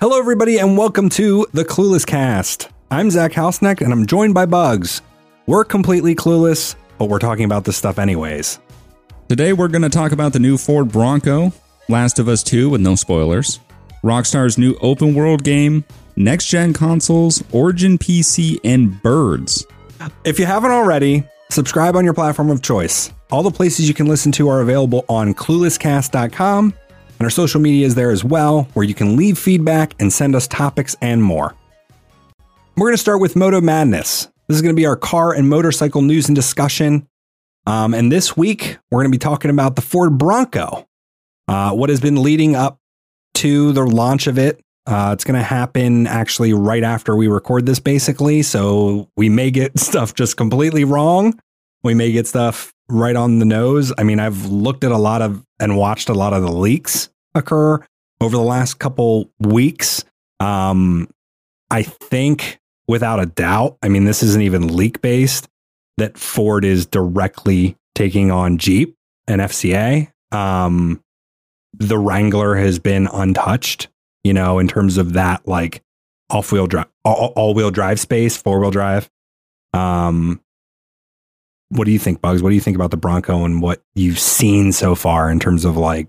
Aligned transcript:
Hello, 0.00 0.16
everybody, 0.16 0.58
and 0.58 0.78
welcome 0.78 1.08
to 1.08 1.44
the 1.52 1.64
Clueless 1.64 2.06
Cast. 2.06 2.68
I'm 2.88 3.10
Zach 3.10 3.32
Hausneck, 3.32 3.80
and 3.80 3.92
I'm 3.92 4.06
joined 4.06 4.32
by 4.32 4.46
Bugs. 4.46 5.02
We're 5.46 5.64
completely 5.64 6.14
clueless, 6.14 6.76
but 6.98 7.06
we're 7.08 7.18
talking 7.18 7.44
about 7.44 7.64
this 7.64 7.78
stuff 7.78 7.98
anyways. 7.98 8.60
Today 9.28 9.52
we're 9.52 9.66
going 9.66 9.82
to 9.82 9.88
talk 9.88 10.12
about 10.12 10.32
the 10.32 10.38
new 10.38 10.56
Ford 10.56 10.92
Bronco, 10.92 11.52
Last 11.88 12.20
of 12.20 12.28
Us 12.28 12.44
2 12.44 12.70
with 12.70 12.80
no 12.80 12.94
spoilers, 12.94 13.58
Rockstar's 14.04 14.56
new 14.56 14.76
open 14.80 15.16
world 15.16 15.42
game, 15.42 15.84
next 16.14 16.46
gen 16.46 16.74
consoles, 16.74 17.42
Origin 17.50 17.98
PC, 17.98 18.60
and 18.62 19.02
birds. 19.02 19.66
If 20.22 20.38
you 20.38 20.46
haven't 20.46 20.70
already, 20.70 21.24
subscribe 21.50 21.96
on 21.96 22.04
your 22.04 22.14
platform 22.14 22.50
of 22.50 22.62
choice. 22.62 23.12
All 23.32 23.42
the 23.42 23.50
places 23.50 23.88
you 23.88 23.94
can 23.94 24.06
listen 24.06 24.30
to 24.32 24.48
are 24.48 24.60
available 24.60 25.04
on 25.08 25.34
cluelesscast.com, 25.34 26.72
and 27.18 27.26
our 27.26 27.30
social 27.30 27.60
media 27.60 27.86
is 27.86 27.94
there 27.94 28.10
as 28.10 28.24
well, 28.24 28.68
where 28.74 28.84
you 28.84 28.94
can 28.94 29.16
leave 29.16 29.38
feedback 29.38 29.94
and 29.98 30.12
send 30.12 30.34
us 30.34 30.46
topics 30.46 30.96
and 31.00 31.22
more. 31.22 31.54
We're 32.76 32.86
going 32.86 32.94
to 32.94 32.98
start 32.98 33.20
with 33.20 33.34
Moto 33.34 33.60
Madness. 33.60 34.28
This 34.46 34.56
is 34.56 34.62
going 34.62 34.74
to 34.74 34.80
be 34.80 34.86
our 34.86 34.96
car 34.96 35.32
and 35.32 35.48
motorcycle 35.48 36.00
news 36.00 36.28
and 36.28 36.36
discussion. 36.36 37.08
Um, 37.66 37.92
and 37.92 38.10
this 38.10 38.36
week, 38.36 38.78
we're 38.90 39.00
going 39.00 39.10
to 39.10 39.14
be 39.14 39.18
talking 39.18 39.50
about 39.50 39.74
the 39.74 39.82
Ford 39.82 40.16
Bronco, 40.16 40.86
uh, 41.48 41.72
what 41.72 41.90
has 41.90 42.00
been 42.00 42.22
leading 42.22 42.54
up 42.54 42.78
to 43.34 43.72
the 43.72 43.84
launch 43.84 44.26
of 44.26 44.38
it. 44.38 44.60
Uh, 44.86 45.10
it's 45.12 45.24
going 45.24 45.38
to 45.38 45.44
happen 45.44 46.06
actually 46.06 46.52
right 46.54 46.82
after 46.82 47.14
we 47.14 47.28
record 47.28 47.66
this, 47.66 47.78
basically. 47.78 48.42
So 48.42 49.10
we 49.16 49.28
may 49.28 49.50
get 49.50 49.78
stuff 49.78 50.14
just 50.14 50.36
completely 50.36 50.84
wrong. 50.84 51.38
We 51.82 51.94
may 51.94 52.12
get 52.12 52.26
stuff 52.26 52.72
right 52.88 53.16
on 53.16 53.38
the 53.38 53.44
nose. 53.44 53.92
I 53.98 54.02
mean, 54.02 54.20
I've 54.20 54.46
looked 54.46 54.84
at 54.84 54.92
a 54.92 54.96
lot 54.96 55.22
of 55.22 55.44
and 55.60 55.76
watched 55.76 56.08
a 56.08 56.14
lot 56.14 56.32
of 56.32 56.42
the 56.42 56.52
leaks 56.52 57.08
occur 57.34 57.84
over 58.20 58.36
the 58.36 58.42
last 58.42 58.78
couple 58.78 59.30
weeks. 59.38 60.04
Um, 60.40 61.08
I 61.70 61.82
think 61.82 62.58
without 62.86 63.20
a 63.20 63.26
doubt, 63.26 63.76
I 63.82 63.88
mean, 63.88 64.04
this 64.04 64.22
isn't 64.22 64.42
even 64.42 64.74
leak 64.76 65.00
based, 65.02 65.48
that 65.98 66.16
Ford 66.16 66.64
is 66.64 66.86
directly 66.86 67.76
taking 67.94 68.30
on 68.30 68.58
Jeep 68.58 68.96
and 69.26 69.40
FCA. 69.40 70.10
Um, 70.32 71.02
the 71.74 71.98
Wrangler 71.98 72.56
has 72.56 72.78
been 72.78 73.06
untouched, 73.08 73.88
you 74.24 74.32
know, 74.32 74.58
in 74.58 74.68
terms 74.68 74.96
of 74.96 75.12
that 75.12 75.46
like 75.46 75.82
off 76.30 76.52
wheel 76.52 76.66
drive, 76.66 76.86
all 77.04 77.54
wheel 77.54 77.70
drive 77.70 78.00
space, 78.00 78.36
four 78.36 78.60
wheel 78.60 78.70
drive. 78.70 79.08
Um, 79.74 80.40
what 81.70 81.84
do 81.84 81.90
you 81.90 81.98
think, 81.98 82.20
Bugs? 82.20 82.42
What 82.42 82.50
do 82.50 82.54
you 82.54 82.60
think 82.60 82.76
about 82.76 82.90
the 82.90 82.96
Bronco 82.96 83.44
and 83.44 83.60
what 83.60 83.82
you've 83.94 84.18
seen 84.18 84.72
so 84.72 84.94
far 84.94 85.30
in 85.30 85.38
terms 85.38 85.64
of 85.64 85.76
like 85.76 86.08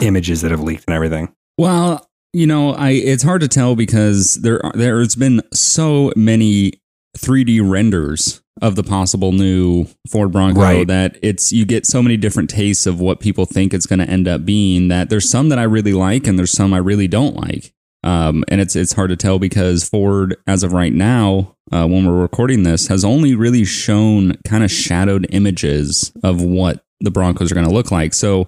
images 0.00 0.42
that 0.42 0.50
have 0.50 0.60
leaked 0.60 0.84
and 0.86 0.94
everything? 0.94 1.32
Well, 1.56 2.08
you 2.32 2.46
know, 2.46 2.72
I 2.72 2.90
it's 2.90 3.22
hard 3.22 3.40
to 3.42 3.48
tell 3.48 3.76
because 3.76 4.36
there 4.36 4.64
are, 4.64 4.72
there's 4.74 5.14
been 5.14 5.42
so 5.52 6.12
many 6.16 6.72
3D 7.16 7.68
renders 7.68 8.42
of 8.60 8.76
the 8.76 8.82
possible 8.82 9.32
new 9.32 9.86
Ford 10.10 10.32
Bronco 10.32 10.60
right. 10.60 10.86
that 10.86 11.18
it's 11.22 11.52
you 11.52 11.64
get 11.64 11.86
so 11.86 12.02
many 12.02 12.16
different 12.16 12.50
tastes 12.50 12.86
of 12.86 13.00
what 13.00 13.20
people 13.20 13.46
think 13.46 13.72
it's 13.72 13.86
going 13.86 14.00
to 14.00 14.08
end 14.08 14.26
up 14.26 14.44
being 14.44 14.88
that 14.88 15.10
there's 15.10 15.28
some 15.28 15.48
that 15.50 15.58
I 15.58 15.62
really 15.62 15.92
like 15.92 16.26
and 16.26 16.38
there's 16.38 16.52
some 16.52 16.74
I 16.74 16.78
really 16.78 17.08
don't 17.08 17.36
like. 17.36 17.72
Um, 18.04 18.44
and 18.48 18.60
it's 18.60 18.76
it's 18.76 18.92
hard 18.92 19.10
to 19.10 19.16
tell 19.16 19.38
because 19.38 19.88
Ford, 19.88 20.36
as 20.46 20.62
of 20.62 20.72
right 20.72 20.92
now, 20.92 21.56
uh, 21.72 21.86
when 21.86 22.06
we're 22.06 22.20
recording 22.20 22.62
this, 22.62 22.86
has 22.86 23.04
only 23.04 23.34
really 23.34 23.64
shown 23.64 24.36
kind 24.46 24.62
of 24.62 24.70
shadowed 24.70 25.26
images 25.30 26.12
of 26.22 26.40
what 26.40 26.84
the 27.00 27.10
Broncos 27.10 27.50
are 27.50 27.54
going 27.54 27.66
to 27.66 27.74
look 27.74 27.90
like. 27.90 28.14
So 28.14 28.46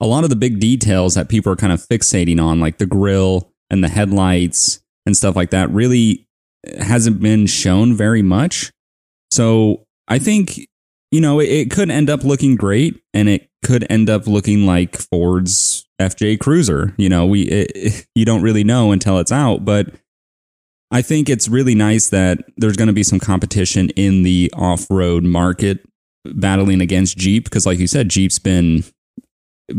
a 0.00 0.06
lot 0.06 0.24
of 0.24 0.30
the 0.30 0.36
big 0.36 0.60
details 0.60 1.14
that 1.14 1.28
people 1.28 1.52
are 1.52 1.56
kind 1.56 1.72
of 1.72 1.86
fixating 1.86 2.42
on, 2.42 2.60
like 2.60 2.78
the 2.78 2.86
grill 2.86 3.52
and 3.70 3.84
the 3.84 3.88
headlights 3.88 4.80
and 5.06 5.16
stuff 5.16 5.36
like 5.36 5.50
that, 5.50 5.70
really 5.70 6.26
hasn't 6.78 7.20
been 7.20 7.46
shown 7.46 7.94
very 7.94 8.22
much. 8.22 8.70
So 9.30 9.84
I 10.06 10.18
think, 10.18 10.66
you 11.10 11.20
know, 11.20 11.40
it, 11.40 11.48
it 11.48 11.70
could 11.70 11.90
end 11.90 12.10
up 12.10 12.24
looking 12.24 12.56
great 12.56 13.02
and 13.14 13.28
it 13.28 13.48
could 13.64 13.86
end 13.90 14.10
up 14.10 14.26
looking 14.26 14.66
like 14.66 14.96
Ford's 14.96 15.86
FJ 16.00 16.38
Cruiser. 16.40 16.94
You 16.96 17.08
know, 17.08 17.26
we 17.26 17.42
it, 17.42 18.06
you 18.14 18.24
don't 18.24 18.42
really 18.42 18.64
know 18.64 18.92
until 18.92 19.18
it's 19.18 19.32
out, 19.32 19.64
but 19.64 19.94
I 20.90 21.02
think 21.02 21.28
it's 21.28 21.48
really 21.48 21.74
nice 21.74 22.08
that 22.10 22.38
there's 22.56 22.76
going 22.76 22.88
to 22.88 22.94
be 22.94 23.02
some 23.02 23.20
competition 23.20 23.90
in 23.90 24.22
the 24.22 24.50
off-road 24.56 25.24
market 25.24 25.86
battling 26.24 26.80
against 26.80 27.18
Jeep 27.18 27.44
because 27.44 27.66
like 27.66 27.78
you 27.78 27.86
said 27.86 28.08
Jeep's 28.08 28.38
been 28.38 28.84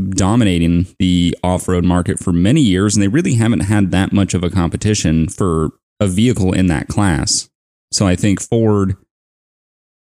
dominating 0.09 0.87
the 0.99 1.35
off-road 1.43 1.83
market 1.83 2.19
for 2.19 2.31
many 2.31 2.61
years 2.61 2.95
and 2.95 3.01
they 3.01 3.07
really 3.07 3.33
haven't 3.35 3.61
had 3.61 3.89
that 3.91 4.13
much 4.13 4.35
of 4.35 4.43
a 4.43 4.49
competition 4.49 5.27
for 5.27 5.71
a 5.99 6.07
vehicle 6.07 6.53
in 6.53 6.67
that 6.67 6.87
class. 6.87 7.49
So 7.91 8.05
I 8.05 8.15
think 8.15 8.39
Ford 8.39 8.95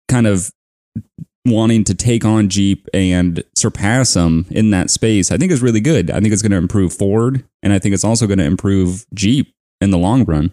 kind 0.08 0.26
of 0.26 0.52
wanting 1.46 1.84
to 1.84 1.94
take 1.94 2.24
on 2.24 2.50
Jeep 2.50 2.88
and 2.94 3.44
surpass 3.56 4.14
them 4.14 4.46
in 4.50 4.70
that 4.72 4.90
space, 4.90 5.32
I 5.32 5.38
think 5.38 5.52
is 5.52 5.62
really 5.62 5.82
good. 5.82 6.10
I 6.10 6.20
think 6.20 6.34
it's 6.34 6.42
going 6.42 6.52
to 6.52 6.58
improve 6.58 6.94
Ford 6.94 7.44
and 7.62 7.74
I 7.74 7.80
think 7.80 7.94
it's 7.94 8.04
also 8.04 8.28
going 8.28 8.40
to 8.40 8.46
improve 8.46 9.06
Jeep 9.14 9.54
in 9.82 9.92
the 9.92 9.98
long 9.98 10.24
run. 10.26 10.52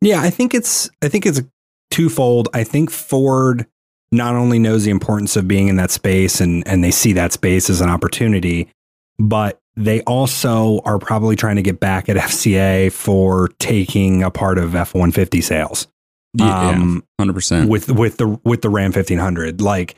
Yeah, 0.00 0.20
I 0.20 0.30
think 0.30 0.54
it's 0.54 0.90
I 1.02 1.08
think 1.08 1.26
it's 1.26 1.42
twofold. 1.90 2.48
I 2.54 2.64
think 2.64 2.90
Ford 2.90 3.66
not 4.10 4.34
only 4.34 4.58
knows 4.58 4.84
the 4.84 4.90
importance 4.90 5.36
of 5.36 5.46
being 5.46 5.68
in 5.68 5.76
that 5.76 5.90
space 5.90 6.40
and 6.40 6.66
and 6.66 6.82
they 6.82 6.90
see 6.90 7.12
that 7.12 7.32
space 7.32 7.70
as 7.70 7.80
an 7.80 7.88
opportunity, 7.88 8.70
but 9.18 9.60
they 9.76 10.02
also 10.02 10.80
are 10.84 10.98
probably 10.98 11.36
trying 11.36 11.56
to 11.56 11.62
get 11.62 11.80
back 11.80 12.08
at 12.08 12.16
FCA 12.16 12.92
for 12.92 13.48
taking 13.58 14.22
a 14.22 14.30
part 14.30 14.58
of 14.58 14.70
F150 14.70 15.42
sales. 15.42 15.86
Yeah, 16.34 16.74
100%. 17.20 17.62
Um, 17.62 17.68
with 17.68 17.90
with 17.90 18.16
the 18.16 18.40
with 18.44 18.62
the 18.62 18.70
Ram 18.70 18.92
1500 18.92 19.60
like 19.60 19.96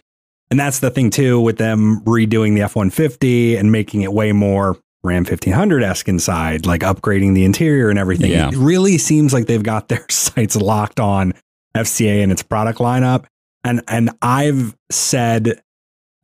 and 0.51 0.59
that's 0.59 0.81
the 0.81 0.91
thing 0.91 1.11
too 1.11 1.41
with 1.41 1.59
them 1.59 2.01
redoing 2.01 2.55
the 2.55 2.61
F150 2.63 3.59
and 3.59 3.71
making 3.71 4.03
it 4.03 4.13
way 4.13 4.33
more 4.33 4.79
Ram 5.05 5.25
1500 5.25 5.83
esque 5.83 6.09
inside, 6.09 6.67
like 6.67 6.81
upgrading 6.81 7.35
the 7.35 7.45
interior 7.45 7.91
and 7.91 7.99
everything. 7.99 8.31
Yeah. 8.31 8.49
It 8.49 8.57
really 8.57 8.99
seems 8.99 9.33
like 9.33 9.47
they've 9.47 9.63
got 9.63 9.89
their 9.89 10.05
sights 10.11 10.57
locked 10.57 10.99
on 10.99 11.35
FCA 11.77 12.23
and 12.23 12.33
its 12.33 12.43
product 12.43 12.79
lineup. 12.79 13.27
And 13.63 13.83
and 13.87 14.11
I've 14.21 14.75
said 14.91 15.61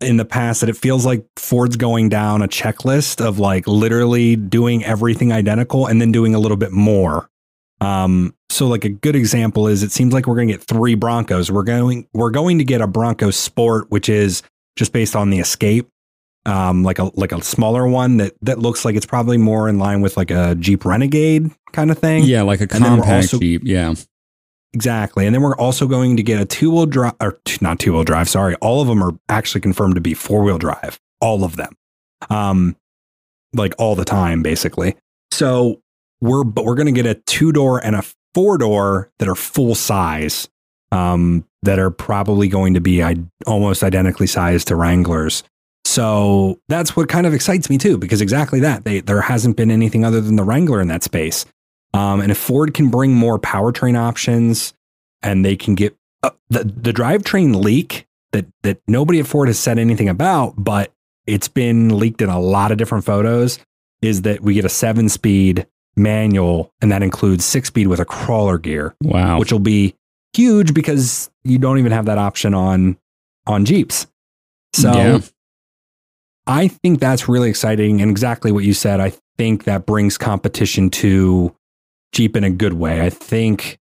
in 0.00 0.16
the 0.16 0.25
past 0.25 0.60
that 0.60 0.71
it 0.71 0.77
feels 0.77 1.04
like 1.04 1.27
Ford's 1.37 1.77
going 1.77 2.09
down 2.09 2.42
a 2.42 2.48
checklist 2.48 3.25
of 3.25 3.38
like 3.38 3.66
literally 3.66 4.34
doing 4.34 4.82
everything 4.84 5.31
identical 5.31 5.87
and 5.87 6.00
then 6.00 6.10
doing 6.10 6.34
a 6.34 6.38
little 6.38 6.56
bit 6.56 6.72
more. 6.72 7.28
Um, 7.80 8.34
so 8.50 8.66
like 8.66 8.84
a 8.84 8.91
good 8.91 9.16
example 9.16 9.66
is 9.68 9.82
it 9.82 9.92
seems 9.92 10.12
like 10.12 10.26
we're 10.26 10.34
going 10.34 10.48
to 10.48 10.54
get 10.54 10.62
three 10.62 10.94
Broncos. 10.94 11.50
We're 11.50 11.62
going 11.62 12.08
we're 12.12 12.30
going 12.30 12.58
to 12.58 12.64
get 12.64 12.80
a 12.80 12.86
Bronco 12.86 13.30
Sport, 13.30 13.91
which 13.91 14.08
is 14.08 14.42
just 14.76 14.92
based 14.92 15.16
on 15.16 15.30
the 15.30 15.38
Escape, 15.38 15.88
um, 16.46 16.82
like 16.82 16.98
a 16.98 17.10
like 17.14 17.32
a 17.32 17.42
smaller 17.42 17.86
one 17.86 18.18
that 18.18 18.34
that 18.42 18.58
looks 18.58 18.84
like 18.84 18.96
it's 18.96 19.06
probably 19.06 19.38
more 19.38 19.68
in 19.68 19.78
line 19.78 20.00
with 20.00 20.16
like 20.16 20.30
a 20.30 20.54
Jeep 20.56 20.84
Renegade 20.84 21.50
kind 21.72 21.91
of 21.91 21.98
thing. 21.98 22.24
Yeah, 22.24 22.42
like 22.42 22.60
a 22.60 22.66
compact 22.66 23.08
also, 23.08 23.38
Jeep. 23.38 23.62
Yeah, 23.64 23.94
exactly. 24.72 25.26
And 25.26 25.34
then 25.34 25.42
we're 25.42 25.56
also 25.56 25.86
going 25.86 26.16
to 26.16 26.22
get 26.22 26.41
a 26.41 26.44
two 26.44 26.70
wheel 26.70 26.86
drive, 26.86 27.14
or 27.20 27.41
not 27.60 27.78
two 27.78 27.92
wheel 27.92 28.04
drive. 28.04 28.28
Sorry, 28.28 28.56
all 28.56 28.82
of 28.82 28.88
them 28.88 29.02
are 29.02 29.12
actually 29.28 29.60
confirmed 29.60 29.94
to 29.94 30.00
be 30.00 30.14
four 30.14 30.42
wheel 30.42 30.58
drive. 30.58 30.98
All 31.20 31.44
of 31.44 31.56
them, 31.56 31.74
um, 32.28 32.76
like 33.54 33.74
all 33.78 33.94
the 33.94 34.04
time, 34.04 34.42
basically. 34.42 34.97
So 35.32 35.80
we're 36.20 36.44
but 36.44 36.64
we're 36.64 36.75
going 36.75 36.86
to 36.86 36.92
get 36.92 37.06
a 37.06 37.14
two 37.14 37.53
door 37.53 37.84
and 37.84 37.97
a 37.97 38.04
four 38.34 38.58
door 38.58 39.10
that 39.19 39.28
are 39.28 39.34
full 39.34 39.75
size. 39.75 40.48
Um, 40.92 41.44
that 41.62 41.78
are 41.78 41.91
probably 41.91 42.48
going 42.48 42.75
to 42.75 42.81
be 42.81 43.03
almost 43.47 43.82
identically 43.82 44.26
sized 44.26 44.69
to 44.69 44.76
Wranglers. 44.76 45.42
So 45.84 46.60
that's 46.69 46.97
what 46.97 47.09
kind 47.09 47.26
of 47.26 47.34
excites 47.34 47.69
me 47.69 47.78
too, 47.78 47.98
because 47.98 48.20
exactly 48.20 48.60
that 48.60 48.84
they, 48.84 49.00
there 49.00 49.20
hasn't 49.20 49.56
been 49.56 49.70
anything 49.70 50.04
other 50.04 50.20
than 50.20 50.36
the 50.36 50.44
Wrangler 50.44 50.80
in 50.80 50.88
that 50.88 51.03
space. 51.03 51.44
Um, 51.92 52.21
and 52.21 52.30
if 52.30 52.39
Ford 52.39 52.74
can 52.74 52.91
bring 52.91 53.15
more 53.15 53.39
powertrain 53.39 53.98
options 53.98 54.72
and 55.22 55.44
they 55.44 55.56
can 55.56 55.74
get 55.74 55.97
uh, 56.22 56.30
the, 56.48 56.65
the 56.65 56.92
drivetrain 56.92 57.62
leak 57.62 58.06
that, 58.33 58.47
that 58.62 58.80
nobody 58.86 59.18
at 59.18 59.27
Ford 59.27 59.48
has 59.48 59.59
said 59.59 59.78
anything 59.78 60.09
about, 60.09 60.54
but 60.56 60.92
it's 61.27 61.48
been 61.48 61.98
leaked 61.98 62.22
in 62.22 62.28
a 62.28 62.41
lot 62.41 62.71
of 62.71 62.78
different 62.78 63.04
photos 63.04 63.59
is 64.00 64.22
that 64.22 64.41
we 64.41 64.54
get 64.54 64.65
a 64.65 64.71
seven 64.71 65.09
speed 65.09 65.66
manual 66.00 66.72
and 66.80 66.91
that 66.91 67.02
includes 67.02 67.44
six 67.44 67.68
speed 67.68 67.86
with 67.86 68.00
a 68.00 68.04
crawler 68.04 68.58
gear. 68.58 68.94
Wow. 69.02 69.38
Which 69.38 69.52
will 69.52 69.58
be 69.58 69.94
huge 70.34 70.74
because 70.74 71.30
you 71.44 71.58
don't 71.58 71.78
even 71.78 71.92
have 71.92 72.06
that 72.06 72.18
option 72.18 72.54
on, 72.54 72.97
on 73.47 73.64
Jeeps. 73.64 74.06
So 74.72 74.92
yeah. 74.92 75.20
I 76.47 76.68
think 76.68 77.00
that's 77.00 77.28
really 77.28 77.50
exciting. 77.50 78.00
And 78.00 78.10
exactly 78.10 78.52
what 78.52 78.64
you 78.64 78.74
said, 78.74 79.00
I 79.00 79.12
think 79.38 79.64
that 79.64 79.86
brings 79.86 80.18
competition 80.18 80.91
to 80.91 81.54
Jeep 82.12 82.36
in 82.36 82.44
a 82.44 82.50
good 82.50 82.74
way. 82.74 83.03
I 83.03 83.10
think 83.10 83.78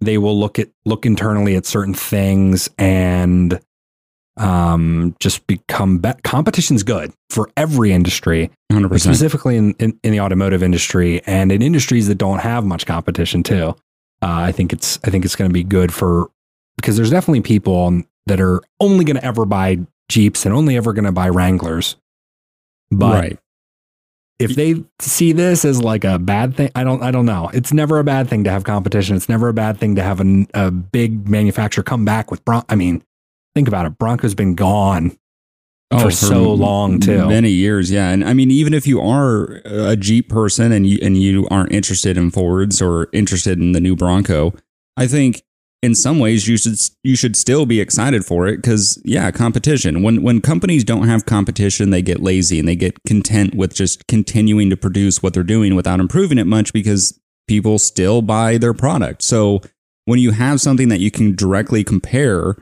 they 0.00 0.18
will 0.18 0.38
look 0.38 0.58
at 0.58 0.68
look 0.84 1.06
internally 1.06 1.56
at 1.56 1.66
certain 1.66 1.94
things 1.94 2.68
and 2.76 3.60
um, 4.36 5.14
just 5.20 5.46
become 5.46 5.98
be- 5.98 6.12
competition's 6.24 6.82
good 6.82 7.12
for 7.30 7.50
every 7.56 7.92
industry, 7.92 8.50
100%. 8.72 9.00
specifically 9.00 9.56
in, 9.56 9.74
in, 9.78 9.98
in 10.02 10.12
the 10.12 10.20
automotive 10.20 10.62
industry 10.62 11.22
and 11.26 11.52
in 11.52 11.62
industries 11.62 12.08
that 12.08 12.16
don't 12.16 12.38
have 12.38 12.64
much 12.64 12.86
competition 12.86 13.42
too. 13.42 13.74
Uh, 14.22 14.40
I 14.46 14.52
think 14.52 14.72
it's 14.72 14.98
I 15.04 15.10
think 15.10 15.24
it's 15.24 15.36
going 15.36 15.50
to 15.50 15.52
be 15.52 15.64
good 15.64 15.92
for 15.92 16.30
because 16.76 16.96
there's 16.96 17.10
definitely 17.10 17.42
people 17.42 17.74
on, 17.74 18.06
that 18.26 18.40
are 18.40 18.62
only 18.80 19.04
going 19.04 19.16
to 19.16 19.24
ever 19.24 19.44
buy 19.44 19.78
Jeeps 20.08 20.46
and 20.46 20.54
only 20.54 20.76
ever 20.76 20.92
going 20.92 21.04
to 21.04 21.12
buy 21.12 21.28
Wranglers. 21.28 21.96
But 22.90 23.20
right. 23.20 23.38
if 24.38 24.54
they 24.54 24.84
see 25.00 25.32
this 25.32 25.64
as 25.64 25.82
like 25.82 26.04
a 26.04 26.18
bad 26.18 26.54
thing, 26.54 26.70
I 26.74 26.84
don't 26.84 27.02
I 27.02 27.10
don't 27.10 27.26
know. 27.26 27.50
It's 27.52 27.72
never 27.72 27.98
a 27.98 28.04
bad 28.04 28.28
thing 28.28 28.44
to 28.44 28.50
have 28.50 28.64
competition. 28.64 29.16
It's 29.16 29.28
never 29.28 29.48
a 29.48 29.54
bad 29.54 29.78
thing 29.78 29.96
to 29.96 30.02
have 30.02 30.20
a, 30.20 30.46
a 30.54 30.70
big 30.70 31.28
manufacturer 31.28 31.82
come 31.82 32.04
back 32.04 32.30
with 32.30 32.44
Bron- 32.44 32.64
I 32.68 32.76
mean, 32.76 33.02
think 33.54 33.68
about 33.68 33.86
it. 33.86 33.98
Bronco's 33.98 34.34
been 34.34 34.54
gone 34.54 35.16
oh, 35.90 35.98
for 35.98 36.10
so 36.10 36.52
long 36.52 37.00
too. 37.00 37.28
Many 37.28 37.50
years, 37.50 37.90
yeah. 37.90 38.10
And 38.10 38.24
I 38.24 38.32
mean, 38.32 38.50
even 38.50 38.74
if 38.74 38.86
you 38.86 39.00
are 39.00 39.60
a 39.64 39.96
Jeep 39.96 40.28
person 40.28 40.72
and 40.72 40.86
you 40.86 40.98
and 41.02 41.16
you 41.16 41.46
aren't 41.50 41.72
interested 41.72 42.16
in 42.16 42.30
Fords 42.30 42.80
or 42.80 43.08
interested 43.12 43.58
in 43.58 43.72
the 43.72 43.80
new 43.80 43.96
Bronco, 43.96 44.54
I 44.96 45.06
think 45.06 45.42
in 45.82 45.94
some 45.94 46.20
ways 46.20 46.46
you 46.46 46.56
should 46.56 46.78
you 47.02 47.16
should 47.16 47.36
still 47.36 47.66
be 47.66 47.80
excited 47.80 48.24
for 48.24 48.46
it 48.46 48.56
because 48.56 49.00
yeah, 49.04 49.30
competition. 49.30 50.02
When 50.02 50.22
when 50.22 50.40
companies 50.40 50.84
don't 50.84 51.08
have 51.08 51.26
competition, 51.26 51.90
they 51.90 52.02
get 52.02 52.22
lazy 52.22 52.58
and 52.58 52.68
they 52.68 52.76
get 52.76 52.96
content 53.06 53.54
with 53.54 53.74
just 53.74 54.06
continuing 54.06 54.70
to 54.70 54.76
produce 54.76 55.22
what 55.22 55.34
they're 55.34 55.42
doing 55.42 55.74
without 55.74 56.00
improving 56.00 56.38
it 56.38 56.46
much 56.46 56.72
because 56.72 57.18
people 57.48 57.78
still 57.78 58.22
buy 58.22 58.56
their 58.56 58.72
product. 58.72 59.22
So 59.22 59.60
when 60.04 60.18
you 60.18 60.30
have 60.30 60.60
something 60.60 60.88
that 60.88 61.00
you 61.00 61.10
can 61.10 61.34
directly 61.34 61.84
compare 61.84 62.56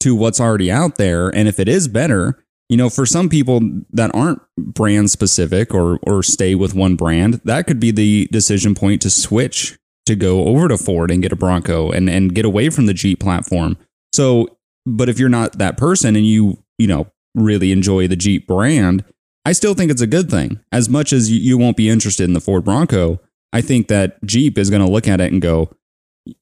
to 0.00 0.14
what's 0.14 0.40
already 0.40 0.70
out 0.70 0.96
there, 0.96 1.28
and 1.28 1.48
if 1.48 1.58
it 1.58 1.68
is 1.68 1.88
better, 1.88 2.44
you 2.68 2.76
know, 2.76 2.90
for 2.90 3.06
some 3.06 3.28
people 3.28 3.60
that 3.92 4.14
aren't 4.14 4.40
brand 4.56 5.10
specific 5.10 5.74
or 5.74 5.98
or 6.02 6.22
stay 6.22 6.54
with 6.54 6.74
one 6.74 6.96
brand, 6.96 7.40
that 7.44 7.66
could 7.66 7.80
be 7.80 7.90
the 7.90 8.28
decision 8.30 8.74
point 8.74 9.02
to 9.02 9.10
switch 9.10 9.78
to 10.06 10.14
go 10.14 10.46
over 10.46 10.68
to 10.68 10.78
Ford 10.78 11.10
and 11.10 11.22
get 11.22 11.32
a 11.32 11.36
Bronco 11.36 11.90
and 11.90 12.08
and 12.08 12.34
get 12.34 12.44
away 12.44 12.70
from 12.70 12.86
the 12.86 12.94
Jeep 12.94 13.20
platform. 13.20 13.76
So, 14.12 14.58
but 14.86 15.08
if 15.08 15.18
you're 15.18 15.28
not 15.28 15.58
that 15.58 15.76
person 15.76 16.16
and 16.16 16.26
you, 16.26 16.62
you 16.78 16.86
know, 16.86 17.06
really 17.34 17.72
enjoy 17.72 18.08
the 18.08 18.16
Jeep 18.16 18.46
brand, 18.46 19.04
I 19.44 19.52
still 19.52 19.74
think 19.74 19.90
it's 19.90 20.02
a 20.02 20.06
good 20.06 20.30
thing. 20.30 20.60
As 20.72 20.88
much 20.88 21.12
as 21.12 21.30
you, 21.30 21.38
you 21.38 21.58
won't 21.58 21.76
be 21.76 21.88
interested 21.88 22.24
in 22.24 22.32
the 22.32 22.40
Ford 22.40 22.64
Bronco, 22.64 23.20
I 23.52 23.60
think 23.60 23.88
that 23.88 24.22
Jeep 24.24 24.58
is 24.58 24.70
going 24.70 24.84
to 24.84 24.90
look 24.90 25.08
at 25.08 25.20
it 25.20 25.32
and 25.32 25.40
go, 25.40 25.70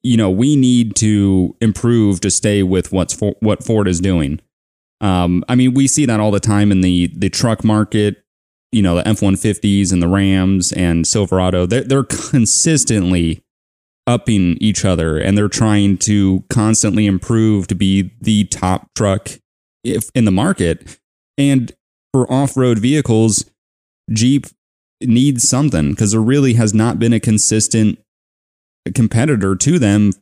you 0.03 0.17
know, 0.17 0.31
we 0.31 0.57
need 0.57 0.97
to 0.97 1.57
improve 1.61 2.21
to 2.21 2.31
stay 2.31 2.63
with 2.63 2.93
what's 2.93 3.15
for, 3.15 3.35
what 3.41 3.65
Ford 3.65 3.89
is 3.89 4.01
doing. 4.01 4.41
Um, 5.01 5.45
I 5.49 5.55
mean, 5.55 5.75
we 5.75 5.87
see 5.87 6.07
that 6.07 6.21
all 6.21 6.31
the 6.31 6.41
time 6.41 6.73
in 6.73 6.81
the 6.81 7.09
the 7.17 7.29
truck 7.29 7.65
market. 7.65 8.23
You 8.73 8.83
know, 8.83 8.97
the 8.97 9.07
F 9.07 9.23
one 9.23 9.37
fifties 9.37 9.93
and 9.93 10.03
the 10.03 10.09
Rams 10.09 10.73
and 10.73 11.07
Silverado. 11.07 11.67
They're, 11.67 11.85
they're 11.85 12.05
consistently 12.05 13.43
upping 14.07 14.57
each 14.61 14.85
other, 14.85 15.19
and 15.19 15.37
they're 15.37 15.49
trying 15.49 15.99
to 15.99 16.45
constantly 16.49 17.07
improve 17.07 17.67
to 17.69 17.75
be 17.75 18.13
the 18.21 18.45
top 18.45 18.89
truck 18.95 19.29
if 19.85 20.11
in 20.15 20.25
the 20.25 20.31
market. 20.31 20.99
And 21.39 21.73
for 22.13 22.31
off 22.33 22.57
road 22.57 22.79
vehicles, 22.79 23.45
Jeep 24.11 24.47
needs 25.03 25.47
something 25.47 25.91
because 25.91 26.13
there 26.13 26.21
really 26.21 26.55
has 26.55 26.73
not 26.73 26.99
been 26.99 27.13
a 27.13 27.21
consistent 27.21 27.99
competitor 28.95 29.57
to 29.57 29.79
them 29.79 30.13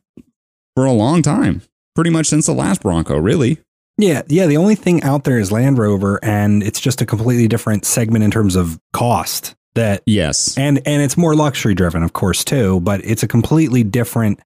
for 0.75 0.85
a 0.85 0.91
long 0.91 1.21
time. 1.21 1.61
Pretty 1.95 2.09
much 2.09 2.27
since 2.27 2.45
the 2.45 2.53
last 2.53 2.81
Bronco, 2.81 3.17
really. 3.17 3.59
Yeah, 3.97 4.23
yeah. 4.27 4.47
The 4.47 4.57
only 4.57 4.75
thing 4.75 5.01
out 5.03 5.23
there 5.23 5.39
is 5.39 5.51
Land 5.51 5.77
Rover, 5.77 6.19
and 6.23 6.61
it's 6.61 6.81
just 6.81 7.01
a 7.01 7.05
completely 7.05 7.47
different 7.47 7.85
segment 7.85 8.23
in 8.25 8.31
terms 8.31 8.55
of 8.55 8.77
cost. 8.91 9.55
That 9.75 10.03
yes, 10.05 10.57
and 10.57 10.81
and 10.85 11.01
it's 11.01 11.17
more 11.17 11.35
luxury 11.35 11.75
driven, 11.75 12.03
of 12.03 12.13
course, 12.13 12.43
too. 12.43 12.79
But 12.81 13.03
it's 13.05 13.23
a 13.23 13.27
completely 13.27 13.83
different 13.83 14.39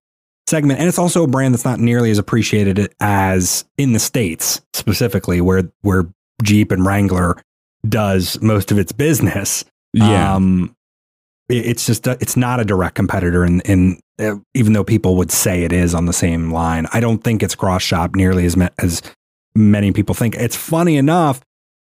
segment, 0.48 0.80
and 0.80 0.88
it's 0.88 1.00
also 1.00 1.24
a 1.24 1.28
brand 1.28 1.54
that's 1.54 1.66
not 1.66 1.80
nearly 1.80 2.12
as 2.12 2.18
appreciated 2.18 2.94
as 3.00 3.66
in 3.78 3.94
the 3.94 4.00
states, 4.00 4.62
specifically 4.74 5.42
where 5.42 5.72
where 5.82 6.08
Jeep 6.44 6.72
and 6.72 6.86
Wrangler 6.86 7.42
does 7.88 8.42
most 8.42 8.72
of 8.72 8.78
its 8.78 8.92
business. 8.92 9.66
Yeah. 9.94 10.36
Um, 10.36 10.76
it, 11.48 11.66
it's 11.66 11.86
just 11.86 12.06
a, 12.08 12.18
it's 12.20 12.38
not 12.38 12.60
a 12.60 12.66
direct 12.66 12.96
competitor, 12.96 13.46
in 13.46 13.62
in 13.62 13.94
uh, 13.94 14.00
Uh, 14.20 14.36
even 14.54 14.74
though 14.74 14.84
people 14.84 15.16
would 15.16 15.32
say 15.32 15.64
it 15.64 15.72
is 15.72 15.96
on 15.96 16.06
the 16.06 16.14
same 16.14 16.52
line. 16.52 16.88
I 16.94 17.00
don't 17.00 17.24
think 17.24 17.42
it's 17.42 17.56
cross 17.56 17.82
shop 17.82 18.16
nearly 18.16 18.46
as 18.46 18.58
ma- 18.58 18.70
as 18.80 19.02
many 19.56 19.92
people 19.92 20.14
think. 20.14 20.36
It's 20.36 20.56
funny 20.56 20.98
enough. 20.98 21.42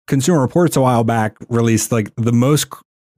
Consumer 0.07 0.41
Reports 0.41 0.77
a 0.77 0.81
while 0.81 1.05
back 1.05 1.37
released 1.49 1.93
like 1.93 2.11
the 2.17 2.33
most 2.33 2.67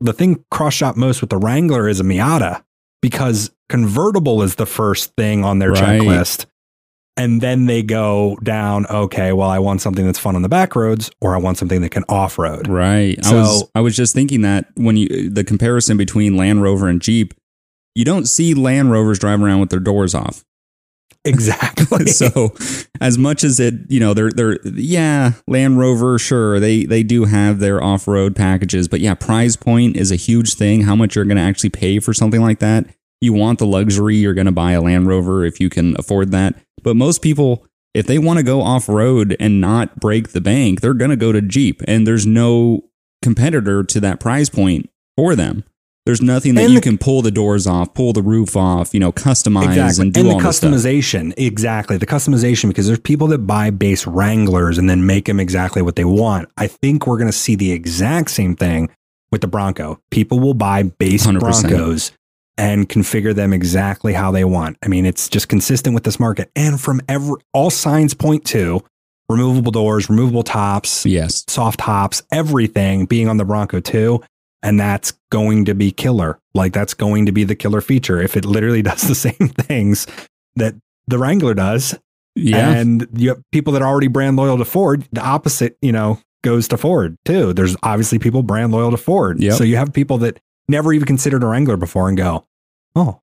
the 0.01 0.13
thing 0.13 0.45
cross 0.51 0.75
shop 0.75 0.97
most 0.97 1.21
with 1.21 1.31
the 1.31 1.37
Wrangler 1.37 1.89
is 1.89 2.01
a 2.01 2.05
Miata 2.05 2.63
because 3.01 3.51
convertible 3.69 4.43
is 4.43 4.57
the 4.57 4.67
first 4.67 5.13
thing 5.17 5.45
on 5.45 5.59
their 5.59 5.71
Right. 5.73 6.01
checklist. 6.01 6.47
And 7.17 7.41
then 7.43 7.67
they 7.67 7.83
go 7.83 8.39
down, 8.43 8.87
okay, 8.87 9.33
well, 9.33 9.49
I 9.51 9.59
want 9.59 9.81
something 9.83 10.05
that's 10.07 10.19
fun 10.19 10.35
on 10.35 10.43
the 10.43 10.49
back 10.49 10.75
roads 10.75 11.11
or 11.21 11.35
I 11.35 11.39
want 11.39 11.59
something 11.59 11.83
that 11.83 11.91
can 11.91 12.05
off 12.09 12.39
road. 12.39 12.69
Right. 12.69 13.19
I 13.25 13.29
So- 13.29 13.37
was 13.37 13.65
I 13.75 13.81
was 13.81 13.97
just 13.97 14.15
thinking 14.15 14.41
that 14.43 14.67
when 14.77 14.97
you 14.97 15.29
the 15.31 15.45
comparison 15.45 15.97
between 15.97 16.37
Land 16.37 16.63
Rover 16.63 16.89
and 16.89 17.01
Jeep, 17.03 17.35
you 17.95 18.05
don't 18.05 18.27
see 18.27 18.55
Land 18.55 18.91
Rovers 18.91 19.19
driving 19.19 19.45
around 19.45 19.61
with 19.61 19.71
their 19.71 19.81
doors 19.81 20.15
off. 20.15 20.45
Exactly. 21.25 22.07
so 22.11 22.55
as 23.01 23.17
much 23.17 23.45
as 23.45 23.61
it, 23.61 23.75
you 23.89 24.01
know, 24.01 24.15
they're 24.15 24.31
they're 24.31 24.59
yeah, 24.65 25.33
Land 25.47 25.79
Rover, 25.79 26.19
sure, 26.19 26.59
they 26.59 26.85
they 26.85 27.03
do 27.03 27.25
have 27.25 27.59
their 27.59 27.83
off-road 27.83 28.35
packages, 28.35 28.89
but 28.89 29.01
yeah, 29.01 29.15
price 29.15 29.57
point 29.57 29.97
is 29.97 30.11
a 30.11 30.17
huge 30.17 30.55
thing. 30.55 30.83
How 30.83 30.97
much 30.97 31.15
you're 31.15 31.25
going 31.25 31.37
to 31.37 31.43
actually 31.43 31.71
pay 31.71 32.01
for 32.01 32.13
something 32.13 32.41
like 32.41 32.59
that? 32.59 32.87
You 33.21 33.33
want 33.33 33.61
the 33.61 33.67
luxury, 33.67 34.17
you're 34.17 34.35
going 34.35 34.47
to 34.47 34.53
buy 34.53 34.73
a 34.73 34.81
Land 34.81 35.07
Rover 35.07 35.45
if 35.45 35.61
you 35.61 35.71
can 35.71 35.95
afford 35.99 36.33
that. 36.33 36.57
But 36.83 36.97
most 36.97 37.23
people 37.23 37.67
if 37.95 38.07
they 38.07 38.19
want 38.19 38.39
to 38.39 38.43
go 38.43 38.63
off-road 38.63 39.37
and 39.39 39.61
not 39.61 40.01
break 40.01 40.31
the 40.31 40.41
bank, 40.41 40.81
they're 40.81 40.95
going 40.95 41.11
to 41.11 41.17
go 41.17 41.31
to 41.31 41.43
Jeep 41.43 41.83
and 41.87 42.07
there's 42.07 42.27
no 42.27 42.89
competitor 43.23 43.85
to 43.85 44.01
that 44.01 44.19
price 44.19 44.49
point 44.49 44.89
for 45.15 45.37
them. 45.37 45.63
There's 46.05 46.21
nothing 46.21 46.57
that 46.57 46.65
And 46.65 46.73
you 46.73 46.81
the- 46.81 46.83
can 46.83 46.99
pull 46.99 47.23
the 47.23 47.31
doors 47.31 47.67
off, 47.67 47.95
pull 47.95 48.13
the 48.13 48.23
roof 48.23 48.57
off, 48.57 48.93
you 48.93 48.99
know, 48.99 49.13
customize 49.13 49.67
exactly. 49.69 50.03
and 50.03 50.13
do 50.13 50.21
and 50.21 50.29
the 50.31 50.35
all 50.35 50.53
stuff. 50.53 50.73
customization. 50.73 51.33
Exactly. 51.37 51.97
The 51.97 52.07
customization, 52.07 52.69
because 52.69 52.89
there's 52.89 52.99
people 52.99 53.29
that 53.29 53.39
buy 53.47 53.71
base 53.71 54.05
Wranglers 54.07 54.79
and 54.79 54.91
then 54.91 55.07
make 55.07 55.27
them 55.27 55.39
exactly 55.39 55.81
what 55.81 55.95
they 55.95 56.05
want. 56.05 56.49
I 56.57 56.67
think 56.67 57.07
we're 57.07 57.19
going 57.19 57.31
to 57.31 57.37
see 57.37 57.55
the 57.55 57.71
exact 57.71 58.31
same 58.33 58.57
thing 58.57 58.91
with 59.31 59.43
the 59.43 59.47
Bronco. 59.47 60.01
People 60.11 60.41
will 60.41 60.55
buy 60.55 60.83
base 60.83 61.25
100%. 61.25 61.39
Broncos 61.69 62.11
and 62.59 62.89
configure 62.89 63.35
them 63.35 63.53
exactly 63.53 64.13
how 64.13 64.31
they 64.33 64.45
want. 64.45 64.77
I 64.85 64.89
mean, 64.89 65.07
it's 65.07 65.29
just 65.29 65.49
consistent 65.49 65.95
with 65.95 66.03
this 66.05 66.19
market. 66.19 66.51
And 66.57 66.81
from 66.81 67.01
every, 67.09 67.37
all 67.55 67.71
signs 67.71 68.13
point 68.13 68.45
to 68.47 68.83
removable 69.29 69.71
doors, 69.73 70.11
removable 70.11 70.43
tops, 70.43 71.07
Yes. 71.07 71.45
soft 71.49 71.79
tops, 71.81 72.23
everything 72.33 73.07
being 73.07 73.29
on 73.29 73.37
the 73.37 73.45
Bronco 73.45 73.79
too. 73.81 74.21
And 74.63 74.79
that's 74.79 75.13
going 75.31 75.65
to 75.65 75.75
be 75.75 75.91
killer. 75.91 76.39
Like 76.55 76.73
that's 76.73 76.95
going 76.95 77.27
to 77.27 77.33
be 77.33 77.45
the 77.45 77.57
killer 77.57 77.81
feature 77.81 78.21
if 78.21 78.37
it 78.37 78.45
literally 78.45 78.83
does 78.83 79.03
the 79.03 79.15
same 79.15 79.49
things 79.49 80.07
that 80.57 80.75
the 81.07 81.19
Wrangler 81.19 81.55
does. 81.55 81.99
Yeah. 82.35 82.71
And 82.71 83.07
you 83.15 83.31
have 83.31 83.43
people 83.51 83.73
that 83.75 83.83
are 83.83 83.89
already 83.89 84.09
brand 84.09 84.37
loyal 84.37 84.59
to 84.59 84.65
Ford. 84.65 85.07
The 85.13 85.21
opposite, 85.21 85.77
you 85.83 85.93
know, 85.93 86.19
goes 86.43 86.69
to 86.69 86.77
Ford 86.77 87.17
too. 87.25 87.53
There's 87.53 87.77
obviously 87.83 88.19
people 88.19 88.43
brand 88.43 88.73
loyal 88.73 88.91
to 88.91 88.97
Ford. 88.97 89.41
Yep. 89.41 89.55
So 89.55 89.65
you 89.65 89.77
have 89.77 89.93
people 89.93 90.19
that 90.19 90.41
never 90.69 90.93
even 90.93 91.07
considered 91.07 91.43
a 91.43 91.47
Wrangler 91.47 91.77
before 91.77 92.09
and 92.09 92.17
go, 92.17 92.47
oh, 92.95 93.21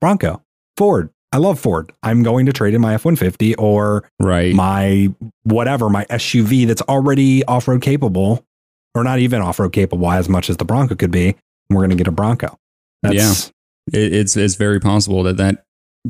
Bronco, 0.00 0.42
Ford. 0.76 1.10
I 1.30 1.36
love 1.36 1.60
Ford. 1.60 1.92
I'm 2.02 2.22
going 2.22 2.46
to 2.46 2.54
trade 2.54 2.72
in 2.72 2.80
my 2.80 2.94
F 2.94 3.04
150 3.04 3.54
or 3.56 4.08
right. 4.18 4.54
my 4.54 5.12
whatever, 5.42 5.90
my 5.90 6.06
SUV 6.06 6.66
that's 6.66 6.80
already 6.82 7.44
off 7.44 7.68
road 7.68 7.82
capable, 7.82 8.46
or 8.94 9.04
not 9.04 9.18
even 9.18 9.40
off 9.40 9.58
road 9.58 9.72
capable 9.72 10.10
as 10.10 10.28
much 10.28 10.50
as 10.50 10.56
the 10.56 10.64
Bronco 10.64 10.94
could 10.94 11.10
be. 11.10 11.36
We're 11.70 11.80
going 11.80 11.90
to 11.90 11.96
get 11.96 12.08
a 12.08 12.12
Bronco. 12.12 12.58
That's, 13.02 13.14
It, 13.92 14.12
it's 14.12 14.36
it's 14.36 14.54
very 14.54 14.80
possible 14.80 15.22
that 15.24 15.36
that 15.36 15.64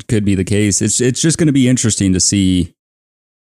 could 0.09 0.25
be 0.25 0.35
the 0.35 0.45
case. 0.45 0.81
It's 0.83 1.01
it's 1.01 1.21
just 1.21 1.39
going 1.39 1.47
to 1.49 1.53
be 1.53 1.69
interesting 1.69 2.13
to 2.13 2.21
see 2.21 2.75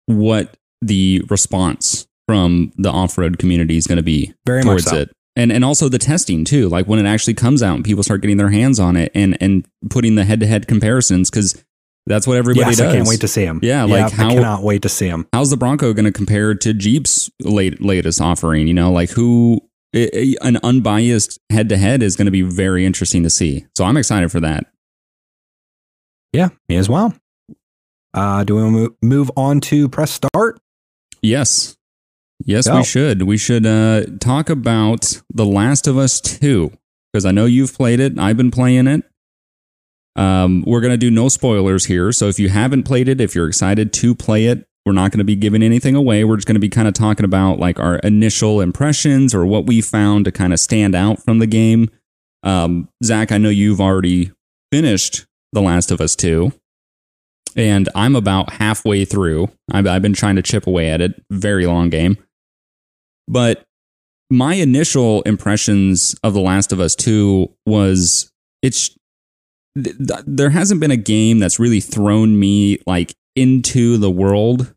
what 0.07 0.57
the 0.81 1.23
response 1.31 2.07
from 2.29 2.73
the 2.77 2.91
off 2.91 3.19
road 3.19 3.39
community 3.39 3.77
is 3.77 3.87
going 3.87 3.97
to 3.97 4.03
be 4.03 4.35
Very 4.47 4.63
much 4.63 4.67
towards 4.67 4.91
so. 4.91 4.97
it, 4.97 5.13
and 5.37 5.53
and 5.53 5.65
also 5.65 5.89
the 5.89 5.99
testing 5.99 6.45
too. 6.45 6.69
Like 6.69 6.87
when 6.87 6.99
it 6.99 7.09
actually 7.09 7.35
comes 7.35 7.63
out 7.63 7.77
and 7.77 7.85
people 7.85 8.03
start 8.03 8.21
getting 8.21 8.37
their 8.37 8.51
hands 8.51 8.79
on 8.79 8.97
it 8.97 9.11
and 9.15 9.37
and 9.41 9.67
putting 9.91 10.15
the 10.15 10.25
head 10.25 10.41
to 10.41 10.47
head 10.47 10.69
comparisons 10.69 11.31
because 11.31 11.65
that's 12.07 12.27
what 12.27 12.37
everybody 12.37 12.71
yes, 12.71 12.79
does. 12.79 12.89
I 12.89 12.97
can't 12.97 13.09
wait 13.09 13.21
to 13.21 13.29
see 13.29 13.45
him. 13.45 13.61
Yeah, 13.63 13.85
like 13.85 14.13
how- 14.13 14.29
I 14.29 14.35
cannot 14.35 14.63
wait 14.63 14.83
to 14.83 14.89
see 14.89 15.07
him. 15.07 15.27
how's 15.33 15.51
the 15.51 15.57
Bronco 15.57 15.93
going 15.93 16.05
to 16.05 16.13
compare 16.13 16.55
to 16.55 16.75
Jeep's 16.75 17.31
late, 17.41 17.81
latest 17.81 18.21
offering? 18.21 18.67
You 18.67 18.75
know, 18.75 18.91
like 18.91 19.11
who 19.11 19.61
an 19.95 20.59
unbiased 20.63 21.39
head 21.51 21.69
to 21.69 21.77
head 21.77 22.03
is 22.03 22.17
going 22.17 22.27
to 22.27 22.33
be 22.33 22.43
very 22.43 22.87
interesting 22.87 23.23
to 23.23 23.31
see. 23.31 23.67
So 23.77 23.85
I'm 23.85 23.97
excited 23.97 24.33
for 24.33 24.41
that. 24.41 24.67
Yeah, 26.33 26.49
me 26.69 26.77
as 26.77 26.89
well. 26.89 27.15
Uh, 28.15 28.45
do 28.45 28.57
we 28.57 28.89
move, 29.03 29.31
on 29.37 29.61
to 29.61 29.89
press 29.89 30.11
start? 30.11 30.61
Yes. 31.21 31.77
Yes, 32.45 32.69
we 32.69 32.83
should. 32.83 33.23
We 33.23 33.37
should 33.37 33.67
uh, 33.67 34.05
talk 34.19 34.51
about 34.51 35.23
The 35.33 35.45
Last 35.45 35.87
of 35.87 35.97
Us 35.97 36.21
2 36.21 36.73
because 37.13 37.25
I 37.25 37.31
know 37.31 37.45
you've 37.45 37.75
played 37.75 38.01
it. 38.01 38.19
I've 38.19 38.37
been 38.37 38.51
playing 38.51 38.89
it. 38.89 39.05
Um, 40.17 40.63
we're 40.67 40.81
going 40.81 40.93
to 40.93 40.99
do 40.99 41.11
no 41.11 41.29
spoilers 41.29 41.87
here. 41.87 42.13
So 42.13 42.29
if 42.29 42.39
you 42.39 42.49
haven't 42.49 42.83
played 42.83 43.09
it, 43.09 43.21
if 43.21 43.35
you're 43.35 43.49
excited 43.49 43.93
to 43.95 44.15
play 44.15 44.47
it, 44.47 44.67
we're 44.85 44.93
not 44.93 45.11
going 45.11 45.19
to 45.19 45.25
be 45.25 45.37
giving 45.37 45.63
anything 45.63 45.95
away. 45.95 46.25
We're 46.25 46.37
just 46.37 46.47
going 46.49 46.57
to 46.57 46.61
be 46.61 46.69
kind 46.69 46.89
of 46.89 46.95
talking 46.95 47.25
about 47.25 47.59
like 47.59 47.79
our 47.79 47.97
initial 47.99 48.61
impressions 48.61 49.35
or 49.35 49.47
what 49.47 49.67
we 49.67 49.81
found 49.81 50.25
to 50.25 50.33
kind 50.33 50.53
of 50.53 50.61
stand 50.61 50.95
out 50.95 51.23
from 51.23 51.39
the 51.39 51.47
game. 51.47 51.89
Um, 52.43 52.89
Zach, 53.05 53.31
I 53.31 53.39
know 53.39 53.49
you've 53.49 53.81
already 53.81 54.33
finished 54.73 55.27
The 55.53 55.63
Last 55.63 55.91
of 55.93 56.01
Us 56.01 56.17
2 56.17 56.53
and 57.57 57.89
I'm 57.95 58.17
about 58.17 58.55
halfway 58.55 59.05
through. 59.05 59.49
I've, 59.71 59.87
I've 59.87 60.03
been 60.03 60.15
trying 60.15 60.37
to 60.37 60.43
chip 60.43 60.67
away 60.67 60.91
at 60.91 61.01
it. 61.01 61.23
Very 61.31 61.67
long 61.67 61.91
game. 61.91 62.17
But 63.29 63.65
my 64.31 64.55
initial 64.55 65.23
impressions 65.23 66.17
of 66.23 66.35
The 66.35 66.41
Last 66.41 66.73
of 66.73 66.81
Us 66.81 66.97
2 66.97 67.53
was 67.67 68.33
it's 68.63 68.97
th- 69.75 69.97
th- 69.97 70.25
there 70.27 70.51
hasn't 70.51 70.81
been 70.81 70.91
a 70.91 70.97
game 70.97 71.39
that's 71.39 71.59
really 71.59 71.81
thrown 71.81 72.39
me 72.39 72.79
like 72.87 73.15
into 73.37 73.97
the 73.97 74.11
world 74.11 74.75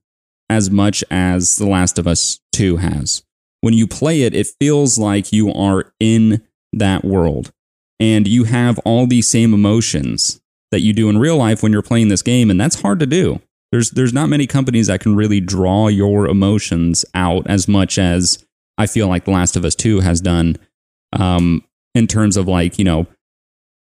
as 0.50 0.70
much 0.70 1.04
as 1.10 1.58
The 1.58 1.68
Last 1.68 1.98
of 1.98 2.08
Us 2.08 2.40
2 2.54 2.78
has. 2.78 3.24
When 3.62 3.74
you 3.74 3.88
play 3.88 4.22
it, 4.22 4.36
it 4.36 4.48
feels 4.60 4.98
like 4.98 5.34
you 5.34 5.52
are 5.52 5.92
in 6.00 6.44
that 6.72 7.04
world 7.04 7.52
and 8.00 8.28
you 8.28 8.44
have 8.44 8.80
all 8.80 9.08
these 9.08 9.28
same 9.28 9.54
emotions 9.54 10.40
that 10.72 10.82
you 10.82 10.94
do 10.94 11.10
in 11.10 11.18
real 11.18 11.38
life 11.38 11.64
when 11.64 11.72
you're 11.72 11.82
playing 11.82 12.10
this 12.10 12.22
game 12.22 12.50
and 12.50 12.60
that's 12.60 12.82
hard 12.82 13.00
to 13.00 13.06
do. 13.06 13.42
There's 13.72 13.92
there's 13.92 14.14
not 14.14 14.30
many 14.30 14.48
companies 14.48 14.88
that 14.88 15.02
can 15.02 15.16
really 15.16 15.42
draw 15.42 15.88
your 15.88 16.28
emotions 16.28 17.04
out 17.14 17.48
as 17.48 17.68
much 17.68 17.98
as 17.98 18.46
I 18.78 18.88
feel 18.88 19.08
like 19.08 19.26
The 19.26 19.32
Last 19.32 19.56
of 19.56 19.66
Us 19.66 19.76
2 19.76 20.02
has 20.02 20.22
done 20.22 20.58
um, 21.14 21.64
in 21.94 22.08
terms 22.08 22.38
of 22.38 22.48
like, 22.48 22.78
you 22.78 22.86
know, 22.86 23.08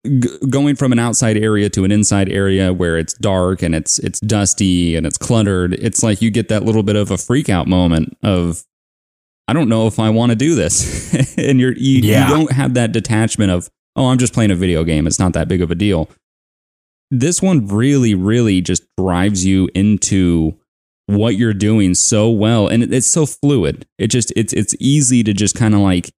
g- 0.05 0.37
going 0.49 0.75
from 0.75 0.91
an 0.91 0.99
outside 0.99 1.37
area 1.37 1.69
to 1.69 1.83
an 1.83 1.91
inside 1.91 2.29
area 2.29 2.73
where 2.73 2.97
it's 2.97 3.13
dark 3.13 3.61
and 3.61 3.75
it's 3.75 3.99
it's 3.99 4.19
dusty 4.19 4.95
and 4.95 5.05
it's 5.05 5.17
cluttered. 5.17 5.73
It's 5.73 6.03
like 6.03 6.21
you 6.21 6.31
get 6.31 6.49
that 6.49 6.63
little 6.63 6.83
bit 6.83 6.95
of 6.95 7.11
a 7.11 7.17
freak 7.17 7.49
out 7.49 7.67
moment 7.67 8.17
of 8.23 8.63
I 9.47 9.53
don't 9.53 9.69
know 9.69 9.87
if 9.87 9.99
I 9.99 10.09
want 10.09 10.31
to 10.31 10.35
do 10.35 10.55
this. 10.55 11.35
and 11.37 11.59
you're 11.59 11.73
you, 11.73 12.01
yeah. 12.01 12.29
you 12.29 12.35
don't 12.35 12.51
have 12.51 12.73
that 12.73 12.91
detachment 12.91 13.51
of, 13.51 13.69
oh, 13.95 14.07
I'm 14.07 14.17
just 14.17 14.33
playing 14.33 14.51
a 14.51 14.55
video 14.55 14.83
game. 14.83 15.07
It's 15.07 15.19
not 15.19 15.33
that 15.33 15.47
big 15.47 15.61
of 15.61 15.71
a 15.71 15.75
deal. 15.75 16.09
This 17.09 17.41
one 17.41 17.67
really, 17.67 18.13
really 18.13 18.59
just 18.59 18.83
drives 18.97 19.45
you 19.45 19.69
into 19.73 20.59
what 21.07 21.35
you're 21.35 21.53
doing 21.53 21.93
so 21.93 22.29
well 22.29 22.67
and 22.67 22.83
it's 22.93 23.07
so 23.07 23.25
fluid 23.25 23.87
it 23.97 24.07
just 24.07 24.31
it's 24.35 24.51
it's 24.51 24.75
easy 24.77 25.23
to 25.23 25.33
just 25.33 25.55
kind 25.55 25.73
of 25.73 25.79
like 25.79 26.11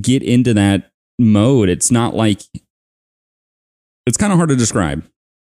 get 0.00 0.22
into 0.22 0.54
that 0.54 0.90
mode 1.18 1.68
it's 1.68 1.90
not 1.90 2.16
like 2.16 2.40
it's 4.06 4.16
kind 4.16 4.32
of 4.32 4.38
hard 4.38 4.50
to 4.50 4.56
describe. 4.56 5.04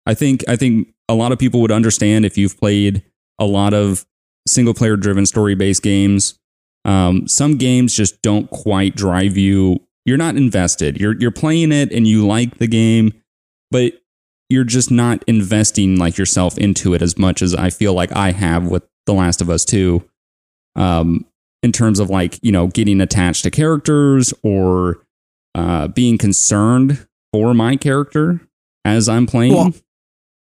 I 0.08 0.14
think 0.14 0.44
i 0.48 0.54
think 0.54 0.88
a 1.08 1.14
lot 1.14 1.32
of 1.32 1.38
people 1.38 1.60
would 1.60 1.72
understand 1.72 2.24
if 2.24 2.38
you've 2.38 2.58
played 2.58 3.02
a 3.38 3.44
lot 3.44 3.74
of 3.74 4.06
single 4.46 4.74
player 4.74 4.96
driven 4.96 5.26
story 5.26 5.54
based 5.54 5.82
games. 5.82 6.38
Um, 6.84 7.26
some 7.26 7.56
games 7.56 7.94
just 7.94 8.22
don't 8.22 8.48
quite 8.50 8.94
drive 8.94 9.36
you. 9.36 9.80
You're 10.04 10.16
not 10.16 10.36
invested. 10.36 11.00
You're 11.00 11.16
you're 11.18 11.32
playing 11.32 11.72
it 11.72 11.92
and 11.92 12.06
you 12.06 12.26
like 12.26 12.58
the 12.58 12.68
game 12.68 13.12
but 13.70 13.92
you're 14.48 14.64
just 14.64 14.90
not 14.90 15.24
investing 15.26 15.98
like 15.98 16.16
yourself 16.16 16.56
into 16.58 16.94
it 16.94 17.02
as 17.02 17.18
much 17.18 17.42
as 17.42 17.54
I 17.54 17.70
feel 17.70 17.94
like 17.94 18.12
I 18.12 18.32
have 18.32 18.66
with 18.66 18.84
The 19.06 19.12
Last 19.12 19.40
of 19.40 19.50
Us 19.50 19.64
2. 19.64 20.04
Um, 20.76 21.26
in 21.62 21.72
terms 21.72 21.98
of 21.98 22.10
like, 22.10 22.38
you 22.42 22.52
know, 22.52 22.68
getting 22.68 23.00
attached 23.00 23.42
to 23.42 23.50
characters 23.50 24.32
or 24.42 25.04
uh, 25.54 25.88
being 25.88 26.18
concerned 26.18 27.06
for 27.36 27.54
my 27.54 27.76
character 27.76 28.40
as 28.84 29.08
I'm 29.08 29.26
playing. 29.26 29.54
Well, 29.54 29.74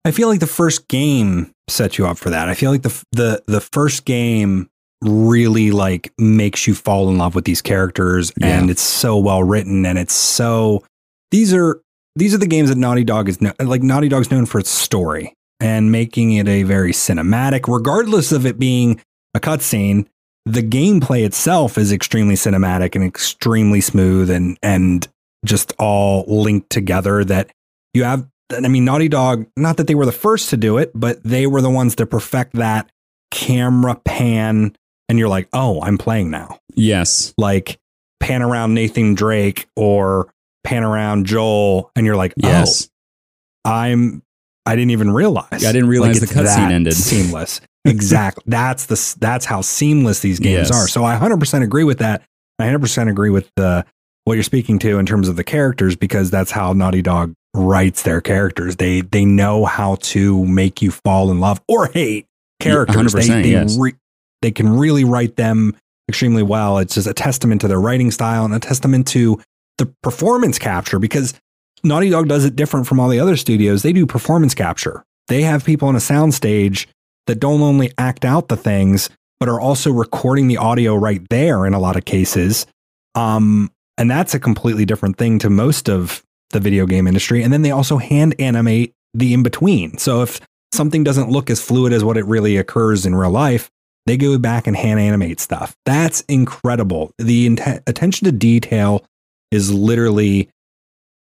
I 0.05 0.11
feel 0.11 0.27
like 0.27 0.39
the 0.39 0.47
first 0.47 0.87
game 0.87 1.51
sets 1.67 1.97
you 1.97 2.07
up 2.07 2.17
for 2.17 2.29
that. 2.29 2.49
I 2.49 2.53
feel 2.53 2.71
like 2.71 2.83
the 2.83 3.03
the 3.11 3.43
the 3.47 3.61
first 3.61 4.05
game 4.05 4.69
really 5.01 5.71
like 5.71 6.11
makes 6.17 6.65
you 6.65 6.73
fall 6.73 7.09
in 7.09 7.17
love 7.17 7.35
with 7.35 7.45
these 7.45 7.61
characters 7.61 8.31
yeah. 8.37 8.47
and 8.47 8.71
it's 8.71 8.81
so 8.81 9.15
well 9.15 9.43
written 9.43 9.85
and 9.85 9.99
it's 9.99 10.13
so 10.13 10.83
these 11.29 11.53
are 11.53 11.81
these 12.15 12.33
are 12.33 12.39
the 12.39 12.47
games 12.47 12.69
that 12.69 12.79
Naughty 12.79 13.03
Dog 13.03 13.29
is 13.29 13.39
no, 13.39 13.53
like 13.59 13.83
Naughty 13.83 14.09
Dog's 14.09 14.31
known 14.31 14.47
for 14.47 14.59
its 14.59 14.71
story 14.71 15.33
and 15.59 15.91
making 15.91 16.33
it 16.33 16.47
a 16.47 16.63
very 16.63 16.91
cinematic, 16.91 17.71
regardless 17.71 18.31
of 18.31 18.45
it 18.45 18.57
being 18.57 19.01
a 19.33 19.39
cutscene. 19.39 20.07
The 20.45 20.63
gameplay 20.63 21.25
itself 21.25 21.77
is 21.77 21.91
extremely 21.91 22.35
cinematic 22.35 22.95
and 22.95 23.03
extremely 23.03 23.81
smooth 23.81 24.29
and 24.31 24.57
and 24.63 25.07
just 25.45 25.73
all 25.79 26.25
linked 26.27 26.69
together. 26.69 27.23
That 27.23 27.51
you 27.93 28.03
have, 28.03 28.27
I 28.51 28.67
mean, 28.67 28.85
Naughty 28.85 29.09
Dog. 29.09 29.47
Not 29.55 29.77
that 29.77 29.87
they 29.87 29.95
were 29.95 30.05
the 30.05 30.11
first 30.11 30.49
to 30.51 30.57
do 30.57 30.77
it, 30.77 30.91
but 30.93 31.23
they 31.23 31.47
were 31.47 31.61
the 31.61 31.69
ones 31.69 31.95
to 31.95 32.05
perfect 32.05 32.53
that 32.53 32.89
camera 33.31 33.95
pan. 33.95 34.75
And 35.09 35.17
you're 35.17 35.29
like, 35.29 35.47
oh, 35.53 35.81
I'm 35.81 35.97
playing 35.97 36.31
now. 36.31 36.59
Yes, 36.75 37.33
like 37.37 37.79
pan 38.19 38.41
around 38.41 38.73
Nathan 38.73 39.15
Drake 39.15 39.67
or 39.75 40.33
pan 40.63 40.83
around 40.83 41.25
Joel, 41.25 41.91
and 41.95 42.05
you're 42.05 42.17
like, 42.17 42.33
oh, 42.43 42.47
yes, 42.47 42.89
oh, 43.65 43.71
I'm. 43.71 44.23
I 44.65 44.75
didn't 44.75 44.91
even 44.91 45.11
realize. 45.11 45.63
I 45.63 45.71
didn't 45.71 45.87
realize 45.87 46.19
like 46.19 46.29
the 46.29 46.35
cutscene 46.35 46.71
ended 46.71 46.93
seamless. 46.95 47.61
exactly. 47.85 48.43
That's 48.47 48.87
the 48.87 49.15
that's 49.17 49.45
how 49.45 49.61
seamless 49.61 50.19
these 50.19 50.39
games 50.39 50.69
yes. 50.69 50.71
are. 50.71 50.89
So 50.89 51.05
I 51.05 51.15
100% 51.15 51.63
agree 51.63 51.85
with 51.85 51.99
that. 51.99 52.23
I 52.59 52.65
100% 52.65 53.09
agree 53.09 53.29
with 53.29 53.49
the 53.55 53.85
what 54.27 54.33
you're 54.33 54.43
speaking 54.43 54.77
to 54.77 54.99
in 54.99 55.05
terms 55.05 55.29
of 55.29 55.37
the 55.37 55.43
characters 55.43 55.95
because 55.95 56.29
that's 56.29 56.51
how 56.51 56.73
Naughty 56.73 57.01
Dog 57.01 57.33
writes 57.55 58.03
their 58.03 58.19
characters. 58.19 58.75
They 58.75 58.99
they 58.99 59.23
know 59.23 59.63
how 59.63 59.95
to 59.95 60.45
make 60.45 60.81
you 60.81 60.91
fall 60.91 61.31
in 61.31 61.39
love 61.39 61.61
or 61.69 61.87
hate 61.87 62.25
characters. 62.59 63.13
they 63.13 63.27
they, 63.27 63.51
yes. 63.51 63.77
re, 63.79 63.93
they 64.41 64.51
can 64.51 64.77
really 64.77 65.05
write 65.05 65.37
them 65.37 65.77
extremely 66.09 66.43
well. 66.43 66.77
It's 66.77 66.95
just 66.95 67.07
a 67.07 67.13
testament 67.13 67.61
to 67.61 67.69
their 67.69 67.79
writing 67.79 68.11
style 68.11 68.43
and 68.43 68.53
a 68.53 68.59
testament 68.59 69.07
to 69.09 69.39
the 69.77 69.85
performance 70.03 70.59
capture 70.59 70.99
because 70.99 71.33
Naughty 71.85 72.09
Dog 72.09 72.27
does 72.27 72.43
it 72.43 72.57
different 72.57 72.85
from 72.85 72.99
all 72.99 73.07
the 73.07 73.21
other 73.21 73.37
studios. 73.37 73.81
They 73.81 73.93
do 73.93 74.05
performance 74.05 74.53
capture. 74.53 75.05
They 75.29 75.43
have 75.43 75.63
people 75.63 75.87
on 75.87 75.95
a 75.95 75.99
soundstage 75.99 76.85
that 77.27 77.39
don't 77.39 77.61
only 77.61 77.93
act 77.97 78.25
out 78.25 78.49
the 78.49 78.57
things, 78.57 79.09
but 79.39 79.47
are 79.47 79.59
also 79.59 79.89
recording 79.89 80.49
the 80.49 80.57
audio 80.57 80.95
right 80.95 81.21
there 81.29 81.65
in 81.65 81.73
a 81.73 81.79
lot 81.79 81.95
of 81.95 82.03
cases. 82.03 82.65
Um, 83.15 83.71
and 83.97 84.09
that's 84.09 84.33
a 84.33 84.39
completely 84.39 84.85
different 84.85 85.17
thing 85.17 85.39
to 85.39 85.49
most 85.49 85.89
of 85.89 86.23
the 86.51 86.59
video 86.59 86.85
game 86.85 87.07
industry. 87.07 87.43
And 87.43 87.51
then 87.51 87.61
they 87.61 87.71
also 87.71 87.97
hand 87.97 88.35
animate 88.39 88.93
the 89.13 89.33
in 89.33 89.43
between. 89.43 89.97
So 89.97 90.21
if 90.21 90.39
something 90.73 91.03
doesn't 91.03 91.29
look 91.29 91.49
as 91.49 91.61
fluid 91.61 91.93
as 91.93 92.03
what 92.03 92.17
it 92.17 92.25
really 92.25 92.57
occurs 92.57 93.05
in 93.05 93.15
real 93.15 93.31
life, 93.31 93.69
they 94.05 94.17
go 94.17 94.37
back 94.37 94.67
and 94.67 94.77
hand 94.77 94.99
animate 94.99 95.39
stuff. 95.39 95.75
That's 95.85 96.21
incredible. 96.21 97.11
The 97.17 97.47
int- 97.47 97.83
attention 97.87 98.25
to 98.25 98.31
detail 98.31 99.05
is 99.51 99.73
literally 99.73 100.49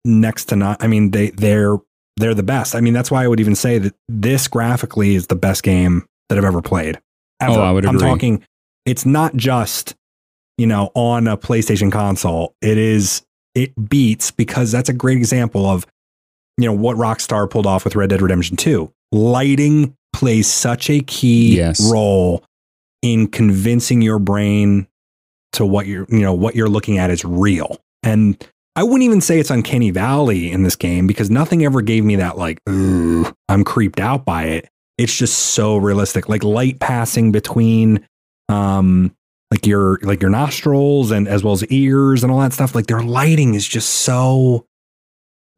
next 0.03 0.45
to 0.45 0.55
not. 0.55 0.83
I 0.83 0.87
mean, 0.87 1.11
they 1.11 1.29
they're 1.31 1.77
they're 2.17 2.33
the 2.33 2.43
best. 2.43 2.75
I 2.75 2.81
mean, 2.81 2.93
that's 2.93 3.11
why 3.11 3.23
I 3.23 3.27
would 3.27 3.39
even 3.39 3.55
say 3.55 3.77
that 3.77 3.93
this 4.09 4.47
graphically 4.47 5.15
is 5.15 5.27
the 5.27 5.35
best 5.35 5.63
game 5.63 6.05
that 6.29 6.37
I've 6.37 6.45
ever 6.45 6.61
played. 6.61 6.99
Ever. 7.39 7.53
Oh, 7.53 7.61
I 7.61 7.71
would 7.71 7.85
agree. 7.85 7.99
I'm 7.99 7.99
talking. 7.99 8.43
It's 8.85 9.05
not 9.05 9.35
just 9.35 9.95
you 10.61 10.67
know 10.67 10.91
on 10.93 11.27
a 11.27 11.35
PlayStation 11.35 11.91
console. 11.91 12.53
It 12.61 12.77
is 12.77 13.23
it 13.55 13.73
beats 13.89 14.29
because 14.29 14.71
that's 14.71 14.89
a 14.89 14.93
great 14.93 15.17
example 15.17 15.65
of 15.65 15.87
you 16.57 16.67
know 16.67 16.73
what 16.73 16.97
Rockstar 16.97 17.49
pulled 17.49 17.65
off 17.65 17.83
with 17.83 17.95
Red 17.95 18.11
Dead 18.11 18.21
Redemption 18.21 18.57
2. 18.57 18.93
Lighting 19.11 19.95
plays 20.13 20.45
such 20.45 20.91
a 20.91 20.99
key 21.01 21.57
yes. 21.57 21.91
role 21.91 22.43
in 23.01 23.27
convincing 23.27 24.03
your 24.03 24.19
brain 24.19 24.87
to 25.53 25.65
what 25.65 25.87
you're 25.87 26.05
you 26.09 26.21
know 26.21 26.33
what 26.33 26.55
you're 26.55 26.69
looking 26.69 26.99
at 26.99 27.09
is 27.09 27.25
real. 27.25 27.77
And 28.03 28.37
I 28.75 28.83
wouldn't 28.83 29.03
even 29.03 29.19
say 29.19 29.39
it's 29.39 29.49
uncanny 29.49 29.89
valley 29.89 30.51
in 30.51 30.61
this 30.61 30.75
game 30.75 31.07
because 31.07 31.31
nothing 31.31 31.65
ever 31.65 31.81
gave 31.81 32.05
me 32.05 32.17
that 32.17 32.37
like, 32.37 32.59
ooh, 32.69 33.33
I'm 33.49 33.63
creeped 33.63 33.99
out 33.99 34.25
by 34.25 34.43
it. 34.43 34.69
It's 34.99 35.17
just 35.17 35.37
so 35.37 35.77
realistic, 35.77 36.29
like 36.29 36.43
light 36.43 36.79
passing 36.79 37.31
between, 37.31 38.07
um, 38.49 39.15
like 39.51 39.67
your 39.67 39.99
like 40.01 40.21
your 40.21 40.31
nostrils 40.31 41.11
and 41.11 41.27
as 41.27 41.43
well 41.43 41.53
as 41.53 41.65
ears 41.65 42.23
and 42.23 42.31
all 42.31 42.39
that 42.39 42.53
stuff. 42.53 42.73
Like 42.73 42.87
their 42.87 43.03
lighting 43.03 43.53
is 43.53 43.67
just 43.67 43.89
so 43.89 44.65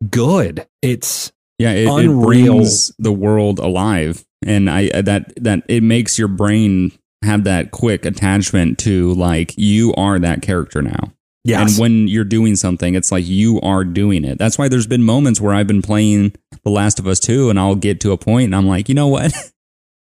good. 0.09 0.67
It's 0.81 1.31
yeah, 1.59 1.71
it, 1.71 1.87
unreal. 1.87 2.21
It 2.21 2.57
brings 2.57 2.91
the 2.97 3.13
world 3.13 3.59
alive, 3.59 4.25
and 4.45 4.69
I 4.69 4.87
uh, 4.89 5.03
that 5.03 5.33
that 5.43 5.63
it 5.69 5.83
makes 5.83 6.17
your 6.17 6.27
brain 6.27 6.91
have 7.23 7.45
that 7.45 7.71
quick 7.71 8.03
attachment 8.03 8.79
to 8.79 9.13
like 9.13 9.53
you 9.57 9.93
are 9.93 10.19
that 10.19 10.41
character 10.41 10.81
now. 10.81 11.13
Yes. 11.45 11.71
And 11.71 11.81
when 11.81 12.07
you're 12.07 12.23
doing 12.23 12.55
something, 12.55 12.95
it's 12.95 13.11
like 13.11 13.27
you 13.27 13.59
are 13.61 13.83
doing 13.83 14.23
it. 14.23 14.37
That's 14.37 14.57
why 14.57 14.69
there's 14.69 14.87
been 14.87 15.03
moments 15.03 15.41
where 15.41 15.53
I've 15.53 15.67
been 15.67 15.81
playing 15.81 16.33
The 16.63 16.69
Last 16.69 16.99
of 16.99 17.07
Us 17.07 17.19
2 17.19 17.49
and 17.49 17.59
I'll 17.59 17.75
get 17.75 17.99
to 18.01 18.13
a 18.13 18.17
point 18.17 18.45
and 18.45 18.55
I'm 18.55 18.65
like, 18.65 18.87
you 18.87 18.95
know 18.95 19.09
what? 19.09 19.33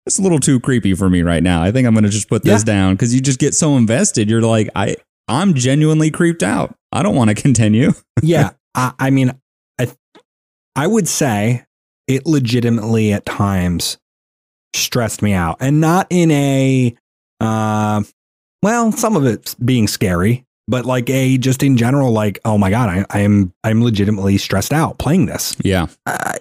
it's 0.06 0.20
a 0.20 0.22
little 0.22 0.40
too 0.40 0.60
creepy 0.60 0.94
for 0.94 1.10
me 1.10 1.24
right 1.24 1.42
now. 1.42 1.64
I 1.64 1.72
think 1.72 1.88
I'm 1.88 1.94
going 1.94 2.04
to 2.04 2.10
just 2.10 2.30
put 2.30 2.44
this 2.44 2.62
yeah. 2.62 2.74
down 2.74 2.94
because 2.94 3.14
you 3.14 3.22
just 3.22 3.40
get 3.40 3.56
so 3.56 3.76
invested. 3.76 4.30
You're 4.30 4.42
like, 4.42 4.70
I, 4.76 4.98
I'm 5.28 5.54
genuinely 5.56 6.12
creeped 6.12 6.44
out. 6.44 6.76
I 6.92 7.02
don't 7.04 7.16
want 7.16 7.30
to 7.30 7.36
continue. 7.42 7.94
yeah. 8.22 8.52
I, 8.76 8.94
I 9.00 9.10
mean, 9.10 9.32
I, 9.80 9.92
I 10.76 10.88
would 10.88 11.08
say 11.08 11.66
it 12.08 12.26
legitimately 12.26 13.14
at 13.14 13.26
times 13.26 13.98
stressed 14.76 15.22
me 15.22 15.34
out 15.34 15.58
and 15.60 15.82
not 15.82 16.08
in 16.10 16.30
a, 16.32 16.96
uh, 17.40 18.04
well, 18.62 18.92
some 18.92 19.16
of 19.16 19.26
it's 19.26 19.56
being 19.56 19.88
scary, 19.88 20.46
but 20.68 20.86
like 20.86 21.10
a 21.10 21.38
just 21.38 21.64
in 21.64 21.78
general, 21.78 22.12
like, 22.12 22.40
oh 22.46 22.58
my 22.58 22.70
God, 22.70 22.90
I, 22.90 23.06
I 23.10 23.20
am, 23.22 23.54
I'm 23.64 23.84
legitimately 23.84 24.38
stressed 24.38 24.74
out 24.74 25.00
playing 25.00 25.26
this. 25.26 25.56
Yeah. 25.64 25.88
Uh, 26.06 26.34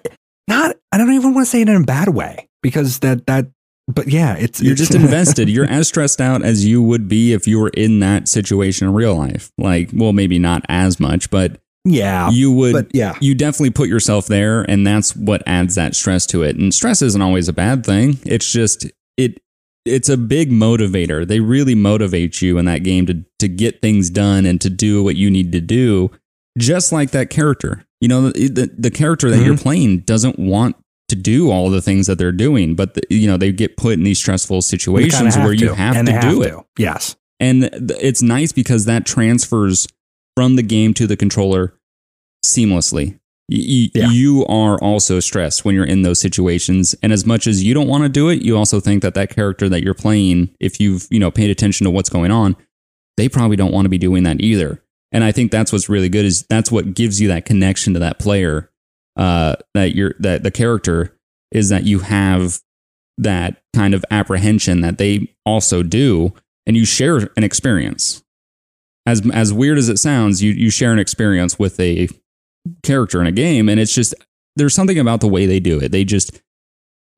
not, 0.48 0.76
I 0.92 0.98
don't 0.98 1.12
even 1.12 1.32
want 1.32 1.46
to 1.46 1.50
say 1.50 1.62
it 1.62 1.68
in 1.68 1.76
a 1.76 1.84
bad 1.84 2.08
way 2.08 2.48
because 2.64 2.98
that, 3.00 3.26
that, 3.26 3.46
but 3.86 4.08
yeah, 4.08 4.36
it's 4.36 4.62
you're 4.62 4.72
it's, 4.72 4.80
just 4.80 4.94
invested. 4.94 5.50
You're 5.50 5.70
as 5.70 5.88
stressed 5.88 6.20
out 6.20 6.42
as 6.42 6.64
you 6.64 6.82
would 6.82 7.06
be 7.06 7.34
if 7.34 7.46
you 7.46 7.60
were 7.60 7.68
in 7.68 8.00
that 8.00 8.26
situation 8.26 8.88
in 8.88 8.94
real 8.94 9.14
life. 9.14 9.52
Like, 9.58 9.90
well, 9.92 10.14
maybe 10.14 10.38
not 10.38 10.64
as 10.70 10.98
much, 10.98 11.30
but 11.30 11.60
yeah, 11.84 12.30
you 12.30 12.50
would. 12.50 12.72
But 12.72 12.86
yeah, 12.94 13.14
you 13.20 13.34
definitely 13.34 13.70
put 13.70 13.90
yourself 13.90 14.26
there, 14.26 14.62
and 14.62 14.86
that's 14.86 15.14
what 15.14 15.42
adds 15.46 15.74
that 15.74 15.94
stress 15.94 16.24
to 16.26 16.42
it. 16.42 16.56
And 16.56 16.74
stress 16.74 17.02
isn't 17.02 17.20
always 17.20 17.46
a 17.46 17.52
bad 17.52 17.84
thing. 17.84 18.18
It's 18.24 18.50
just 18.50 18.86
it. 19.18 19.38
It's 19.84 20.08
a 20.08 20.16
big 20.16 20.50
motivator. 20.50 21.28
They 21.28 21.40
really 21.40 21.74
motivate 21.74 22.40
you 22.40 22.56
in 22.56 22.64
that 22.64 22.84
game 22.84 23.04
to 23.06 23.22
to 23.38 23.48
get 23.48 23.82
things 23.82 24.08
done 24.08 24.46
and 24.46 24.58
to 24.62 24.70
do 24.70 25.04
what 25.04 25.16
you 25.16 25.30
need 25.30 25.52
to 25.52 25.60
do. 25.60 26.10
Just 26.56 26.90
like 26.90 27.10
that 27.10 27.28
character, 27.28 27.84
you 28.00 28.08
know, 28.08 28.30
the 28.30 28.48
the, 28.48 28.70
the 28.78 28.90
character 28.90 29.28
that 29.28 29.36
mm-hmm. 29.36 29.44
you're 29.44 29.58
playing 29.58 30.00
doesn't 30.00 30.38
want 30.38 30.76
to 31.08 31.16
do 31.16 31.50
all 31.50 31.70
the 31.70 31.82
things 31.82 32.06
that 32.06 32.18
they're 32.18 32.32
doing, 32.32 32.74
but 32.74 32.94
the, 32.94 33.02
you 33.10 33.26
know 33.26 33.36
they 33.36 33.52
get 33.52 33.76
put 33.76 33.94
in 33.94 34.04
these 34.04 34.18
stressful 34.18 34.62
situations 34.62 35.36
where 35.36 35.52
you 35.52 35.72
have 35.72 35.96
and 35.96 36.06
to 36.06 36.12
do 36.12 36.40
have 36.40 36.42
it. 36.42 36.50
To. 36.50 36.64
Yes, 36.78 37.16
and 37.40 37.70
it's 37.72 38.22
nice 38.22 38.52
because 38.52 38.84
that 38.86 39.04
transfers 39.06 39.86
from 40.36 40.56
the 40.56 40.62
game 40.62 40.94
to 40.94 41.06
the 41.06 41.16
controller 41.16 41.74
seamlessly. 42.44 43.18
Y- 43.50 43.90
yeah. 43.94 44.08
You 44.08 44.46
are 44.46 44.78
also 44.78 45.20
stressed 45.20 45.64
when 45.64 45.74
you're 45.74 45.84
in 45.84 46.02
those 46.02 46.18
situations, 46.18 46.94
and 47.02 47.12
as 47.12 47.26
much 47.26 47.46
as 47.46 47.62
you 47.62 47.74
don't 47.74 47.88
want 47.88 48.04
to 48.04 48.08
do 48.08 48.30
it, 48.30 48.42
you 48.42 48.56
also 48.56 48.80
think 48.80 49.02
that 49.02 49.14
that 49.14 49.30
character 49.30 49.68
that 49.68 49.82
you're 49.82 49.94
playing, 49.94 50.54
if 50.60 50.80
you've 50.80 51.06
you 51.10 51.20
know 51.20 51.30
paid 51.30 51.50
attention 51.50 51.84
to 51.84 51.90
what's 51.90 52.08
going 52.08 52.30
on, 52.30 52.56
they 53.16 53.28
probably 53.28 53.56
don't 53.56 53.72
want 53.72 53.84
to 53.84 53.90
be 53.90 53.98
doing 53.98 54.22
that 54.24 54.40
either. 54.40 54.82
And 55.12 55.22
I 55.22 55.30
think 55.30 55.52
that's 55.52 55.72
what's 55.72 55.88
really 55.88 56.08
good 56.08 56.24
is 56.24 56.44
that's 56.48 56.72
what 56.72 56.94
gives 56.94 57.20
you 57.20 57.28
that 57.28 57.44
connection 57.44 57.92
to 57.94 58.00
that 58.00 58.18
player 58.18 58.70
uh, 59.16 59.56
that 59.74 59.94
you're 59.94 60.14
that 60.18 60.42
the 60.42 60.50
character 60.50 61.16
is 61.52 61.68
that 61.68 61.84
you 61.84 62.00
have 62.00 62.60
that 63.16 63.62
kind 63.74 63.94
of 63.94 64.04
apprehension 64.10 64.80
that 64.80 64.98
they 64.98 65.32
also 65.46 65.82
do, 65.82 66.32
and 66.66 66.76
you 66.76 66.84
share 66.84 67.30
an 67.36 67.44
experience. 67.44 68.22
As 69.06 69.28
as 69.32 69.52
weird 69.52 69.78
as 69.78 69.88
it 69.88 69.98
sounds, 69.98 70.42
you 70.42 70.52
you 70.52 70.70
share 70.70 70.92
an 70.92 70.98
experience 70.98 71.58
with 71.58 71.78
a 71.78 72.08
character 72.82 73.20
in 73.20 73.26
a 73.26 73.32
game, 73.32 73.68
and 73.68 73.78
it's 73.78 73.94
just 73.94 74.14
there's 74.56 74.74
something 74.74 74.98
about 74.98 75.20
the 75.20 75.28
way 75.28 75.46
they 75.46 75.60
do 75.60 75.80
it. 75.80 75.92
They 75.92 76.04
just 76.04 76.40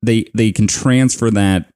they 0.02 0.24
they 0.34 0.52
can 0.52 0.66
transfer 0.66 1.30
that 1.30 1.68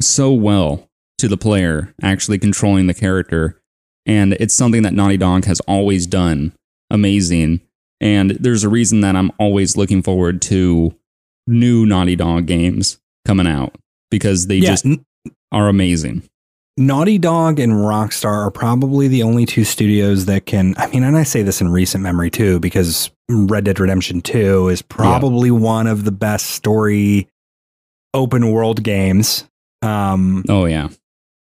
so 0.00 0.32
well 0.32 0.88
to 1.18 1.28
the 1.28 1.36
player 1.36 1.94
actually 2.02 2.38
controlling 2.38 2.86
the 2.86 2.94
character 2.94 3.60
and 4.04 4.34
it's 4.34 4.54
something 4.54 4.82
that 4.82 4.94
Naughty 4.94 5.16
Dog 5.16 5.46
has 5.46 5.60
always 5.60 6.06
done 6.06 6.52
amazing 6.90 7.60
and 8.00 8.30
there's 8.32 8.64
a 8.64 8.68
reason 8.68 9.00
that 9.00 9.16
I'm 9.16 9.32
always 9.38 9.76
looking 9.76 10.02
forward 10.02 10.42
to 10.42 10.94
new 11.46 11.86
Naughty 11.86 12.16
Dog 12.16 12.46
games 12.46 12.98
coming 13.24 13.46
out 13.46 13.74
because 14.10 14.46
they 14.46 14.56
yeah. 14.56 14.70
just 14.70 14.86
are 15.52 15.68
amazing. 15.68 16.22
Naughty 16.78 17.16
Dog 17.16 17.58
and 17.58 17.72
Rockstar 17.72 18.46
are 18.46 18.50
probably 18.50 19.08
the 19.08 19.22
only 19.22 19.46
two 19.46 19.64
studios 19.64 20.26
that 20.26 20.44
can. 20.44 20.74
I 20.76 20.88
mean, 20.88 21.04
and 21.04 21.16
I 21.16 21.22
say 21.22 21.42
this 21.42 21.62
in 21.62 21.70
recent 21.70 22.02
memory 22.02 22.30
too, 22.30 22.60
because 22.60 23.10
Red 23.30 23.64
Dead 23.64 23.80
Redemption 23.80 24.20
2 24.20 24.68
is 24.68 24.82
probably 24.82 25.48
yeah. 25.48 25.54
one 25.54 25.86
of 25.86 26.04
the 26.04 26.12
best 26.12 26.50
story 26.50 27.28
open 28.12 28.50
world 28.50 28.82
games. 28.82 29.48
Um, 29.82 30.44
oh, 30.48 30.66
yeah. 30.66 30.88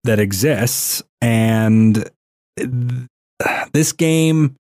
That 0.05 0.19
exists. 0.19 1.03
And 1.21 2.11
this 3.73 3.93
game 3.93 4.57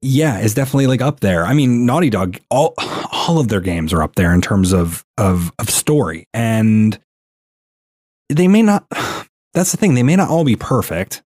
yeah, 0.00 0.38
is 0.38 0.54
definitely 0.54 0.86
like 0.86 1.00
up 1.00 1.20
there. 1.20 1.44
I 1.44 1.54
mean, 1.54 1.84
Naughty 1.84 2.10
Dog, 2.10 2.38
all 2.50 2.74
all 3.12 3.38
of 3.38 3.48
their 3.48 3.60
games 3.60 3.92
are 3.92 4.02
up 4.02 4.14
there 4.14 4.32
in 4.32 4.40
terms 4.40 4.72
of 4.72 5.04
of 5.16 5.52
of 5.58 5.68
story, 5.70 6.26
and 6.32 6.98
they 8.28 8.48
may 8.48 8.62
not. 8.62 8.86
That's 9.54 9.72
the 9.72 9.76
thing; 9.76 9.94
they 9.94 10.02
may 10.02 10.14
not 10.14 10.28
all 10.28 10.44
be 10.44 10.56
perfect. 10.56 11.22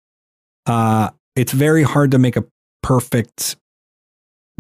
Uh, 0.67 1.11
it's 1.35 1.53
very 1.53 1.83
hard 1.83 2.11
to 2.11 2.19
make 2.19 2.37
a 2.37 2.45
perfect 2.83 3.57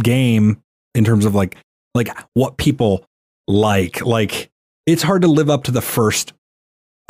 game 0.03 0.63
in 0.95 1.05
terms 1.05 1.25
of 1.27 1.35
like 1.35 1.57
like 1.95 2.09
what 2.35 2.57
people 2.57 3.05
like. 3.47 4.01
Like 4.01 4.51
it's 4.87 5.03
hard 5.03 5.23
to 5.23 5.29
live 5.29 5.51
up 5.51 5.65
to 5.65 5.71
the 5.71 5.83
first 5.83 6.33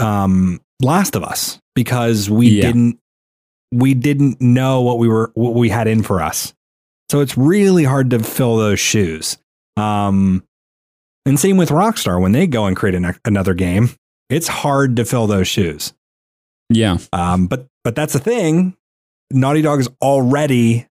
um 0.01 0.61
Last 0.81 1.15
of 1.15 1.23
Us 1.23 1.61
because 1.75 2.29
we 2.31 2.49
yeah. 2.49 2.63
didn't 2.63 2.99
we 3.73 3.95
didn't 3.95 4.41
know 4.41 4.81
what 4.81 4.99
we 4.99 5.07
were 5.07 5.31
what 5.35 5.55
we 5.55 5.69
had 5.69 5.87
in 5.87 6.03
for 6.03 6.21
us 6.21 6.55
so 7.11 7.21
it's 7.21 7.37
really 7.37 7.85
hard 7.85 8.11
to 8.11 8.19
fill 8.21 8.57
those 8.57 8.81
shoes. 8.81 9.39
Um, 9.77 10.45
and 11.25 11.39
same 11.39 11.57
with 11.57 11.71
Rockstar 11.71 12.21
when 12.21 12.33
they 12.33 12.47
go 12.47 12.67
and 12.67 12.77
create 12.77 12.95
an, 12.95 13.15
another 13.25 13.55
game, 13.55 13.91
it's 14.29 14.49
hard 14.49 14.97
to 14.97 15.05
fill 15.05 15.27
those 15.27 15.49
shoes. 15.49 15.93
Yeah. 16.71 16.99
Um, 17.13 17.47
but 17.47 17.67
but 17.85 17.95
that's 17.95 18.13
the 18.13 18.19
thing. 18.19 18.77
Naughty 19.31 19.63
Dog 19.63 19.81
is 19.81 19.89
already 20.03 20.87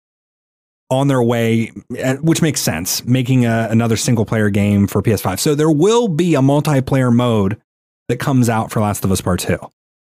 on 0.89 1.07
their 1.07 1.21
way, 1.21 1.71
eh, 1.95 2.15
which 2.15 2.41
makes 2.41 2.61
sense, 2.61 3.03
making 3.05 3.45
a, 3.45 3.67
another 3.69 3.97
single 3.97 4.25
player 4.25 4.49
game 4.49 4.87
for 4.87 5.01
PS5. 5.01 5.39
So 5.39 5.53
there 5.53 5.71
will 5.71 6.07
be 6.07 6.35
a 6.35 6.39
multiplayer 6.39 7.13
mode 7.13 7.61
that 8.07 8.17
comes 8.17 8.49
out 8.49 8.71
for 8.71 8.79
Last 8.79 9.03
of 9.03 9.11
Us 9.11 9.21
Part 9.21 9.41
2. 9.41 9.59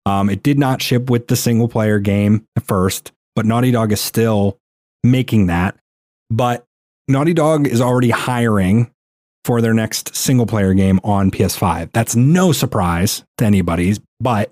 Um, 0.06 0.30
it 0.30 0.44
did 0.44 0.60
not 0.60 0.82
ship 0.82 1.10
with 1.10 1.28
the 1.28 1.36
single 1.36 1.68
player 1.68 2.00
game 2.00 2.46
at 2.56 2.64
first, 2.64 3.12
but 3.36 3.46
Naughty 3.46 3.72
Dog 3.72 3.92
is 3.92 4.02
still 4.02 4.60
making 5.04 5.48
that. 5.48 5.78
But 6.30 6.66
Naughty 7.08 7.34
Dog 7.34 7.68
is 7.68 7.82
already 7.82 8.10
hiring 8.10 8.92
for 9.44 9.62
their 9.62 9.74
next 9.74 10.16
single 10.16 10.46
player 10.46 10.74
game 10.74 11.00
on 11.04 11.30
PS5. 11.30 11.92
That's 11.94 12.16
no 12.16 12.52
surprise 12.52 13.24
to 13.38 13.46
anybody, 13.46 13.96
but 14.20 14.52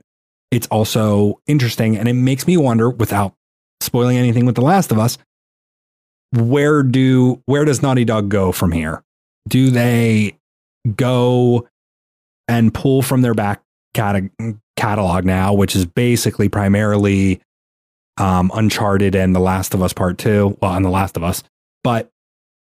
it's 0.52 0.68
also 0.68 1.40
interesting 1.48 1.98
and 1.98 2.08
it 2.08 2.14
makes 2.14 2.46
me 2.46 2.58
wonder 2.58 2.90
without 2.90 3.34
spoiling 3.82 4.18
anything 4.18 4.46
with 4.46 4.56
The 4.56 4.62
Last 4.62 4.92
of 4.92 5.00
Us, 5.00 5.18
where 6.32 6.84
do 6.84 7.42
where 7.46 7.66
does 7.66 7.82
Naughty 7.82 8.06
Dog 8.06 8.30
go 8.30 8.52
from 8.52 8.72
here? 8.72 9.04
Do 9.48 9.72
they 9.72 10.38
go 10.96 11.68
and 12.48 12.74
pull 12.74 13.02
from 13.02 13.22
their 13.22 13.34
back 13.34 13.62
catalog 13.94 15.26
now, 15.26 15.54
which 15.54 15.76
is 15.76 15.86
basically 15.86 16.50
primarily 16.50 17.42
um, 18.18 18.52
Uncharted 18.54 19.16
and 19.16 19.36
The 19.36 19.40
Last 19.40 19.74
of 19.74 19.82
Us 19.82 19.94
Part 19.94 20.18
Two. 20.18 20.58
Well, 20.62 20.74
and 20.74 20.86
The 20.86 20.90
Last 20.90 21.18
of 21.18 21.24
Us, 21.24 21.44
but 21.84 22.10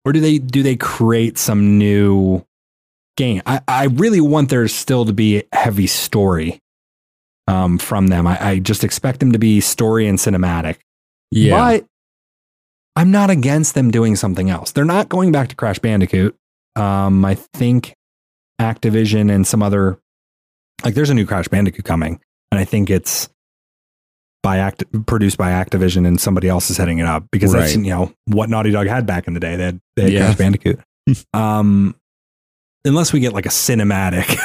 or 0.04 0.12
do 0.12 0.20
they 0.20 0.38
do 0.38 0.62
they 0.62 0.76
create 0.76 1.38
some 1.38 1.78
new 1.78 2.44
game? 3.16 3.42
I, 3.46 3.60
I 3.68 3.84
really 3.84 4.20
want 4.20 4.50
there 4.50 4.66
still 4.68 5.04
to 5.04 5.12
be 5.12 5.44
heavy 5.52 5.86
story 5.86 6.60
um, 7.46 7.78
from 7.78 8.08
them. 8.08 8.26
I, 8.26 8.48
I 8.50 8.58
just 8.58 8.84
expect 8.84 9.20
them 9.20 9.32
to 9.32 9.38
be 9.38 9.60
story 9.60 10.06
and 10.06 10.18
cinematic. 10.18 10.78
Yeah. 11.30 11.56
But 11.56 11.86
I'm 12.96 13.10
not 13.10 13.30
against 13.30 13.74
them 13.74 13.90
doing 13.90 14.16
something 14.16 14.50
else. 14.50 14.72
They're 14.72 14.84
not 14.84 15.08
going 15.08 15.32
back 15.32 15.48
to 15.48 15.56
Crash 15.56 15.78
Bandicoot. 15.78 16.36
Um, 16.76 17.24
I 17.24 17.34
think 17.34 17.94
Activision 18.60 19.32
and 19.32 19.46
some 19.46 19.62
other 19.62 19.98
like 20.84 20.94
there's 20.94 21.10
a 21.10 21.14
new 21.14 21.26
Crash 21.26 21.48
Bandicoot 21.48 21.84
coming, 21.84 22.20
and 22.50 22.58
I 22.58 22.64
think 22.64 22.90
it's 22.90 23.28
by 24.42 24.58
act 24.58 24.84
produced 25.06 25.38
by 25.38 25.50
Activision 25.50 26.06
and 26.06 26.20
somebody 26.20 26.48
else 26.48 26.70
is 26.70 26.76
heading 26.76 26.98
it 26.98 27.06
up 27.06 27.24
because 27.30 27.54
right. 27.54 27.60
that's 27.60 27.76
you 27.76 27.90
know 27.90 28.12
what 28.26 28.50
Naughty 28.50 28.70
Dog 28.70 28.86
had 28.86 29.06
back 29.06 29.26
in 29.26 29.34
the 29.34 29.40
day. 29.40 29.56
They 29.56 29.64
had, 29.64 29.80
they 29.96 30.02
had 30.02 30.12
yeah. 30.12 30.24
Crash 30.26 30.38
Bandicoot. 30.38 30.80
um, 31.32 31.94
unless 32.84 33.12
we 33.12 33.20
get 33.20 33.32
like 33.32 33.46
a 33.46 33.50
cinematic 33.50 34.36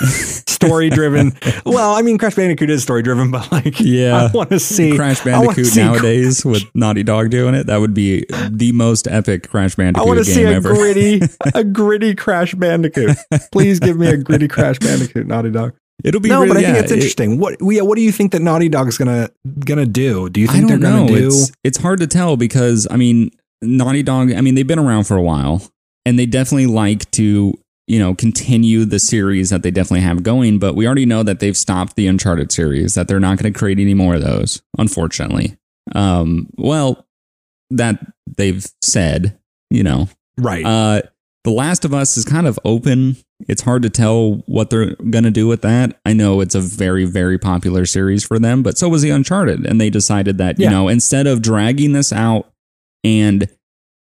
story 0.48 0.90
driven. 0.90 1.32
well, 1.64 1.94
I 1.94 2.02
mean, 2.02 2.18
Crash 2.18 2.34
Bandicoot 2.34 2.70
is 2.70 2.82
story 2.82 3.02
driven, 3.02 3.30
but 3.30 3.50
like, 3.50 3.80
yeah, 3.80 4.28
I 4.32 4.36
want 4.36 4.50
to 4.50 4.60
see 4.60 4.94
Crash 4.94 5.24
Bandicoot 5.24 5.74
nowadays 5.76 6.44
with 6.44 6.62
Naughty 6.74 7.02
Dog 7.02 7.30
doing 7.30 7.54
it. 7.54 7.66
That 7.66 7.78
would 7.78 7.94
be 7.94 8.26
the 8.50 8.72
most 8.72 9.08
epic 9.08 9.48
Crash 9.48 9.74
Bandicoot. 9.76 10.04
I 10.04 10.06
want 10.06 10.18
to 10.18 10.24
see 10.24 10.44
a 10.44 10.52
ever. 10.52 10.74
gritty, 10.74 11.22
a 11.54 11.64
gritty 11.64 12.14
Crash 12.14 12.54
Bandicoot. 12.54 13.16
Please 13.52 13.80
give 13.80 13.96
me 13.96 14.08
a 14.08 14.16
gritty 14.16 14.48
Crash 14.48 14.78
Bandicoot, 14.78 15.26
Naughty 15.26 15.50
Dog. 15.50 15.74
It'll 16.04 16.20
be 16.20 16.28
no, 16.28 16.42
really, 16.42 16.48
but 16.48 16.56
I 16.58 16.60
yeah, 16.60 16.72
think 16.72 16.84
it's 16.84 16.92
interesting. 16.92 17.32
It, 17.34 17.38
what 17.38 17.56
yeah, 17.60 17.82
what 17.82 17.96
do 17.96 18.02
you 18.02 18.12
think 18.12 18.32
that 18.32 18.42
Naughty 18.42 18.68
Dog's 18.68 18.98
gonna 18.98 19.30
gonna 19.60 19.86
do? 19.86 20.28
Do 20.28 20.40
you 20.40 20.46
think 20.46 20.68
they're 20.68 20.78
gonna 20.78 21.06
do? 21.06 21.28
It's, 21.28 21.52
it's 21.64 21.78
hard 21.78 22.00
to 22.00 22.06
tell 22.06 22.36
because 22.36 22.86
I 22.90 22.96
mean, 22.96 23.30
Naughty 23.62 24.02
Dog. 24.02 24.32
I 24.32 24.40
mean, 24.40 24.54
they've 24.54 24.66
been 24.66 24.78
around 24.78 25.04
for 25.04 25.16
a 25.16 25.22
while, 25.22 25.62
and 26.04 26.18
they 26.18 26.26
definitely 26.26 26.66
like 26.66 27.10
to 27.12 27.58
you 27.86 28.00
know, 28.00 28.14
continue 28.14 28.84
the 28.84 28.98
series 28.98 29.50
that 29.50 29.62
they 29.62 29.70
definitely 29.70 30.00
have 30.00 30.22
going. 30.22 30.58
But 30.58 30.74
we 30.74 30.86
already 30.86 31.06
know 31.06 31.22
that 31.22 31.40
they've 31.40 31.56
stopped 31.56 31.96
the 31.96 32.06
Uncharted 32.06 32.50
series, 32.50 32.94
that 32.94 33.08
they're 33.08 33.20
not 33.20 33.38
going 33.38 33.52
to 33.52 33.58
create 33.58 33.78
any 33.78 33.94
more 33.94 34.16
of 34.16 34.22
those, 34.22 34.60
unfortunately. 34.76 35.56
Um, 35.94 36.48
well, 36.56 37.06
that 37.70 38.04
they've 38.36 38.66
said, 38.82 39.38
you 39.70 39.82
know. 39.84 40.08
Right. 40.36 40.64
Uh, 40.64 41.02
the 41.46 41.52
Last 41.52 41.84
of 41.84 41.94
Us 41.94 42.16
is 42.16 42.24
kind 42.24 42.48
of 42.48 42.58
open. 42.64 43.16
It's 43.48 43.62
hard 43.62 43.82
to 43.82 43.88
tell 43.88 44.42
what 44.46 44.68
they're 44.68 44.96
going 44.96 45.22
to 45.22 45.30
do 45.30 45.46
with 45.46 45.62
that. 45.62 45.96
I 46.04 46.12
know 46.12 46.40
it's 46.40 46.56
a 46.56 46.60
very, 46.60 47.04
very 47.04 47.38
popular 47.38 47.86
series 47.86 48.24
for 48.24 48.40
them, 48.40 48.64
but 48.64 48.76
so 48.76 48.88
was 48.88 49.02
the 49.02 49.10
Uncharted. 49.10 49.64
And 49.64 49.80
they 49.80 49.88
decided 49.88 50.38
that, 50.38 50.58
Yeah. 50.58 50.66
you 50.66 50.70
know, 50.74 50.88
instead 50.88 51.28
of 51.28 51.42
dragging 51.42 51.92
this 51.92 52.12
out 52.12 52.50
and 53.04 53.48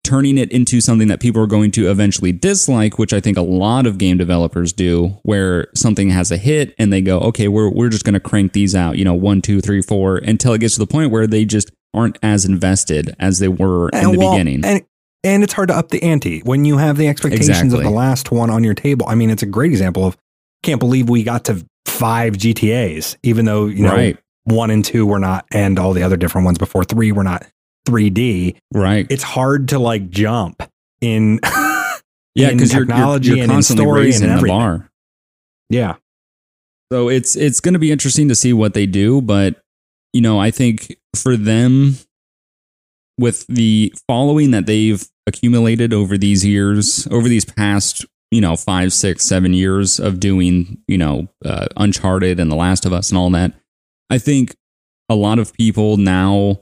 turning 0.02 0.38
it 0.38 0.50
into 0.50 0.80
something 0.80 1.08
that 1.08 1.20
people 1.20 1.42
are 1.42 1.46
going 1.46 1.72
to 1.72 1.90
eventually 1.90 2.32
dislike, 2.32 2.98
which 2.98 3.12
I 3.12 3.20
think 3.20 3.36
a 3.36 3.42
lot 3.42 3.86
of 3.86 3.98
game 3.98 4.16
developers 4.16 4.72
do, 4.72 5.18
where 5.22 5.66
something 5.74 6.08
has 6.08 6.30
a 6.30 6.38
hit 6.38 6.74
and 6.78 6.90
they 6.90 7.02
go, 7.02 7.18
okay, 7.20 7.48
we're, 7.48 7.68
we're 7.68 7.90
just 7.90 8.04
going 8.04 8.14
to 8.14 8.20
crank 8.20 8.54
these 8.54 8.74
out, 8.74 8.96
you 8.96 9.04
know, 9.04 9.14
one, 9.14 9.42
two, 9.42 9.60
three, 9.60 9.82
four, 9.82 10.16
until 10.16 10.54
it 10.54 10.60
gets 10.60 10.74
to 10.74 10.80
the 10.80 10.86
point 10.86 11.10
where 11.10 11.26
they 11.26 11.44
just 11.44 11.70
aren't 11.92 12.18
as 12.22 12.46
invested 12.46 13.14
as 13.18 13.40
they 13.40 13.48
were 13.48 13.90
in 13.90 14.12
the 14.12 14.18
well, 14.18 14.30
beginning. 14.32 14.64
And, 14.64 14.86
and 15.26 15.42
it's 15.42 15.52
hard 15.52 15.68
to 15.68 15.76
up 15.76 15.88
the 15.90 16.02
ante 16.02 16.40
when 16.40 16.64
you 16.64 16.78
have 16.78 16.96
the 16.96 17.08
expectations 17.08 17.48
Exactly. 17.48 17.78
of 17.78 17.84
the 17.84 17.90
last 17.90 18.30
one 18.30 18.48
on 18.50 18.64
your 18.64 18.74
table. 18.74 19.06
I 19.08 19.14
mean, 19.14 19.28
it's 19.30 19.42
a 19.42 19.46
great 19.46 19.70
example 19.72 20.06
of 20.06 20.16
can't 20.62 20.80
believe 20.80 21.08
we 21.08 21.22
got 21.22 21.44
to 21.46 21.64
five 21.84 22.34
GTAs, 22.34 23.16
even 23.22 23.44
though, 23.44 23.66
you 23.66 23.82
know, 23.82 23.92
right, 23.92 24.18
one 24.44 24.70
and 24.70 24.84
two 24.84 25.04
were 25.06 25.18
not, 25.18 25.44
and 25.52 25.78
all 25.78 25.92
the 25.92 26.02
other 26.02 26.16
different 26.16 26.44
ones 26.44 26.58
before 26.58 26.84
three 26.84 27.12
were 27.12 27.24
not 27.24 27.46
3D. 27.86 28.56
right. 28.72 29.06
It's 29.10 29.22
hard 29.22 29.68
to 29.68 29.78
like 29.78 30.08
jump 30.10 30.62
in. 31.00 31.40
Yeah, 32.38 32.50
in 32.50 32.58
because 32.58 32.74
you're, 32.74 32.84
you're, 32.84 32.96
you're 32.98 33.34
and 33.36 33.44
in 33.44 33.48
constantly 33.48 33.84
story 34.12 34.12
and 34.12 34.38
the 34.42 34.46
bar. 34.46 34.90
yeah. 35.70 35.94
So 36.92 37.08
it's 37.08 37.34
it's 37.34 37.60
going 37.60 37.72
to 37.72 37.78
be 37.78 37.90
interesting 37.90 38.28
to 38.28 38.34
see 38.34 38.52
what 38.52 38.74
they 38.74 38.84
do, 38.84 39.22
but 39.22 39.62
you 40.12 40.20
know, 40.20 40.38
I 40.38 40.50
think 40.50 40.98
for 41.14 41.34
them 41.34 41.96
with 43.18 43.46
the 43.46 43.92
following 44.06 44.50
that 44.50 44.66
they've 44.66 45.06
accumulated 45.26 45.92
over 45.92 46.16
these 46.18 46.44
years, 46.44 47.06
over 47.10 47.28
these 47.28 47.44
past, 47.44 48.04
you 48.30 48.40
know, 48.40 48.56
five, 48.56 48.92
six, 48.92 49.24
seven 49.24 49.54
years 49.54 49.98
of 49.98 50.20
doing, 50.20 50.78
you 50.86 50.98
know, 50.98 51.28
uh, 51.44 51.66
Uncharted 51.76 52.38
and 52.38 52.50
The 52.50 52.56
Last 52.56 52.84
of 52.84 52.92
Us 52.92 53.10
and 53.10 53.18
all 53.18 53.30
that, 53.30 53.52
I 54.10 54.18
think 54.18 54.56
a 55.08 55.14
lot 55.14 55.38
of 55.38 55.52
people 55.54 55.96
now 55.96 56.60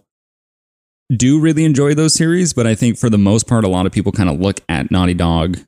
do 1.14 1.40
really 1.40 1.64
enjoy 1.64 1.95
those 1.95 2.14
series, 2.14 2.53
but 2.53 2.67
I 2.67 2.75
think 2.75 2.99
for 2.99 3.11
the 3.11 3.19
most 3.19 3.47
part, 3.47 3.64
a 3.64 3.69
lot 3.69 3.87
of 3.87 3.93
people 3.93 4.12
kind 4.12 4.31
of 4.31 4.40
look 4.40 4.61
at 4.69 4.90
Naughty 4.90 5.14
Dog 5.14 5.59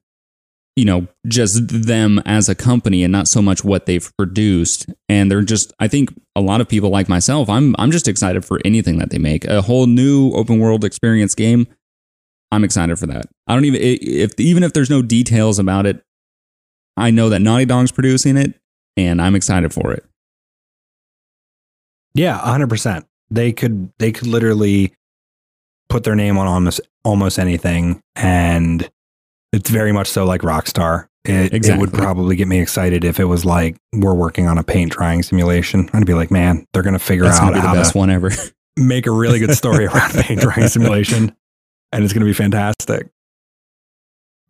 you 0.76 0.84
know, 0.84 1.06
just 1.26 1.66
them 1.68 2.20
as 2.26 2.48
a 2.48 2.54
company 2.54 3.02
and 3.02 3.10
not 3.10 3.26
so 3.26 3.40
much 3.40 3.64
what 3.64 3.86
they've 3.86 4.10
produced. 4.18 4.86
And 5.08 5.30
they're 5.30 5.42
just, 5.42 5.72
I 5.78 5.88
think 5.88 6.10
a 6.36 6.40
lot 6.40 6.60
of 6.60 6.68
people 6.68 6.90
like 6.90 7.08
myself, 7.08 7.48
I'm, 7.48 7.74
I'm 7.78 7.90
just 7.90 8.06
excited 8.06 8.44
for 8.44 8.60
anything 8.64 8.98
that 8.98 9.10
they 9.10 9.18
make. 9.18 9.46
A 9.46 9.62
whole 9.62 9.86
new 9.86 10.32
open 10.32 10.60
world 10.60 10.84
experience 10.84 11.34
game. 11.34 11.66
I'm 12.52 12.62
excited 12.62 12.98
for 12.98 13.06
that. 13.06 13.24
I 13.46 13.54
don't 13.54 13.64
even, 13.64 13.80
if, 13.82 14.38
even 14.38 14.62
if 14.62 14.74
there's 14.74 14.90
no 14.90 15.02
details 15.02 15.58
about 15.58 15.86
it, 15.86 16.02
I 16.96 17.10
know 17.10 17.30
that 17.30 17.40
Naughty 17.40 17.64
Dog's 17.64 17.90
producing 17.90 18.36
it 18.36 18.54
and 18.96 19.20
I'm 19.20 19.34
excited 19.34 19.72
for 19.72 19.92
it. 19.92 20.04
Yeah, 22.14 22.38
hundred 22.38 22.70
percent. 22.70 23.06
They 23.30 23.52
could 23.52 23.92
they 23.98 24.10
could 24.10 24.26
literally 24.26 24.94
put 25.90 26.04
their 26.04 26.14
name 26.14 26.38
on 26.38 26.46
almost 26.46 26.80
almost 27.04 27.38
anything, 27.38 28.00
and 28.14 28.88
it's 29.52 29.70
very 29.70 29.92
much 29.92 30.08
so 30.08 30.24
like 30.24 30.42
Rockstar. 30.42 31.08
It, 31.24 31.52
it 31.66 31.78
would 31.78 31.92
probably 31.92 32.36
get 32.36 32.46
me 32.46 32.60
excited 32.60 33.04
if 33.04 33.18
it 33.18 33.24
was 33.24 33.44
like 33.44 33.76
we're 33.92 34.14
working 34.14 34.46
on 34.46 34.58
a 34.58 34.62
paint 34.62 34.92
drying 34.92 35.24
simulation. 35.24 35.90
I'd 35.92 36.06
be 36.06 36.14
like, 36.14 36.30
man, 36.30 36.64
they're 36.72 36.84
gonna 36.84 37.00
figure 37.00 37.24
That's 37.24 37.38
out 37.38 37.52
going 37.52 37.54
to 37.54 37.60
be 37.62 37.66
the 37.66 37.72
best 37.74 37.92
to 37.92 37.98
one 37.98 38.10
ever. 38.10 38.30
make 38.76 39.06
a 39.06 39.10
really 39.10 39.40
good 39.40 39.56
story 39.56 39.86
around 39.86 40.12
paint 40.12 40.40
drying 40.40 40.68
simulation, 40.68 41.34
and 41.90 42.04
it's 42.04 42.12
gonna 42.12 42.26
be 42.26 42.32
fantastic. 42.32 43.08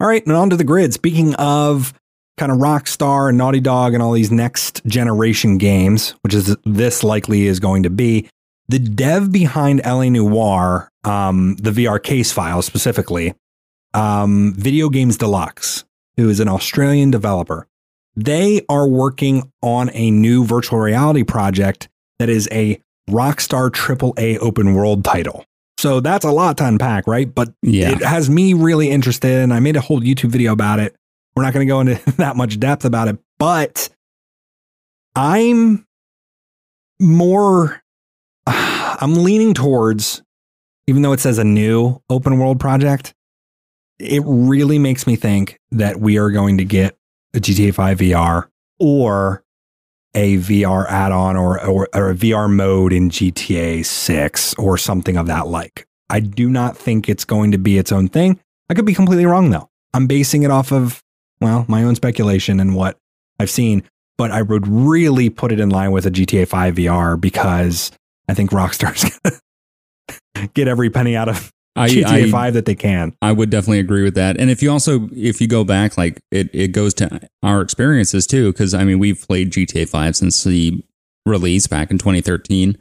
All 0.01 0.07
right, 0.07 0.25
and 0.27 0.37
on 0.37 0.51
to 0.51 0.57
the 0.57 0.65
grid. 0.65 0.93
Speaking 0.93 1.35
of 1.37 1.95
kind 2.37 2.53
of 2.53 2.59
Rockstar 2.59 3.31
and 3.31 3.39
Naughty 3.39 3.61
Dog 3.61 3.95
and 3.95 4.03
all 4.03 4.13
these 4.13 4.31
next 4.31 4.85
generation 4.85 5.57
games, 5.57 6.11
which 6.21 6.35
is 6.35 6.55
this 6.65 7.03
likely 7.03 7.47
is 7.47 7.61
going 7.61 7.85
to 7.85 7.91
be, 7.91 8.29
the 8.69 8.79
dev 8.79 9.33
behind 9.33 9.81
LA 9.87 10.09
Noire, 10.11 10.91
um, 11.05 11.57
the 11.57 11.71
VR 11.71 12.03
case 12.03 12.33
file 12.33 12.61
specifically, 12.63 13.33
um, 13.97 14.55
Video 14.57 14.89
Games 14.89 15.17
Deluxe, 15.17 15.85
who 16.17 16.29
is 16.29 16.39
an 16.41 16.49
Australian 16.49 17.11
developer, 17.11 17.67
they 18.15 18.63
are 18.69 18.87
working 18.89 19.51
on 19.63 19.91
a 19.93 20.11
new 20.11 20.45
virtual 20.45 20.79
reality 20.79 21.23
project 21.23 21.89
that 22.19 22.29
is 22.29 22.49
a 22.53 22.81
Rockstar 23.11 23.71
AAA 23.71 24.39
open 24.39 24.75
world 24.75 25.05
title. 25.05 25.45
So 25.79 26.01
that's 26.01 26.25
a 26.25 26.31
lot 26.31 26.57
to 26.59 26.67
unpack, 26.67 27.07
right? 27.07 27.33
But 27.33 27.53
Yeah. 27.63 27.91
it 27.91 28.03
has 28.03 28.31
me 28.31 28.55
really 28.55 28.91
interested, 28.91 29.43
and 29.43 29.53
I 29.53 29.61
made 29.61 29.77
a 29.77 29.81
whole 29.81 30.01
YouTube 30.01 30.31
video 30.31 30.53
about 30.53 30.79
it. 30.81 30.95
We're 31.35 31.43
not 31.43 31.53
going 31.53 31.67
to 31.67 31.71
go 31.71 31.81
into 31.81 32.13
that 32.17 32.37
much 32.37 32.59
depth 32.59 32.85
about 32.85 33.09
it, 33.09 33.19
but 33.39 33.89
I'm 35.15 35.87
more, 37.01 37.83
I'm 38.47 39.15
leaning 39.23 39.53
towards, 39.55 40.23
even 40.87 41.03
though 41.03 41.13
it 41.13 41.21
says 41.21 41.39
a 41.39 41.45
new 41.45 42.01
open 42.09 42.39
world 42.39 42.59
project, 42.59 43.13
it 43.99 44.23
really 44.25 44.79
makes 44.79 45.07
me 45.07 45.17
think 45.17 45.59
that 45.71 46.01
we 46.01 46.19
are 46.19 46.31
going 46.31 46.59
to 46.59 46.65
get 46.65 46.97
a 47.35 47.39
GTA 47.39 47.75
5 47.75 47.99
VR 47.99 48.49
or 48.79 49.43
a 50.15 50.39
VR 50.39 50.87
add-on 50.89 51.37
or, 51.37 51.63
or 51.65 51.89
or 51.95 52.11
a 52.11 52.15
VR 52.15 52.51
mode 52.51 52.93
in 52.93 53.11
GTA 53.11 53.85
6 53.85 54.55
or 54.55 54.79
something 54.79 55.17
of 55.17 55.27
that 55.27 55.47
like. 55.47 55.87
I 56.09 56.21
do 56.21 56.49
not 56.49 56.77
think 56.77 57.09
it's 57.09 57.25
going 57.25 57.53
to 57.53 57.59
be 57.59 57.79
its 57.79 57.93
own 57.93 58.09
thing. 58.09 58.41
I 58.71 58.75
could 58.75 58.87
be 58.87 58.95
completely 58.95 59.27
wrong 59.27 59.51
though. 59.51 59.69
I'm 59.93 60.07
basing 60.07 60.43
it 60.43 60.51
off 60.51 60.73
of 60.73 61.03
well, 61.41 61.67
my 61.69 61.83
own 61.83 61.95
speculation 61.95 62.61
and 62.61 62.75
what 62.75 62.99
I've 63.39 63.51
seen, 63.51 63.83
but 64.17 64.31
I 64.31 64.41
would 64.41 64.67
really 64.67 65.29
put 65.29 65.53
it 65.53 65.61
in 65.61 65.69
line 65.69 65.93
with 65.93 66.07
a 66.07 66.11
GTA 66.11 66.49
5 66.49 66.75
VR 66.75 67.21
because 67.21 67.93
I 68.29 68.35
think 68.35 68.51
Rockstar's 68.51 69.19
to 70.35 70.47
get 70.55 70.69
every 70.69 70.89
penny 70.89 71.15
out 71.15 71.29
of 71.29 71.53
GTA 71.77 72.27
I- 72.27 72.31
5 72.31 72.55
that 72.55 72.65
they 72.65 72.75
can. 72.75 73.15
I 73.23 73.33
would 73.33 73.51
definitely 73.51 73.81
agree 73.81 74.03
with 74.03 74.15
that. 74.15 74.39
And 74.39 74.51
if 74.51 74.63
you 74.63 74.71
also 74.71 75.09
if 75.13 75.41
you 75.41 75.47
go 75.47 75.65
back, 75.65 75.97
like 75.97 76.21
it 76.31 76.51
it 76.53 76.69
goes 76.69 76.95
to 76.95 77.29
our 77.43 77.61
experiences 77.61 78.27
too, 78.27 78.53
because 78.53 78.75
I 78.75 78.85
mean 78.85 78.99
we've 78.99 79.25
played 79.27 79.51
GTA 79.53 79.89
Five 79.89 80.17
since 80.17 80.43
the 80.45 80.83
release 81.25 81.67
back 81.67 81.91
in 81.91 81.99
2013, 81.99 82.77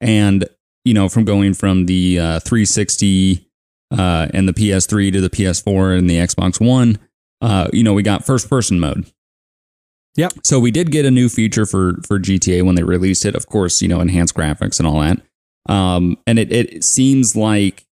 and 0.00 0.44
you 0.84 0.94
know 0.94 1.08
from 1.08 1.24
going 1.24 1.54
from 1.54 1.86
the 1.86 2.18
uh, 2.18 2.40
360 2.40 3.46
uh, 3.92 4.28
and 4.32 4.48
the 4.48 4.52
PS3 4.52 5.12
to 5.12 5.20
the 5.20 5.30
PS4 5.30 5.98
and 5.98 6.08
the 6.08 6.16
Xbox 6.16 6.60
One, 6.64 6.98
uh, 7.40 7.68
you 7.72 7.82
know 7.82 7.94
we 7.94 8.02
got 8.02 8.24
first 8.24 8.48
person 8.48 8.80
mode. 8.80 9.10
Yep. 10.16 10.32
So 10.44 10.58
we 10.58 10.70
did 10.70 10.90
get 10.90 11.06
a 11.06 11.10
new 11.10 11.28
feature 11.28 11.66
for 11.66 11.94
for 12.06 12.18
GTA 12.18 12.64
when 12.64 12.74
they 12.74 12.82
released 12.82 13.24
it. 13.24 13.34
Of 13.34 13.46
course, 13.46 13.80
you 13.80 13.88
know 13.88 14.00
enhanced 14.00 14.34
graphics 14.34 14.78
and 14.78 14.86
all 14.86 15.00
that. 15.00 15.20
Um, 15.68 16.18
and 16.26 16.38
it 16.38 16.50
it 16.52 16.84
seems 16.84 17.36
like 17.36 17.86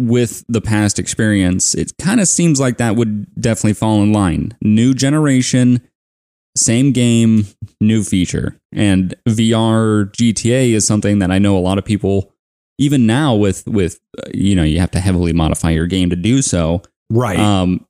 with 0.00 0.44
the 0.48 0.60
past 0.60 0.98
experience, 0.98 1.74
it 1.74 1.92
kind 1.98 2.20
of 2.20 2.28
seems 2.28 2.60
like 2.60 2.78
that 2.78 2.96
would 2.96 3.32
definitely 3.40 3.74
fall 3.74 4.02
in 4.02 4.12
line. 4.12 4.56
New 4.62 4.94
generation, 4.94 5.80
same 6.56 6.92
game, 6.92 7.46
new 7.80 8.02
feature. 8.02 8.58
And 8.72 9.14
VR 9.28 10.10
GTA 10.12 10.72
is 10.72 10.86
something 10.86 11.18
that 11.20 11.30
I 11.30 11.38
know 11.38 11.56
a 11.56 11.60
lot 11.60 11.78
of 11.78 11.84
people 11.84 12.32
even 12.78 13.06
now 13.06 13.34
with 13.34 13.66
with 13.68 14.00
uh, 14.18 14.30
you 14.34 14.54
know, 14.56 14.64
you 14.64 14.80
have 14.80 14.90
to 14.92 15.00
heavily 15.00 15.32
modify 15.32 15.70
your 15.70 15.86
game 15.86 16.10
to 16.10 16.16
do 16.16 16.42
so, 16.42 16.82
Right. 17.10 17.38
um 17.38 17.86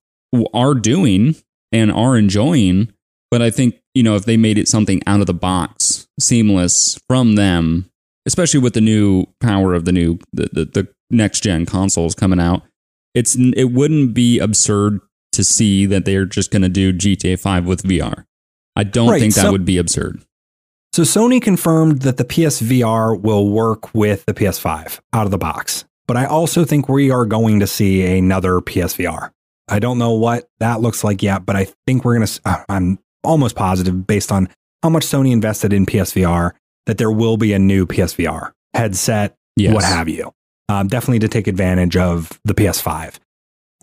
are 0.53 0.75
doing 0.75 1.37
and 1.73 1.90
are 1.93 2.17
enjoying, 2.17 2.93
but 3.31 3.40
I 3.40 3.51
think, 3.51 3.81
you 3.95 4.03
know, 4.03 4.17
if 4.17 4.25
they 4.25 4.37
made 4.37 4.59
it 4.59 4.69
something 4.69 5.01
out 5.07 5.21
of 5.21 5.27
the 5.27 5.35
box, 5.35 6.07
seamless 6.21 6.99
from 7.09 7.37
them, 7.37 7.88
especially 8.26 8.60
with 8.60 8.74
the 8.74 8.80
new 8.80 9.26
power 9.40 9.74
of 9.74 9.84
the 9.84 9.92
new 9.92 10.18
the, 10.32 10.48
the, 10.52 10.64
the 10.64 10.88
next 11.10 11.40
gen 11.42 11.66
consoles 11.66 12.14
coming 12.14 12.40
out, 12.40 12.62
it's 13.14 13.34
it 13.37 13.72
wouldn't 13.72 14.14
be 14.14 14.38
absurd 14.38 15.00
to 15.32 15.44
see 15.44 15.84
that 15.87 16.04
they're 16.04 16.24
just 16.26 16.50
going 16.50 16.62
to 16.62 16.68
do 16.68 16.92
GTA 16.92 17.38
5 17.40 17.66
with 17.66 17.82
VR. 17.82 18.24
I 18.76 18.84
don't 18.84 19.08
Right, 19.10 19.20
think 19.20 19.34
that 19.34 19.42
so- 19.42 19.52
would 19.52 19.64
be 19.64 19.78
absurd. 19.78 20.22
So 20.92 21.02
Sony 21.02 21.42
confirmed 21.42 22.02
that 22.02 22.18
the 22.18 22.24
PSVR 22.24 23.20
will 23.20 23.48
work 23.50 23.92
with 23.94 24.24
the 24.26 24.32
PS5 24.34 25.00
out 25.12 25.24
of 25.24 25.32
the 25.32 25.38
box. 25.38 25.84
But 26.06 26.16
I 26.16 26.24
also 26.26 26.64
think 26.64 26.88
we 26.88 27.10
are 27.10 27.26
going 27.26 27.58
to 27.58 27.66
see 27.66 28.16
another 28.16 28.60
PSVR. 28.60 29.30
I 29.68 29.80
don't 29.80 29.98
know 29.98 30.12
what 30.12 30.48
that 30.60 30.80
looks 30.82 31.02
like 31.02 31.20
yet, 31.20 31.44
but 31.44 31.56
I 31.56 31.66
think 31.87 32.04
we're 32.04 32.14
going 32.16 32.28
to 32.28 32.40
uh, 32.44 32.62
I'm 32.68 33.00
almost 33.24 33.56
positive 33.56 34.06
based 34.06 34.30
on 34.30 34.48
how 34.84 34.90
much 34.90 35.04
Sony 35.04 35.32
invested 35.32 35.72
in 35.72 35.84
PSVR 35.84 36.52
that 36.87 36.99
there 36.99 37.11
will 37.11 37.37
be 37.37 37.53
a 37.53 37.59
new 37.59 37.87
PSVR 37.87 38.53
headset, 38.75 39.35
Yes. 39.57 39.75
what 39.75 39.85
have 39.85 40.09
you. 40.09 40.33
Um, 40.68 40.88
definitely 40.88 41.20
to 41.20 41.29
take 41.29 41.47
advantage 41.47 41.97
of 41.97 42.40
the 42.44 42.55
PS5. 42.55 43.18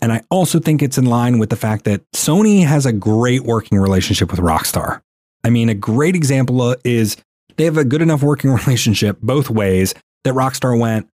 And 0.00 0.12
I 0.12 0.22
also 0.30 0.58
think 0.58 0.82
it's 0.82 0.98
in 0.98 1.06
line 1.06 1.38
with 1.38 1.50
the 1.50 1.56
fact 1.56 1.84
that 1.84 2.02
Sony 2.12 2.66
has 2.66 2.86
a 2.86 2.92
great 2.92 3.44
working 3.44 3.78
relationship 3.78 4.30
with 4.32 4.40
Rockstar. 4.40 5.00
I 5.44 5.50
mean, 5.50 5.68
a 5.68 5.74
great 5.74 6.16
example 6.16 6.74
is 6.84 7.16
they 7.56 7.64
have 7.64 7.76
a 7.76 7.84
good 7.84 8.02
enough 8.02 8.22
working 8.22 8.50
relationship 8.54 9.18
both 9.22 9.48
ways 9.48 9.94
that 10.24 10.34
Rockstar 10.34 10.78
went, 10.78 11.08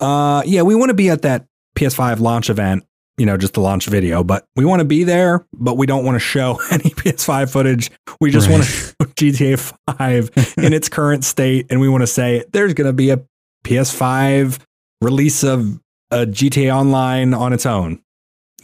uh, 0.00 0.42
yeah, 0.46 0.62
we 0.62 0.74
want 0.74 0.88
to 0.90 0.94
be 0.94 1.10
at 1.10 1.22
that 1.22 1.44
PS5 1.76 2.20
launch 2.20 2.48
event, 2.50 2.84
you 3.20 3.26
know, 3.26 3.36
just 3.36 3.52
the 3.52 3.60
launch 3.60 3.86
video, 3.86 4.24
but 4.24 4.46
we 4.56 4.64
want 4.64 4.80
to 4.80 4.84
be 4.86 5.04
there, 5.04 5.46
but 5.52 5.76
we 5.76 5.84
don't 5.84 6.06
want 6.06 6.14
to 6.14 6.20
show 6.20 6.58
any 6.70 6.88
PS5 6.88 7.52
footage. 7.52 7.90
We 8.18 8.30
just 8.30 8.48
right. 8.48 8.54
want 8.54 8.64
to 8.64 8.70
show 8.70 8.94
GTA 9.14 9.74
5 9.98 10.54
in 10.64 10.72
its 10.72 10.88
current 10.88 11.22
state. 11.22 11.66
And 11.68 11.80
we 11.80 11.88
want 11.90 12.00
to 12.00 12.06
say 12.06 12.44
there's 12.54 12.72
going 12.72 12.86
to 12.86 12.94
be 12.94 13.10
a 13.10 13.22
PS5 13.62 14.58
release 15.02 15.44
of 15.44 15.78
a 16.10 16.24
GTA 16.24 16.74
Online 16.74 17.34
on 17.34 17.52
its 17.52 17.66
own. 17.66 18.00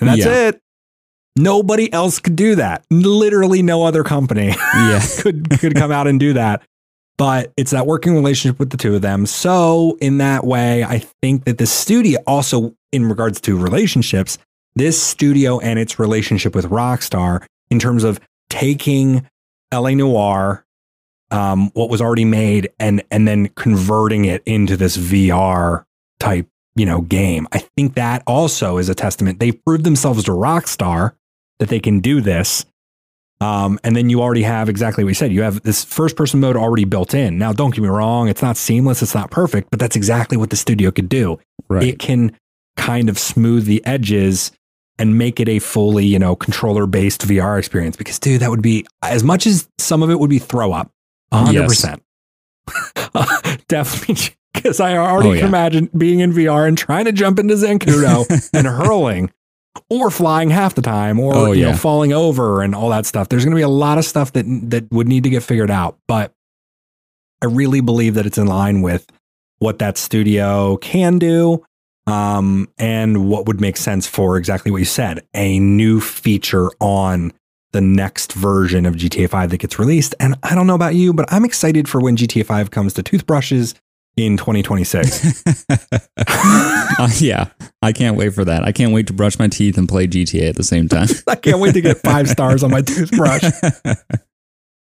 And 0.00 0.08
that's 0.08 0.24
yeah. 0.24 0.48
it. 0.48 0.60
Nobody 1.38 1.92
else 1.92 2.18
could 2.18 2.36
do 2.36 2.54
that. 2.54 2.82
Literally 2.90 3.60
no 3.60 3.84
other 3.84 4.04
company 4.04 4.54
yeah. 4.74 5.02
could 5.20 5.50
could 5.60 5.74
come 5.74 5.92
out 5.92 6.06
and 6.06 6.18
do 6.18 6.32
that. 6.32 6.62
But 7.18 7.52
it's 7.58 7.72
that 7.72 7.86
working 7.86 8.14
relationship 8.14 8.58
with 8.58 8.70
the 8.70 8.78
two 8.78 8.94
of 8.94 9.02
them. 9.02 9.26
So 9.26 9.98
in 10.00 10.16
that 10.18 10.44
way, 10.44 10.82
I 10.82 11.00
think 11.20 11.44
that 11.44 11.58
the 11.58 11.66
studio 11.66 12.20
also 12.26 12.74
in 12.92 13.06
regards 13.06 13.40
to 13.42 13.56
relationships, 13.56 14.38
this 14.76 15.02
studio 15.02 15.58
and 15.58 15.78
its 15.78 15.98
relationship 15.98 16.54
with 16.54 16.66
Rockstar 16.66 17.44
in 17.70 17.78
terms 17.78 18.04
of 18.04 18.20
taking 18.48 19.28
LA 19.74 19.90
Noire, 19.90 20.64
um, 21.32 21.70
what 21.74 21.90
was 21.90 22.00
already 22.00 22.24
made, 22.24 22.68
and 22.78 23.02
and 23.10 23.26
then 23.26 23.48
converting 23.56 24.24
it 24.26 24.42
into 24.46 24.76
this 24.76 24.96
VR 24.96 25.84
type 26.20 26.46
you 26.76 26.84
know, 26.84 27.00
game. 27.00 27.48
I 27.52 27.58
think 27.58 27.94
that 27.94 28.22
also 28.26 28.76
is 28.76 28.88
a 28.88 28.94
testament. 28.94 29.40
They've 29.40 29.64
proved 29.64 29.84
themselves 29.84 30.24
to 30.24 30.30
Rockstar 30.30 31.12
that 31.58 31.70
they 31.70 31.80
can 31.80 32.00
do 32.00 32.20
this. 32.20 32.66
Um, 33.40 33.78
and 33.82 33.96
then 33.96 34.08
you 34.08 34.22
already 34.22 34.42
have 34.42 34.68
exactly 34.68 35.02
what 35.02 35.08
you 35.08 35.14
said. 35.14 35.32
You 35.32 35.42
have 35.42 35.62
this 35.62 35.84
first 35.84 36.16
person 36.16 36.40
mode 36.40 36.56
already 36.56 36.84
built 36.84 37.14
in. 37.14 37.38
Now, 37.38 37.52
don't 37.52 37.74
get 37.74 37.82
me 37.82 37.88
wrong, 37.88 38.28
it's 38.28 38.42
not 38.42 38.56
seamless, 38.56 39.02
it's 39.02 39.14
not 39.14 39.30
perfect, 39.30 39.70
but 39.70 39.78
that's 39.78 39.96
exactly 39.96 40.36
what 40.36 40.50
the 40.50 40.56
studio 40.56 40.90
could 40.90 41.08
do. 41.08 41.38
Right. 41.68 41.84
It 41.84 41.98
can 41.98 42.36
kind 42.76 43.08
of 43.08 43.18
smooth 43.18 43.66
the 43.66 43.84
edges 43.84 44.52
and 44.98 45.18
make 45.18 45.40
it 45.40 45.48
a 45.48 45.58
fully, 45.58 46.06
you 46.06 46.18
know, 46.18 46.34
controller 46.36 46.86
based 46.86 47.22
VR 47.22 47.58
experience. 47.58 47.96
Because, 47.96 48.18
dude, 48.18 48.40
that 48.40 48.50
would 48.50 48.62
be 48.62 48.86
as 49.02 49.22
much 49.22 49.46
as 49.46 49.68
some 49.78 50.02
of 50.02 50.10
it 50.10 50.18
would 50.18 50.30
be 50.30 50.38
throw 50.38 50.72
up, 50.72 50.90
100%. 51.32 52.00
Yes. 52.68 53.64
Definitely 53.68 54.36
because 54.54 54.80
I 54.80 54.96
already 54.96 55.28
oh, 55.28 55.32
yeah. 55.32 55.40
can 55.40 55.48
imagine 55.48 55.90
being 55.96 56.20
in 56.20 56.32
VR 56.32 56.66
and 56.66 56.76
trying 56.76 57.04
to 57.04 57.12
jump 57.12 57.38
into 57.38 57.54
Zancudo 57.54 58.50
and 58.52 58.66
hurling 58.66 59.30
or 59.90 60.10
flying 60.10 60.50
half 60.50 60.74
the 60.74 60.82
time 60.82 61.20
or 61.20 61.34
oh, 61.34 61.52
you 61.52 61.62
yeah. 61.62 61.70
know 61.72 61.76
falling 61.76 62.12
over 62.12 62.62
and 62.62 62.74
all 62.74 62.90
that 62.90 63.06
stuff. 63.06 63.28
There's 63.28 63.44
going 63.44 63.52
to 63.52 63.56
be 63.56 63.62
a 63.62 63.68
lot 63.68 63.98
of 63.98 64.04
stuff 64.04 64.32
that 64.32 64.44
that 64.70 64.90
would 64.90 65.06
need 65.06 65.24
to 65.24 65.30
get 65.30 65.42
figured 65.42 65.70
out, 65.70 65.98
but 66.08 66.32
I 67.42 67.46
really 67.46 67.80
believe 67.80 68.14
that 68.14 68.26
it's 68.26 68.38
in 68.38 68.46
line 68.46 68.82
with 68.82 69.06
what 69.58 69.78
that 69.78 69.98
studio 69.98 70.76
can 70.78 71.18
do 71.18 71.64
um, 72.06 72.68
and 72.78 73.28
what 73.28 73.46
would 73.46 73.60
make 73.60 73.76
sense 73.76 74.06
for 74.06 74.36
exactly 74.36 74.70
what 74.70 74.78
you 74.78 74.84
said, 74.84 75.26
a 75.34 75.58
new 75.58 76.00
feature 76.00 76.70
on 76.80 77.32
the 77.72 77.80
next 77.80 78.32
version 78.32 78.86
of 78.86 78.94
GTA 78.94 79.28
5 79.28 79.50
that 79.50 79.58
gets 79.58 79.78
released. 79.78 80.14
And 80.20 80.36
I 80.42 80.54
don't 80.54 80.66
know 80.66 80.74
about 80.74 80.94
you, 80.94 81.12
but 81.12 81.30
I'm 81.32 81.44
excited 81.44 81.88
for 81.88 82.00
when 82.00 82.16
GTA 82.16 82.46
5 82.46 82.70
comes 82.70 82.94
to 82.94 83.02
toothbrushes 83.02 83.74
in 84.16 84.36
2026. 84.36 85.44
uh, 86.18 87.08
yeah, 87.18 87.48
I 87.82 87.92
can't 87.92 88.16
wait 88.16 88.34
for 88.34 88.44
that. 88.44 88.62
I 88.64 88.72
can't 88.72 88.92
wait 88.92 89.08
to 89.08 89.12
brush 89.12 89.38
my 89.38 89.48
teeth 89.48 89.76
and 89.76 89.88
play 89.88 90.06
GTA 90.06 90.48
at 90.48 90.56
the 90.56 90.64
same 90.64 90.88
time. 90.88 91.08
I 91.26 91.34
can't 91.34 91.58
wait 91.58 91.74
to 91.74 91.80
get 91.80 91.98
five 91.98 92.28
stars 92.28 92.62
on 92.62 92.70
my 92.70 92.80
toothbrush. 92.82 93.44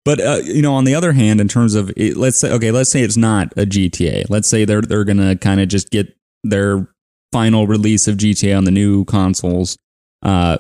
But 0.06 0.19
uh, 0.19 0.41
you 0.43 0.62
know, 0.62 0.73
on 0.73 0.84
the 0.84 0.95
other 0.95 1.13
hand, 1.13 1.39
in 1.39 1.47
terms 1.47 1.76
of 1.76 1.89
it, 1.95 2.17
let's 2.17 2.38
say, 2.38 2.52
okay, 2.52 2.71
let's 2.71 2.89
say 2.89 3.02
it's 3.02 3.15
not 3.15 3.54
a 3.54 3.65
GTA. 3.65 4.30
Let's 4.30 4.49
say 4.49 4.65
they're 4.65 4.82
they're 4.82 5.06
gonna 5.06 5.38
kind 5.38 5.62
of 5.62 5.69
just 5.69 5.89
get 5.91 6.13
their 6.43 6.89
final 7.34 7.67
release 7.67 8.08
of 8.08 8.15
GTA 8.17 8.56
on 8.56 8.63
the 8.63 8.72
new 8.72 9.04
consoles. 9.06 9.78
Uh, 10.22 10.60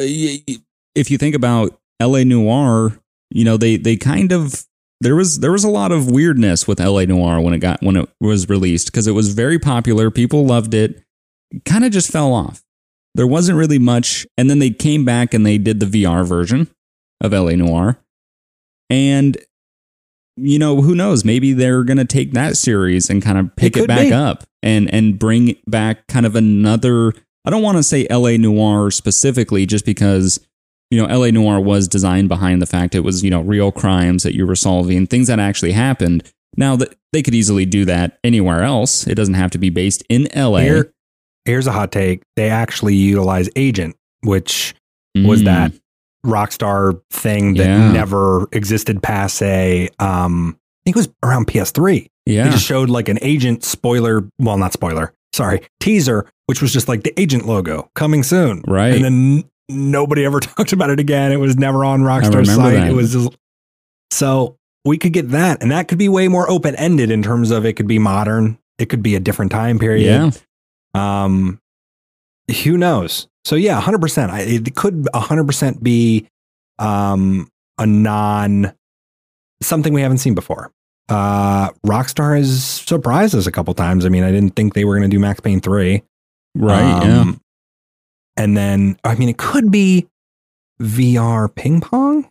if 0.00 1.10
you 1.10 1.18
think 1.18 1.34
about 1.34 1.78
LA 2.02 2.24
Noire, 2.24 2.98
you 3.30 3.44
know 3.44 3.56
they 3.56 3.76
they 3.76 3.96
kind 3.96 4.32
of 4.32 4.64
there 5.00 5.14
was 5.14 5.40
there 5.40 5.52
was 5.52 5.64
a 5.64 5.70
lot 5.70 5.92
of 5.92 6.10
weirdness 6.10 6.66
with 6.66 6.80
LA 6.80 7.04
Noire 7.04 7.40
when 7.40 7.54
it 7.54 7.58
got 7.58 7.82
when 7.82 7.96
it 7.96 8.08
was 8.20 8.48
released 8.48 8.86
because 8.86 9.06
it 9.06 9.12
was 9.12 9.34
very 9.34 9.58
popular, 9.58 10.10
people 10.10 10.46
loved 10.46 10.74
it, 10.74 11.02
kind 11.64 11.84
of 11.84 11.92
just 11.92 12.10
fell 12.10 12.32
off. 12.32 12.62
There 13.14 13.26
wasn't 13.26 13.58
really 13.58 13.78
much, 13.78 14.26
and 14.36 14.48
then 14.48 14.58
they 14.58 14.70
came 14.70 15.04
back 15.04 15.34
and 15.34 15.44
they 15.44 15.58
did 15.58 15.80
the 15.80 15.86
VR 15.86 16.26
version 16.26 16.68
of 17.20 17.32
LA 17.32 17.52
Noire, 17.52 17.98
and 18.88 19.36
you 20.40 20.58
know 20.58 20.80
who 20.80 20.94
knows 20.94 21.24
maybe 21.24 21.52
they're 21.52 21.84
going 21.84 21.98
to 21.98 22.04
take 22.04 22.32
that 22.32 22.56
series 22.56 23.10
and 23.10 23.22
kind 23.22 23.38
of 23.38 23.54
pick 23.56 23.76
it, 23.76 23.84
it 23.84 23.86
back 23.86 24.08
be. 24.08 24.12
up 24.12 24.44
and 24.62 24.92
and 24.92 25.18
bring 25.18 25.56
back 25.66 26.06
kind 26.06 26.26
of 26.26 26.36
another. 26.36 27.12
I 27.44 27.50
don't 27.50 27.62
want 27.62 27.78
to 27.78 27.82
say 27.82 28.06
LA 28.10 28.36
Noire 28.36 28.90
specifically, 28.90 29.64
just 29.64 29.86
because 29.86 30.40
you 30.90 31.00
know, 31.00 31.14
LA 31.14 31.30
Noire 31.30 31.60
was 31.60 31.86
designed 31.86 32.28
behind 32.28 32.62
the 32.62 32.66
fact 32.66 32.94
it 32.94 33.00
was, 33.00 33.22
you 33.22 33.30
know, 33.30 33.42
real 33.42 33.70
crimes 33.70 34.22
that 34.22 34.34
you 34.34 34.46
were 34.46 34.56
solving, 34.56 35.06
things 35.06 35.26
that 35.26 35.38
actually 35.38 35.72
happened. 35.72 36.30
Now 36.56 36.76
that 36.76 36.94
they 37.12 37.22
could 37.22 37.34
easily 37.34 37.66
do 37.66 37.84
that 37.84 38.18
anywhere 38.24 38.62
else. 38.62 39.06
It 39.06 39.14
doesn't 39.14 39.34
have 39.34 39.50
to 39.52 39.58
be 39.58 39.70
based 39.70 40.02
in 40.08 40.28
LA. 40.34 40.60
Here, 40.60 40.92
here's 41.44 41.66
a 41.66 41.72
hot 41.72 41.92
take. 41.92 42.22
They 42.36 42.48
actually 42.50 42.94
utilize 42.94 43.48
Agent, 43.54 43.96
which 44.22 44.74
mm. 45.16 45.28
was 45.28 45.42
that 46.22 46.28
Rockstar 46.28 47.00
thing 47.10 47.54
that 47.54 47.66
yeah. 47.66 47.92
never 47.92 48.48
existed 48.52 49.02
past 49.02 49.42
a 49.42 49.88
um 49.98 50.58
I 50.58 50.80
think 50.84 50.96
it 50.96 51.00
was 51.00 51.08
around 51.22 51.46
PS3. 51.48 52.08
Yeah. 52.24 52.44
They 52.44 52.50
just 52.50 52.64
showed 52.64 52.88
like 52.88 53.08
an 53.08 53.18
agent 53.20 53.64
spoiler, 53.64 54.28
well 54.38 54.58
not 54.58 54.72
spoiler, 54.72 55.12
sorry, 55.32 55.62
teaser, 55.80 56.30
which 56.46 56.62
was 56.62 56.72
just 56.72 56.88
like 56.88 57.02
the 57.02 57.18
agent 57.20 57.46
logo 57.46 57.90
coming 57.94 58.22
soon. 58.22 58.62
Right. 58.66 58.94
And 58.94 59.04
then 59.04 59.44
nobody 59.68 60.24
ever 60.24 60.40
talked 60.40 60.72
about 60.72 60.90
it 60.90 61.00
again. 61.00 61.32
It 61.32 61.40
was 61.40 61.56
never 61.56 61.84
on 61.84 62.02
Rockstar's 62.02 62.54
site. 62.54 62.74
That. 62.74 62.88
It 62.88 62.94
was 62.94 63.12
just, 63.12 63.36
so 64.10 64.56
we 64.84 64.98
could 64.98 65.12
get 65.12 65.30
that, 65.30 65.62
and 65.62 65.70
that 65.70 65.88
could 65.88 65.98
be 65.98 66.08
way 66.08 66.28
more 66.28 66.50
open 66.50 66.74
ended 66.76 67.10
in 67.10 67.22
terms 67.22 67.50
of 67.50 67.66
it 67.66 67.74
could 67.74 67.86
be 67.86 67.98
modern. 67.98 68.58
It 68.78 68.86
could 68.86 69.02
be 69.02 69.14
a 69.14 69.20
different 69.20 69.52
time 69.52 69.78
period. 69.78 70.06
Yeah. 70.94 71.24
Um, 71.24 71.60
who 72.64 72.78
knows? 72.78 73.28
So 73.48 73.56
yeah, 73.56 73.80
hundred 73.80 74.02
percent. 74.02 74.30
It 74.34 74.76
could 74.76 75.08
hundred 75.14 75.46
percent 75.46 75.82
be 75.82 76.28
um 76.78 77.48
a 77.78 77.86
non 77.86 78.74
something 79.62 79.94
we 79.94 80.02
haven't 80.02 80.18
seen 80.18 80.34
before. 80.34 80.70
Uh, 81.08 81.70
Rockstar 81.86 82.36
has 82.36 82.62
surprised 82.62 83.34
us 83.34 83.46
a 83.46 83.50
couple 83.50 83.72
times. 83.72 84.04
I 84.04 84.10
mean, 84.10 84.22
I 84.22 84.30
didn't 84.30 84.54
think 84.54 84.74
they 84.74 84.84
were 84.84 84.92
going 84.98 85.08
to 85.10 85.16
do 85.16 85.18
Max 85.18 85.40
Payne 85.40 85.62
three. 85.62 86.02
Right. 86.54 86.82
Um, 86.82 87.08
yeah. 87.08 88.44
And 88.44 88.54
then, 88.54 88.98
I 89.02 89.14
mean, 89.14 89.30
it 89.30 89.38
could 89.38 89.70
be 89.70 90.08
VR 90.78 91.52
ping 91.52 91.80
pong, 91.80 92.30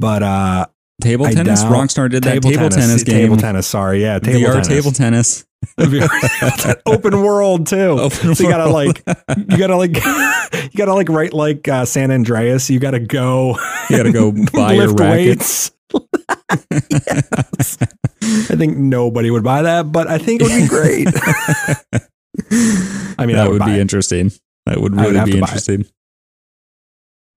but 0.00 0.24
uh, 0.24 0.66
table 1.00 1.26
tennis. 1.26 1.62
Rockstar 1.62 2.10
did 2.10 2.24
that 2.24 2.32
table, 2.32 2.50
table 2.50 2.68
tennis, 2.68 2.86
tennis, 2.86 3.04
game. 3.04 3.20
Table 3.20 3.36
tennis. 3.36 3.68
Sorry, 3.68 4.02
yeah, 4.02 4.18
table 4.18 4.40
VR 4.40 4.52
tennis. 4.54 4.68
table 4.68 4.90
tennis. 4.90 5.46
open 6.86 7.22
world 7.22 7.66
too. 7.66 7.76
Open 8.00 8.34
so 8.34 8.44
you 8.44 8.50
gotta 8.50 8.70
like, 8.70 9.02
you 9.48 9.56
gotta 9.56 9.76
like, 9.76 9.92
you 10.52 10.70
gotta 10.76 10.94
like 10.94 11.08
write 11.08 11.32
like 11.32 11.68
uh, 11.68 11.84
San 11.84 12.10
Andreas. 12.10 12.70
You 12.70 12.78
gotta 12.78 13.00
go. 13.00 13.56
You 13.90 13.96
gotta 13.96 14.12
go 14.12 14.32
buy 14.52 14.74
your 14.74 14.94
rackets. 14.94 15.72
yes. 16.80 17.78
I 18.22 18.56
think 18.56 18.76
nobody 18.76 19.30
would 19.30 19.42
buy 19.42 19.62
that, 19.62 19.92
but 19.92 20.06
I 20.06 20.18
think 20.18 20.42
it 20.42 20.48
would 20.48 20.62
be 20.62 20.68
great. 20.68 21.08
I 23.18 23.26
mean, 23.26 23.36
that 23.36 23.46
I 23.46 23.48
would, 23.48 23.60
would 23.60 23.66
be 23.66 23.72
it. 23.72 23.80
interesting. 23.80 24.30
That 24.66 24.80
would 24.80 24.94
really 24.94 25.18
would 25.18 25.26
be 25.26 25.38
interesting. 25.38 25.86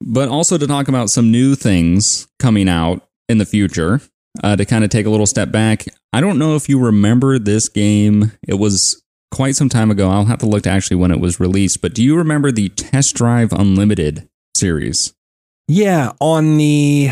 But 0.01 0.29
also 0.29 0.57
to 0.57 0.67
talk 0.67 0.87
about 0.87 1.09
some 1.09 1.31
new 1.31 1.55
things 1.55 2.27
coming 2.39 2.69
out 2.69 3.07
in 3.27 3.39
the 3.39 3.45
future, 3.45 4.01
uh, 4.43 4.55
to 4.55 4.65
kind 4.65 4.83
of 4.83 4.89
take 4.89 5.05
a 5.05 5.09
little 5.09 5.25
step 5.25 5.51
back. 5.51 5.85
I 6.13 6.21
don't 6.21 6.37
know 6.37 6.55
if 6.55 6.69
you 6.69 6.79
remember 6.79 7.39
this 7.39 7.67
game. 7.67 8.31
It 8.47 8.55
was 8.55 9.01
quite 9.31 9.55
some 9.55 9.69
time 9.69 9.91
ago. 9.91 10.09
I'll 10.09 10.25
have 10.25 10.39
to 10.39 10.45
look 10.45 10.63
to 10.63 10.69
actually 10.69 10.97
when 10.97 11.11
it 11.11 11.19
was 11.19 11.39
released. 11.39 11.81
But 11.81 11.93
do 11.93 12.03
you 12.03 12.17
remember 12.17 12.51
the 12.51 12.69
Test 12.69 13.15
Drive 13.15 13.51
Unlimited 13.51 14.27
series? 14.55 15.13
Yeah, 15.67 16.11
on 16.19 16.57
the 16.57 17.09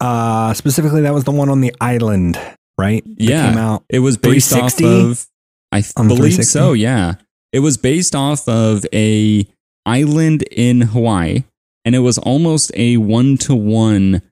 uh 0.00 0.52
specifically 0.54 1.02
that 1.02 1.14
was 1.14 1.24
the 1.24 1.30
one 1.30 1.48
on 1.48 1.60
the 1.60 1.74
island, 1.80 2.38
right? 2.78 3.04
That 3.04 3.22
yeah, 3.22 3.50
came 3.50 3.58
out 3.58 3.84
it 3.88 4.00
was 4.00 4.16
based 4.16 4.52
off 4.52 4.80
of. 4.82 5.26
I 5.70 5.82
believe 5.96 6.44
so. 6.44 6.72
Yeah, 6.72 7.14
it 7.52 7.60
was 7.60 7.76
based 7.76 8.14
off 8.14 8.48
of 8.48 8.86
a 8.92 9.46
island 9.86 10.42
in 10.50 10.80
Hawaii, 10.82 11.44
and 11.84 11.94
it 11.94 12.00
was 12.00 12.18
almost 12.18 12.70
a 12.74 12.96
one 12.96 13.36
to 13.38 13.54
one 13.54 14.22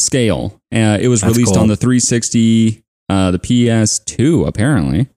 scale. 0.00 0.60
Uh, 0.72 0.98
it 1.00 1.08
was 1.08 1.20
That's 1.20 1.34
released 1.34 1.54
cool. 1.54 1.62
on 1.62 1.68
the 1.68 1.76
360, 1.76 2.82
uh, 3.08 3.30
the 3.30 3.38
PS2, 3.38 4.46
apparently. 4.46 5.08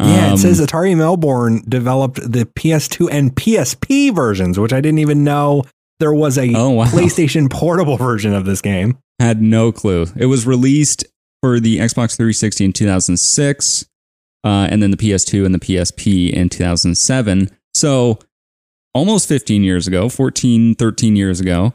Yeah, 0.00 0.32
it 0.34 0.38
says 0.38 0.60
Atari 0.60 0.96
Melbourne 0.96 1.62
developed 1.68 2.16
the 2.16 2.44
PS2 2.44 3.08
and 3.10 3.34
PSP 3.34 4.14
versions, 4.14 4.58
which 4.58 4.72
I 4.72 4.80
didn't 4.80 4.98
even 4.98 5.24
know 5.24 5.64
there 6.00 6.12
was 6.12 6.36
a 6.36 6.52
Oh, 6.54 6.70
wow. 6.70 6.84
PlayStation 6.84 7.50
portable 7.50 7.96
version 7.96 8.34
of 8.34 8.44
this 8.44 8.60
game. 8.60 8.98
Had 9.18 9.40
no 9.40 9.72
clue. 9.72 10.06
It 10.16 10.26
was 10.26 10.46
released 10.46 11.06
for 11.42 11.58
the 11.60 11.78
Xbox 11.78 12.16
360 12.16 12.64
in 12.66 12.72
2006, 12.72 13.86
uh, 14.44 14.48
and 14.70 14.82
then 14.82 14.90
the 14.90 14.96
PS2 14.96 15.46
and 15.46 15.54
the 15.54 15.58
PSP 15.58 16.30
in 16.32 16.48
2007. 16.50 17.48
So 17.74 18.18
almost 18.94 19.28
15 19.28 19.62
years 19.62 19.86
ago, 19.86 20.08
14, 20.08 20.74
13 20.74 21.16
years 21.16 21.40
ago. 21.40 21.72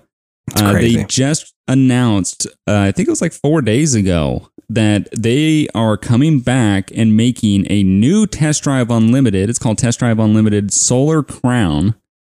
Uh, 0.56 0.74
they 0.74 1.04
just 1.06 1.54
announced, 1.68 2.46
uh, 2.68 2.80
I 2.80 2.92
think 2.92 3.08
it 3.08 3.12
was 3.12 3.22
like 3.22 3.32
four 3.32 3.62
days 3.62 3.96
ago, 3.96 4.50
that 4.74 5.10
they 5.18 5.68
are 5.76 5.98
coming 5.98 6.40
back 6.40 6.92
and 6.96 7.18
making 7.18 7.68
a 7.70 7.84
new 7.84 8.26
Test 8.26 8.64
Drive 8.64 8.90
Unlimited. 8.90 9.50
It's 9.50 9.60
called 9.60 9.78
Test 9.78 10.00
Drive 10.00 10.18
Unlimited 10.18 10.72
Solar 10.72 11.24
Crown. 11.24 11.96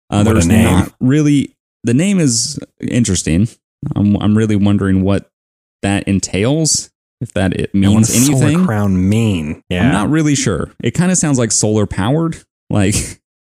Uh, 0.10 0.24
What 0.24 0.38
a 0.44 0.48
name. 0.48 0.64
not 0.64 0.94
really, 1.00 1.56
the 1.84 1.94
name 1.94 2.20
is 2.20 2.60
interesting. 2.80 3.48
I'm, 3.96 4.16
I'm 4.18 4.38
really 4.38 4.56
wondering 4.56 5.02
what 5.04 5.30
that 5.82 6.08
entails, 6.08 6.90
if 7.20 7.34
that 7.34 7.54
it 7.54 7.74
means 7.76 8.08
does 8.08 8.30
anything. 8.30 8.54
Solar 8.54 8.66
Crown 8.66 9.10
mean? 9.10 9.62
Yeah. 9.70 9.86
I'm 9.88 9.92
not 9.92 10.10
really 10.10 10.36
sure. 10.36 10.72
It 10.84 10.92
kind 10.92 11.12
of 11.12 11.18
sounds 11.18 11.38
like 11.38 11.52
solar 11.52 11.86
powered. 11.86 12.38
Like, 12.70 12.96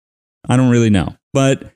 I 0.50 0.58
don't 0.58 0.72
really 0.72 0.90
know. 0.90 1.16
But 1.34 1.72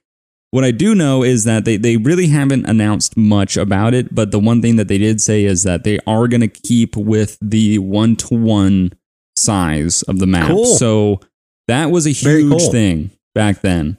what 0.51 0.63
I 0.63 0.71
do 0.71 0.95
know 0.95 1.23
is 1.23 1.43
that 1.43 1.65
they, 1.65 1.77
they 1.77 1.97
really 1.97 2.27
haven't 2.27 2.65
announced 2.65 3.17
much 3.17 3.57
about 3.57 3.93
it. 3.93 4.13
But 4.13 4.31
the 4.31 4.39
one 4.39 4.61
thing 4.61 4.77
that 4.77 4.87
they 4.87 4.97
did 4.97 5.19
say 5.19 5.43
is 5.43 5.63
that 5.63 5.83
they 5.83 5.99
are 6.07 6.27
going 6.27 6.41
to 6.41 6.47
keep 6.47 6.95
with 6.95 7.37
the 7.41 7.79
one 7.79 8.15
to 8.17 8.35
one 8.35 8.93
size 9.35 10.01
of 10.03 10.19
the 10.19 10.27
map. 10.27 10.47
Cool. 10.47 10.65
So 10.65 11.19
that 11.67 11.91
was 11.91 12.05
a 12.07 12.11
huge 12.11 12.49
cool. 12.49 12.71
thing 12.71 13.11
back 13.33 13.61
then. 13.61 13.97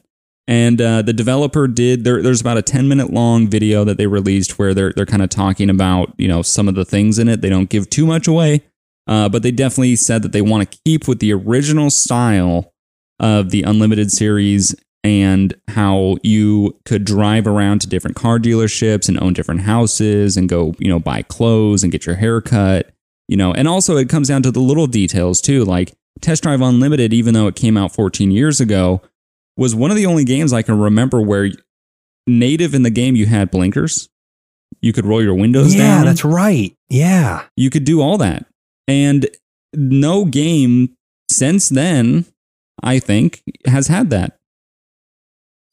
And 0.48 0.80
uh, 0.80 1.02
the 1.02 1.12
developer 1.12 1.66
did 1.66 2.04
there. 2.04 2.22
There's 2.22 2.40
about 2.40 2.56
a 2.56 2.62
10 2.62 2.86
minute 2.88 3.12
long 3.12 3.48
video 3.48 3.84
that 3.84 3.98
they 3.98 4.06
released 4.06 4.58
where 4.58 4.74
they're 4.74 4.92
they're 4.92 5.04
kind 5.04 5.22
of 5.22 5.28
talking 5.28 5.68
about 5.68 6.14
you 6.18 6.28
know 6.28 6.40
some 6.42 6.68
of 6.68 6.76
the 6.76 6.84
things 6.84 7.18
in 7.18 7.28
it. 7.28 7.40
They 7.40 7.48
don't 7.48 7.68
give 7.68 7.90
too 7.90 8.06
much 8.06 8.28
away, 8.28 8.62
uh, 9.08 9.28
but 9.28 9.42
they 9.42 9.50
definitely 9.50 9.96
said 9.96 10.22
that 10.22 10.30
they 10.30 10.42
want 10.42 10.70
to 10.70 10.78
keep 10.84 11.08
with 11.08 11.18
the 11.18 11.32
original 11.32 11.90
style 11.90 12.72
of 13.18 13.50
the 13.50 13.64
Unlimited 13.64 14.12
series 14.12 14.76
and 15.06 15.54
how 15.68 16.16
you 16.24 16.76
could 16.84 17.04
drive 17.04 17.46
around 17.46 17.80
to 17.80 17.86
different 17.86 18.16
car 18.16 18.38
dealerships 18.38 19.08
and 19.08 19.18
own 19.22 19.32
different 19.32 19.60
houses 19.60 20.36
and 20.36 20.48
go, 20.48 20.74
you 20.78 20.88
know, 20.88 20.98
buy 20.98 21.22
clothes 21.22 21.84
and 21.84 21.92
get 21.92 22.06
your 22.06 22.16
hair 22.16 22.40
cut, 22.40 22.90
you 23.28 23.36
know, 23.36 23.52
and 23.52 23.68
also 23.68 23.96
it 23.96 24.08
comes 24.08 24.26
down 24.28 24.42
to 24.42 24.50
the 24.50 24.60
little 24.60 24.88
details 24.88 25.40
too. 25.40 25.64
Like 25.64 25.94
Test 26.20 26.42
Drive 26.42 26.60
Unlimited, 26.60 27.12
even 27.12 27.34
though 27.34 27.46
it 27.46 27.54
came 27.54 27.76
out 27.76 27.94
14 27.94 28.32
years 28.32 28.60
ago, 28.60 29.00
was 29.56 29.74
one 29.76 29.92
of 29.92 29.96
the 29.96 30.06
only 30.06 30.24
games 30.24 30.52
I 30.52 30.62
can 30.62 30.78
remember 30.78 31.20
where 31.20 31.50
native 32.26 32.74
in 32.74 32.82
the 32.82 32.90
game 32.90 33.14
you 33.14 33.26
had 33.26 33.50
blinkers. 33.50 34.08
You 34.80 34.92
could 34.92 35.06
roll 35.06 35.22
your 35.22 35.34
windows 35.34 35.74
yeah, 35.74 35.96
down 35.96 36.04
that's 36.04 36.24
right. 36.24 36.76
Yeah. 36.88 37.44
you 37.56 37.70
could 37.70 37.84
do 37.84 38.00
all 38.00 38.18
that. 38.18 38.44
And 38.88 39.28
no 39.72 40.24
game 40.24 40.96
since 41.30 41.68
then, 41.68 42.26
I 42.82 42.98
think, 42.98 43.42
has 43.66 43.86
had 43.86 44.10
that. 44.10 44.35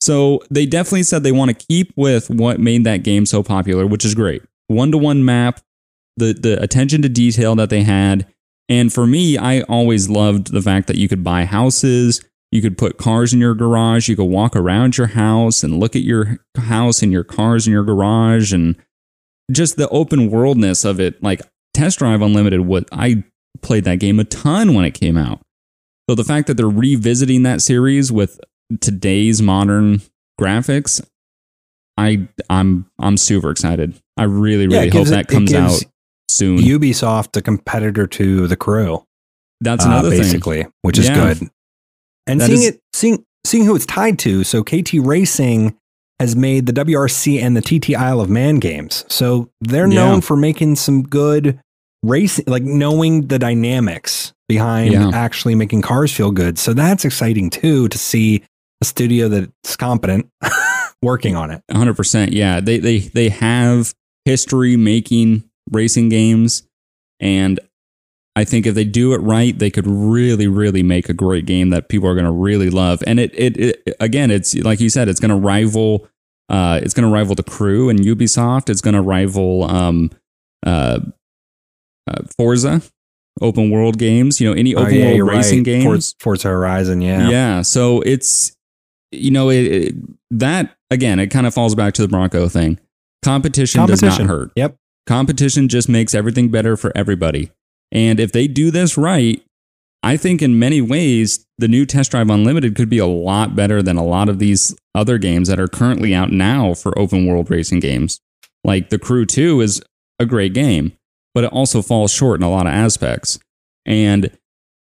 So 0.03 0.41
they 0.49 0.65
definitely 0.65 1.03
said 1.03 1.23
they 1.23 1.31
want 1.31 1.57
to 1.57 1.65
keep 1.65 1.93
with 1.95 2.29
what 2.29 2.59
made 2.59 2.83
that 2.83 3.03
game 3.03 3.25
so 3.25 3.41
popular, 3.41 3.87
which 3.87 4.03
is 4.03 4.13
great. 4.13 4.43
One 4.67 4.91
to 4.91 4.97
one 4.97 5.23
map, 5.23 5.61
the 6.17 6.33
the 6.33 6.61
attention 6.61 7.01
to 7.03 7.09
detail 7.09 7.55
that 7.55 7.69
they 7.69 7.83
had. 7.83 8.27
And 8.67 8.91
for 8.91 9.07
me, 9.07 9.37
I 9.37 9.61
always 9.61 10.09
loved 10.09 10.51
the 10.51 10.61
fact 10.61 10.87
that 10.87 10.97
you 10.97 11.07
could 11.07 11.23
buy 11.23 11.45
houses, 11.45 12.21
you 12.51 12.61
could 12.61 12.77
put 12.77 12.97
cars 12.97 13.33
in 13.33 13.39
your 13.39 13.55
garage, 13.55 14.09
you 14.09 14.17
could 14.17 14.25
walk 14.25 14.57
around 14.57 14.97
your 14.97 15.07
house 15.07 15.63
and 15.63 15.79
look 15.79 15.95
at 15.95 16.01
your 16.01 16.37
house 16.57 17.01
and 17.01 17.13
your 17.13 17.23
cars 17.23 17.65
in 17.65 17.71
your 17.71 17.85
garage 17.85 18.51
and 18.51 18.75
just 19.53 19.77
the 19.77 19.87
open 19.87 20.29
worldness 20.29 20.83
of 20.83 20.99
it. 20.99 21.23
Like 21.23 21.41
Test 21.73 21.99
Drive 21.99 22.21
Unlimited, 22.21 22.61
what 22.61 22.89
I 22.91 23.23
played 23.61 23.85
that 23.85 23.99
game 23.99 24.19
a 24.19 24.25
ton 24.25 24.73
when 24.73 24.83
it 24.83 24.99
came 24.99 25.15
out. 25.15 25.39
So 26.09 26.15
the 26.15 26.25
fact 26.25 26.47
that 26.47 26.55
they're 26.55 26.67
revisiting 26.67 27.43
that 27.43 27.61
series 27.61 28.11
with 28.11 28.37
today's 28.81 29.41
modern 29.41 30.01
graphics, 30.39 31.05
I 31.97 32.27
I'm 32.49 32.85
I'm 32.99 33.17
super 33.17 33.49
excited. 33.51 33.93
I 34.17 34.23
really 34.23 34.67
really 34.67 34.87
it 34.87 34.93
hope 34.93 35.07
it- 35.07 35.11
that 35.11 35.27
comes 35.27 35.53
out 35.53 35.81
soon. 36.29 36.57
Ubisoft, 36.59 37.35
a 37.37 37.41
competitor 37.41 38.07
to 38.07 38.47
the 38.47 38.55
crew, 38.55 39.03
That's 39.61 39.85
uh, 39.85 39.89
another 39.89 40.09
thing. 40.09 40.19
basically, 40.19 40.65
which 40.81 40.97
is 40.97 41.07
Yeah. 41.07 41.15
good. 41.33 41.49
And 42.25 42.39
That 42.41 42.47
seeing 42.47 42.59
is- 42.59 42.67
it, 42.69 42.79
seeing 42.93 43.23
seeing 43.45 43.65
who 43.65 43.75
it's 43.75 43.85
tied 43.85 44.17
to. 44.19 44.43
So 44.43 44.63
KT 44.63 44.99
Racing 44.99 45.75
has 46.19 46.35
made 46.35 46.65
the 46.65 46.71
WRC 46.73 47.41
and 47.41 47.57
the 47.57 47.61
TT 47.61 47.95
Isle 47.95 48.21
of 48.21 48.29
Man 48.29 48.59
games. 48.59 49.03
So 49.09 49.49
they're 49.59 49.87
Yeah. 49.87 49.95
known 49.95 50.21
for 50.21 50.37
making 50.37 50.77
some 50.77 51.03
good 51.03 51.59
racing, 52.03 52.45
like 52.47 52.63
knowing 52.63 53.27
the 53.27 53.37
dynamics 53.39 54.31
behind 54.47 54.93
Yeah. 54.93 55.09
actually 55.13 55.55
making 55.55 55.81
cars 55.81 56.11
feel 56.13 56.31
good. 56.31 56.57
So 56.57 56.73
that's 56.73 57.03
exciting 57.03 57.49
too 57.49 57.87
to 57.89 57.97
see 57.97 58.43
a 58.83 58.85
studio 58.85 59.29
that's 59.29 59.75
competent 59.77 60.29
working 61.01 61.35
on 61.35 61.49
it. 61.51 61.63
100%. 61.71 62.29
Yeah, 62.31 62.59
they 62.59 62.77
they 62.77 62.99
they 62.99 63.29
have 63.29 63.93
history 64.25 64.75
making 64.75 65.49
racing 65.71 66.09
games 66.09 66.63
and 67.19 67.59
I 68.35 68.43
think 68.45 68.65
if 68.65 68.73
they 68.75 68.83
do 68.83 69.13
it 69.13 69.19
right, 69.19 69.57
they 69.57 69.69
could 69.69 69.87
really 69.87 70.47
really 70.47 70.83
make 70.83 71.07
a 71.07 71.13
great 71.13 71.45
game 71.45 71.69
that 71.69 71.87
people 71.87 72.09
are 72.09 72.15
going 72.15 72.25
to 72.25 72.31
really 72.31 72.69
love. 72.69 73.01
And 73.07 73.19
it, 73.19 73.31
it 73.33 73.57
it 73.57 73.95
again, 73.99 74.31
it's 74.31 74.53
like 74.55 74.79
you 74.79 74.89
said, 74.89 75.07
it's 75.07 75.19
going 75.19 75.29
to 75.29 75.35
rival 75.35 76.07
uh 76.49 76.79
it's 76.83 76.93
going 76.93 77.07
to 77.07 77.13
rival 77.13 77.35
the 77.35 77.43
crew 77.43 77.89
and 77.89 77.99
Ubisoft, 77.99 78.69
it's 78.69 78.81
going 78.81 78.95
to 78.95 79.01
rival 79.01 79.63
um 79.63 80.11
uh, 80.65 80.99
uh 82.07 82.23
Forza 82.35 82.81
open 83.41 83.69
world 83.71 83.97
games, 83.97 84.39
you 84.39 84.47
know, 84.47 84.53
any 84.53 84.75
open 84.75 84.99
world 85.01 85.15
you're 85.15 85.25
racing 85.25 85.59
right. 85.59 85.65
games. 85.65 85.83
Forza, 85.85 86.15
Forza 86.19 86.47
Horizon, 86.49 87.01
yeah. 87.01 87.29
Yeah. 87.29 87.61
So 87.61 88.01
it's, 88.01 88.55
you 89.13 89.31
know, 89.31 89.49
it, 89.49 89.63
it, 89.65 89.95
that 90.31 90.75
again, 90.89 91.19
it 91.19 91.27
kind 91.27 91.47
of 91.47 91.53
falls 91.53 91.75
back 91.75 91.93
to 91.95 92.01
the 92.01 92.07
Bronco 92.07 92.47
thing. 92.49 92.79
Competition, 93.23 93.85
does 93.85 94.01
not 94.01 94.19
hurt. 94.21 94.51
Yep. 94.55 94.75
Competition 95.07 95.69
just 95.69 95.87
makes 95.87 96.13
everything 96.13 96.49
better 96.49 96.75
for 96.75 96.91
everybody. 96.95 97.51
And 97.91 98.19
if 98.19 98.31
they 98.31 98.47
do 98.47 98.71
this 98.71 98.97
right, 98.97 99.41
I 100.01 100.17
think 100.17 100.41
in 100.41 100.59
many 100.59 100.81
ways, 100.81 101.45
the 101.57 101.69
new 101.69 101.85
Test 101.85 102.11
Drive 102.11 102.29
Unlimited 102.29 102.75
could 102.75 102.89
be 102.89 102.97
a 102.97 103.05
lot 103.05 103.55
better 103.55 103.81
than 103.81 103.95
a 103.95 104.03
lot 104.03 104.27
of 104.27 104.39
these 104.39 104.75
other 104.93 105.17
games 105.17 105.47
that 105.47 105.59
are 105.59 105.67
currently 105.67 106.13
out 106.13 106.31
now 106.31 106.73
for 106.73 106.97
open 106.99 107.25
world 107.25 107.49
racing 107.49 107.79
games. 107.79 108.19
Like 108.65 108.89
The 108.89 108.99
Crew 108.99 109.25
2 109.25 109.61
is 109.61 109.81
a 110.19 110.25
great 110.25 110.53
game, 110.53 110.93
but 111.33 111.45
it 111.45 111.51
also 111.53 111.81
falls 111.81 112.11
short 112.11 112.39
in 112.39 112.43
a 112.43 112.51
lot 112.51 112.67
of 112.67 112.73
aspects. 112.73 113.39
And 113.85 114.37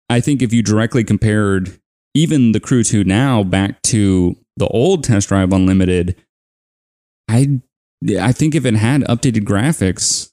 I 0.10 0.20
think 0.20 0.42
if 0.42 0.52
you 0.52 0.62
directly 0.62 1.04
compared 1.04 1.80
even 2.18 2.52
The 2.52 2.60
Crew 2.60 2.84
2 2.84 3.04
now 3.04 3.44
back 3.44 3.82
to 3.84 4.36
the 4.58 4.68
old 4.68 5.04
Test 5.04 5.28
Drive 5.28 5.54
Unlimited, 5.54 6.16
I 7.30 7.62
I 8.20 8.32
think 8.32 8.56
if 8.56 8.66
it 8.66 8.76
had 8.76 9.02
updated 9.02 9.44
graphics, 9.44 10.32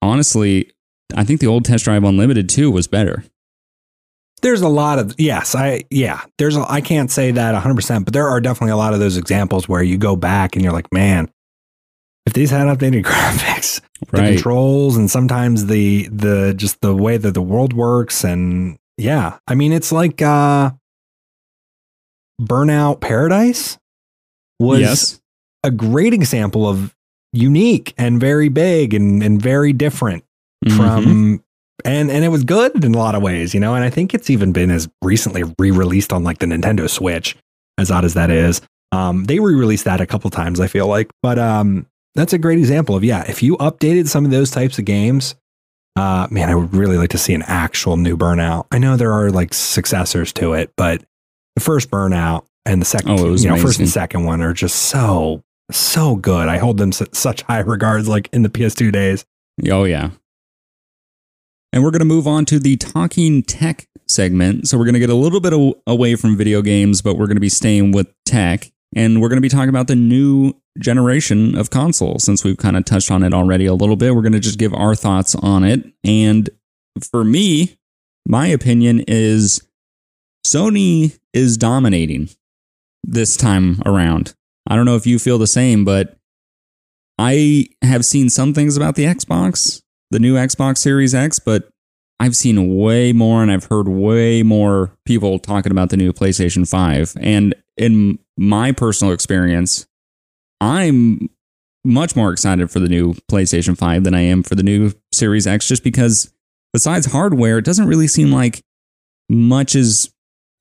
honestly, 0.00 0.72
I 1.14 1.24
think 1.24 1.40
the 1.40 1.46
old 1.46 1.66
Test 1.66 1.84
Drive 1.84 2.02
Unlimited 2.04 2.48
2 2.48 2.70
was 2.70 2.86
better. 2.86 3.24
There's 4.40 4.62
a 4.62 4.68
lot 4.68 4.98
of 4.98 5.14
yes, 5.18 5.54
I 5.54 5.84
yeah. 5.90 6.22
There's 6.38 6.56
a, 6.56 6.64
I 6.68 6.80
can't 6.80 7.10
say 7.10 7.30
that 7.30 7.52
100, 7.52 7.74
percent 7.74 8.04
but 8.04 8.14
there 8.14 8.28
are 8.28 8.40
definitely 8.40 8.72
a 8.72 8.76
lot 8.76 8.94
of 8.94 9.00
those 9.00 9.16
examples 9.16 9.68
where 9.68 9.82
you 9.82 9.98
go 9.98 10.16
back 10.16 10.56
and 10.56 10.62
you're 10.62 10.74
like, 10.74 10.92
man, 10.92 11.30
if 12.24 12.32
these 12.32 12.50
had 12.50 12.66
updated 12.66 13.02
graphics, 13.04 13.80
the 14.10 14.16
controls, 14.18 14.96
and 14.96 15.10
sometimes 15.10 15.66
the 15.66 16.08
the 16.08 16.54
just 16.56 16.80
the 16.80 16.94
way 16.94 17.16
that 17.16 17.32
the 17.32 17.42
world 17.42 17.72
works, 17.72 18.24
and 18.24 18.78
yeah, 18.98 19.38
I 19.46 19.54
mean, 19.54 19.72
it's 19.72 19.90
like 19.90 20.20
uh, 20.20 20.70
Burnout 22.40 23.00
Paradise 23.00 23.78
was 24.60 24.80
yes. 24.80 25.20
a 25.64 25.70
great 25.70 26.12
example 26.14 26.68
of 26.68 26.94
unique 27.32 27.94
and 27.98 28.18
very 28.20 28.48
big 28.48 28.94
and 28.94 29.22
and 29.22 29.40
very 29.40 29.72
different 29.72 30.24
Mhm. 30.64 30.76
from 30.76 31.42
and 31.84 32.10
and 32.10 32.24
it 32.24 32.28
was 32.28 32.44
good 32.44 32.82
in 32.84 32.94
a 32.94 32.98
lot 32.98 33.14
of 33.14 33.22
ways, 33.22 33.52
you 33.54 33.60
know. 33.60 33.74
And 33.74 33.84
I 33.84 33.90
think 33.90 34.14
it's 34.14 34.30
even 34.30 34.52
been 34.52 34.70
as 34.70 34.88
recently 35.02 35.42
re-released 35.58 36.12
on 36.12 36.24
like 36.24 36.38
the 36.38 36.46
Nintendo 36.46 36.88
Switch, 36.88 37.36
as 37.78 37.90
odd 37.90 38.04
as 38.04 38.14
that 38.14 38.30
is. 38.30 38.60
Um, 38.92 39.24
they 39.24 39.38
re-released 39.40 39.84
that 39.84 40.00
a 40.00 40.06
couple 40.06 40.30
times, 40.30 40.60
I 40.60 40.68
feel 40.68 40.86
like, 40.86 41.10
but 41.22 41.38
um, 41.38 41.86
that's 42.14 42.32
a 42.32 42.38
great 42.38 42.58
example 42.58 42.96
of 42.96 43.04
yeah. 43.04 43.24
If 43.28 43.42
you 43.42 43.56
updated 43.58 44.08
some 44.08 44.24
of 44.24 44.30
those 44.30 44.50
types 44.50 44.78
of 44.78 44.84
games, 44.86 45.34
uh, 45.96 46.26
man, 46.30 46.48
I 46.48 46.54
would 46.54 46.74
really 46.74 46.96
like 46.96 47.10
to 47.10 47.18
see 47.18 47.34
an 47.34 47.42
actual 47.42 47.96
new 47.98 48.16
Burnout. 48.16 48.66
I 48.70 48.78
know 48.78 48.96
there 48.96 49.12
are 49.12 49.30
like 49.30 49.52
successors 49.52 50.32
to 50.34 50.54
it, 50.54 50.70
but 50.76 51.02
the 51.56 51.60
first 51.60 51.90
Burnout 51.90 52.46
and 52.64 52.80
the 52.80 52.86
second, 52.86 53.18
Oh, 53.18 53.34
you 53.34 53.48
know, 53.48 53.56
first 53.56 53.80
and 53.80 53.88
second 53.88 54.24
one 54.24 54.40
are 54.40 54.52
just 54.52 54.76
so 54.76 55.42
so 55.72 56.14
good. 56.14 56.48
I 56.48 56.58
hold 56.58 56.78
them 56.78 56.92
such 56.92 57.42
high 57.42 57.58
regards, 57.60 58.06
like 58.08 58.28
in 58.32 58.42
the 58.42 58.48
PS2 58.48 58.92
days. 58.92 59.24
Oh, 59.68 59.84
yeah. 59.84 60.10
And 61.72 61.82
we're 61.82 61.90
going 61.90 62.00
to 62.00 62.06
move 62.06 62.26
on 62.26 62.44
to 62.46 62.58
the 62.58 62.76
Talking 62.76 63.42
Tech 63.42 63.88
segment. 64.06 64.68
So 64.68 64.78
we're 64.78 64.84
going 64.84 64.94
to 64.94 65.00
get 65.00 65.10
a 65.10 65.14
little 65.14 65.40
bit 65.40 65.52
away 65.86 66.14
from 66.14 66.36
video 66.36 66.62
games, 66.62 67.02
but 67.02 67.16
we're 67.16 67.26
going 67.26 67.36
to 67.36 67.40
be 67.40 67.48
staying 67.48 67.92
with 67.92 68.06
tech. 68.24 68.70
And 68.94 69.20
we're 69.20 69.28
going 69.28 69.38
to 69.38 69.42
be 69.42 69.48
talking 69.48 69.68
about 69.68 69.88
the 69.88 69.96
new 69.96 70.54
generation 70.78 71.58
of 71.58 71.70
consoles 71.70 72.22
since 72.22 72.44
we've 72.44 72.56
kind 72.56 72.76
of 72.76 72.84
touched 72.84 73.10
on 73.10 73.22
it 73.22 73.34
already 73.34 73.66
a 73.66 73.74
little 73.74 73.96
bit. 73.96 74.14
We're 74.14 74.22
going 74.22 74.32
to 74.32 74.40
just 74.40 74.58
give 74.58 74.72
our 74.72 74.94
thoughts 74.94 75.34
on 75.34 75.64
it. 75.64 75.84
And 76.04 76.48
for 77.10 77.24
me, 77.24 77.76
my 78.26 78.46
opinion 78.46 79.04
is 79.08 79.66
Sony 80.46 81.18
is 81.36 81.58
dominating 81.58 82.30
this 83.04 83.36
time 83.36 83.82
around. 83.84 84.34
I 84.66 84.74
don't 84.74 84.86
know 84.86 84.96
if 84.96 85.06
you 85.06 85.18
feel 85.18 85.38
the 85.38 85.46
same, 85.46 85.84
but 85.84 86.16
I 87.18 87.66
have 87.82 88.04
seen 88.04 88.30
some 88.30 88.54
things 88.54 88.76
about 88.76 88.94
the 88.94 89.04
Xbox, 89.04 89.82
the 90.10 90.18
new 90.18 90.34
Xbox 90.34 90.78
Series 90.78 91.14
X, 91.14 91.38
but 91.38 91.68
I've 92.18 92.34
seen 92.34 92.74
way 92.76 93.12
more 93.12 93.42
and 93.42 93.52
I've 93.52 93.64
heard 93.64 93.86
way 93.86 94.42
more 94.42 94.90
people 95.04 95.38
talking 95.38 95.70
about 95.70 95.90
the 95.90 95.98
new 95.98 96.12
PlayStation 96.12 96.68
5. 96.68 97.14
And 97.20 97.54
in 97.76 98.18
my 98.38 98.72
personal 98.72 99.12
experience, 99.12 99.86
I'm 100.62 101.28
much 101.84 102.16
more 102.16 102.32
excited 102.32 102.70
for 102.70 102.80
the 102.80 102.88
new 102.88 103.12
PlayStation 103.30 103.76
5 103.76 104.04
than 104.04 104.14
I 104.14 104.22
am 104.22 104.42
for 104.42 104.54
the 104.54 104.62
new 104.62 104.92
Series 105.12 105.46
X 105.46 105.68
just 105.68 105.84
because 105.84 106.32
besides 106.72 107.06
hardware, 107.06 107.58
it 107.58 107.64
doesn't 107.66 107.86
really 107.86 108.08
seem 108.08 108.32
like 108.32 108.62
much 109.28 109.76
is 109.76 110.10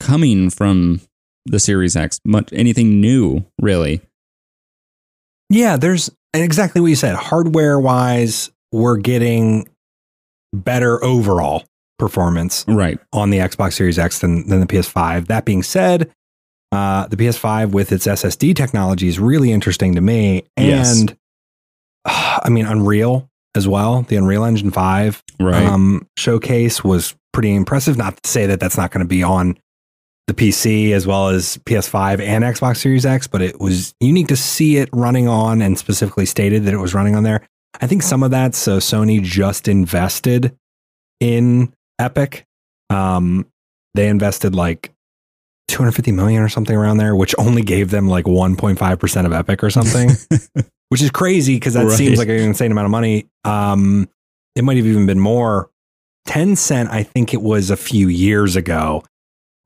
coming 0.06 0.52
from 0.52 1.02
the 1.46 1.60
Series 1.60 1.96
X, 1.96 2.20
much 2.24 2.54
anything 2.54 3.02
new, 3.02 3.44
really. 3.60 4.02
Yeah, 5.50 5.78
there's 5.78 6.12
exactly 6.34 6.80
what 6.80 6.88
you 6.88 6.96
said. 6.96 7.16
Hardware 7.16 7.80
wise, 7.80 8.52
we're 8.72 8.98
getting 8.98 9.68
better 10.54 11.04
overall 11.04 11.66
performance 11.98 12.66
right 12.68 13.00
on 13.14 13.30
the 13.30 13.38
Xbox 13.38 13.74
Series 13.74 13.98
X 13.98 14.20
than, 14.20 14.48
than 14.48 14.60
the 14.60 14.68
PS5. 14.68 15.28
That 15.28 15.46
being 15.46 15.64
said, 15.64 16.12
uh, 16.72 17.08
the 17.08 17.16
PS5 17.16 17.72
with 17.72 17.92
its 17.92 18.06
SSD 18.06 18.56
technology 18.56 19.08
is 19.08 19.20
really 19.20 19.52
interesting 19.52 19.96
to 19.96 20.02
me. 20.02 20.44
And 20.56 20.68
yes. 20.68 21.06
uh, 22.06 22.40
I 22.44 22.50
mean, 22.50 22.66
Unreal 22.66 23.30
as 23.56 23.68
well. 23.68 24.04
The 24.04 24.18
Unreal 24.18 24.44
Engine 24.44 24.72
5 24.72 25.24
right. 25.40 25.64
um, 25.64 26.08
showcase 26.18 26.84
was 26.84 27.16
pretty 27.34 27.56
impressive. 27.56 27.98
Not 27.98 28.22
to 28.22 28.30
say 28.30 28.46
that 28.48 28.60
that's 28.60 28.78
not 28.78 28.92
going 28.92 29.04
to 29.04 29.08
be 29.08 29.24
on 29.24 29.58
the 30.28 30.34
PC 30.34 30.92
as 30.92 31.06
well 31.06 31.30
as 31.30 31.58
PS5 31.66 32.20
and 32.20 32.44
Xbox 32.44 32.78
Series 32.78 33.06
X, 33.06 33.28
but 33.28 33.42
it 33.42 33.60
was 33.60 33.94
unique 34.00 34.28
to 34.28 34.36
see 34.36 34.78
it 34.78 34.90
running 34.92 35.28
on 35.28 35.62
and 35.62 35.78
specifically 35.78 36.26
stated 36.26 36.66
that 36.66 36.74
it 36.74 36.80
was 36.80 36.94
running 36.94 37.16
on 37.16 37.24
there. 37.24 37.48
I 37.80 37.88
think 37.88 38.02
some 38.02 38.24
of 38.24 38.32
that, 38.32 38.56
so 38.56 38.78
Sony 38.78 39.22
just 39.22 39.68
invested 39.68 40.58
in 41.20 41.74
Epic. 42.00 42.46
Um, 42.90 43.46
they 43.94 44.08
invested 44.08 44.56
like 44.56 44.94
250 45.68 46.12
million 46.12 46.42
or 46.42 46.50
something 46.50 46.76
around 46.76 46.98
there, 46.98 47.16
which 47.16 47.36
only 47.38 47.62
gave 47.62 47.92
them 47.92 48.08
like 48.08 48.26
1.5% 48.26 49.26
of 49.26 49.34
Epic 49.34 49.64
or 49.64 49.70
something, 49.70 50.12
which 50.90 51.02
is 51.02 51.12
crazy 51.12 51.56
because 51.56 51.74
that 51.74 51.86
right. 51.86 51.98
seems 51.98 52.18
like 52.18 52.30
an 52.30 52.36
insane 52.36 52.72
amount 52.72 52.86
of 52.86 52.92
money. 52.92 53.28
Um, 53.44 54.10
it 54.56 54.64
might 54.64 54.78
have 54.78 54.86
even 54.86 55.06
been 55.06 55.20
more. 55.20 55.70
Tencent, 56.28 56.90
I 56.90 57.04
think 57.04 57.34
it 57.34 57.42
was 57.42 57.70
a 57.70 57.78
few 57.78 58.08
years 58.08 58.56
ago, 58.56 59.04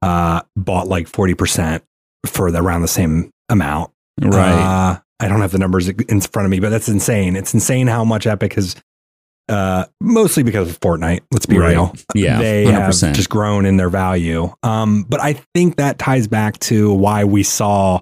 uh, 0.01 0.41
bought 0.55 0.87
like 0.87 1.09
40% 1.09 1.81
for 2.25 2.51
the, 2.51 2.61
around 2.61 2.81
the 2.81 2.87
same 2.87 3.31
amount. 3.49 3.91
Right. 4.21 4.51
Uh, 4.51 4.99
I 5.19 5.27
don't 5.27 5.41
have 5.41 5.51
the 5.51 5.59
numbers 5.59 5.89
in 5.89 6.21
front 6.21 6.45
of 6.45 6.49
me, 6.49 6.59
but 6.59 6.69
that's 6.69 6.87
insane. 6.87 7.35
It's 7.35 7.53
insane 7.53 7.87
how 7.87 8.05
much 8.05 8.25
Epic 8.25 8.53
has, 8.53 8.75
uh, 9.49 9.85
mostly 9.99 10.43
because 10.43 10.69
of 10.69 10.79
Fortnite. 10.79 11.21
Let's 11.31 11.45
be 11.45 11.57
right. 11.57 11.71
real. 11.71 11.93
Yeah, 12.15 12.39
they 12.39 12.65
100%. 12.65 12.71
have 13.07 13.15
just 13.15 13.29
grown 13.29 13.65
in 13.65 13.77
their 13.77 13.89
value. 13.89 14.53
Um, 14.63 15.03
but 15.03 15.19
I 15.19 15.33
think 15.53 15.75
that 15.75 15.99
ties 15.99 16.27
back 16.27 16.57
to 16.59 16.93
why 16.93 17.25
we 17.25 17.43
saw 17.43 18.01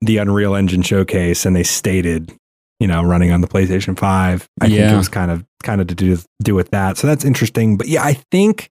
the 0.00 0.18
Unreal 0.18 0.54
Engine 0.54 0.82
showcase, 0.82 1.44
and 1.44 1.54
they 1.54 1.64
stated, 1.64 2.32
you 2.80 2.86
know, 2.86 3.02
running 3.02 3.30
on 3.32 3.40
the 3.42 3.48
PlayStation 3.48 3.98
Five. 3.98 4.48
I 4.60 4.66
yeah. 4.66 4.76
think 4.76 4.92
it 4.94 4.96
was 4.96 5.08
kind 5.08 5.30
of 5.30 5.44
kind 5.62 5.80
of 5.80 5.88
to 5.88 5.94
do 5.94 6.16
do 6.42 6.54
with 6.54 6.70
that. 6.70 6.96
So 6.96 7.06
that's 7.06 7.24
interesting. 7.24 7.76
But 7.76 7.88
yeah, 7.88 8.04
I 8.04 8.14
think 8.30 8.70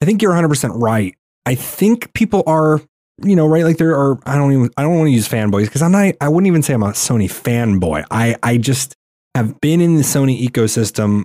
I 0.00 0.04
think 0.04 0.22
you're 0.22 0.30
100 0.30 0.48
percent 0.48 0.74
right. 0.76 1.14
I 1.46 1.54
think 1.54 2.12
people 2.12 2.42
are 2.46 2.80
you 3.22 3.34
know, 3.34 3.46
right? 3.46 3.64
Like 3.64 3.78
there 3.78 3.96
are, 3.96 4.18
I 4.26 4.36
don't 4.36 4.52
even, 4.52 4.70
I 4.76 4.82
don't 4.82 4.96
want 4.96 5.08
to 5.08 5.12
use 5.12 5.28
fanboys 5.28 5.64
because 5.64 5.82
I'm 5.82 5.92
not, 5.92 6.14
I 6.20 6.28
wouldn't 6.28 6.46
even 6.46 6.62
say 6.62 6.74
I'm 6.74 6.82
a 6.82 6.90
Sony 6.90 7.26
fanboy. 7.26 8.04
I, 8.10 8.36
I 8.42 8.58
just 8.58 8.94
have 9.34 9.60
been 9.60 9.80
in 9.80 9.96
the 9.96 10.02
Sony 10.02 10.40
ecosystem 10.40 11.24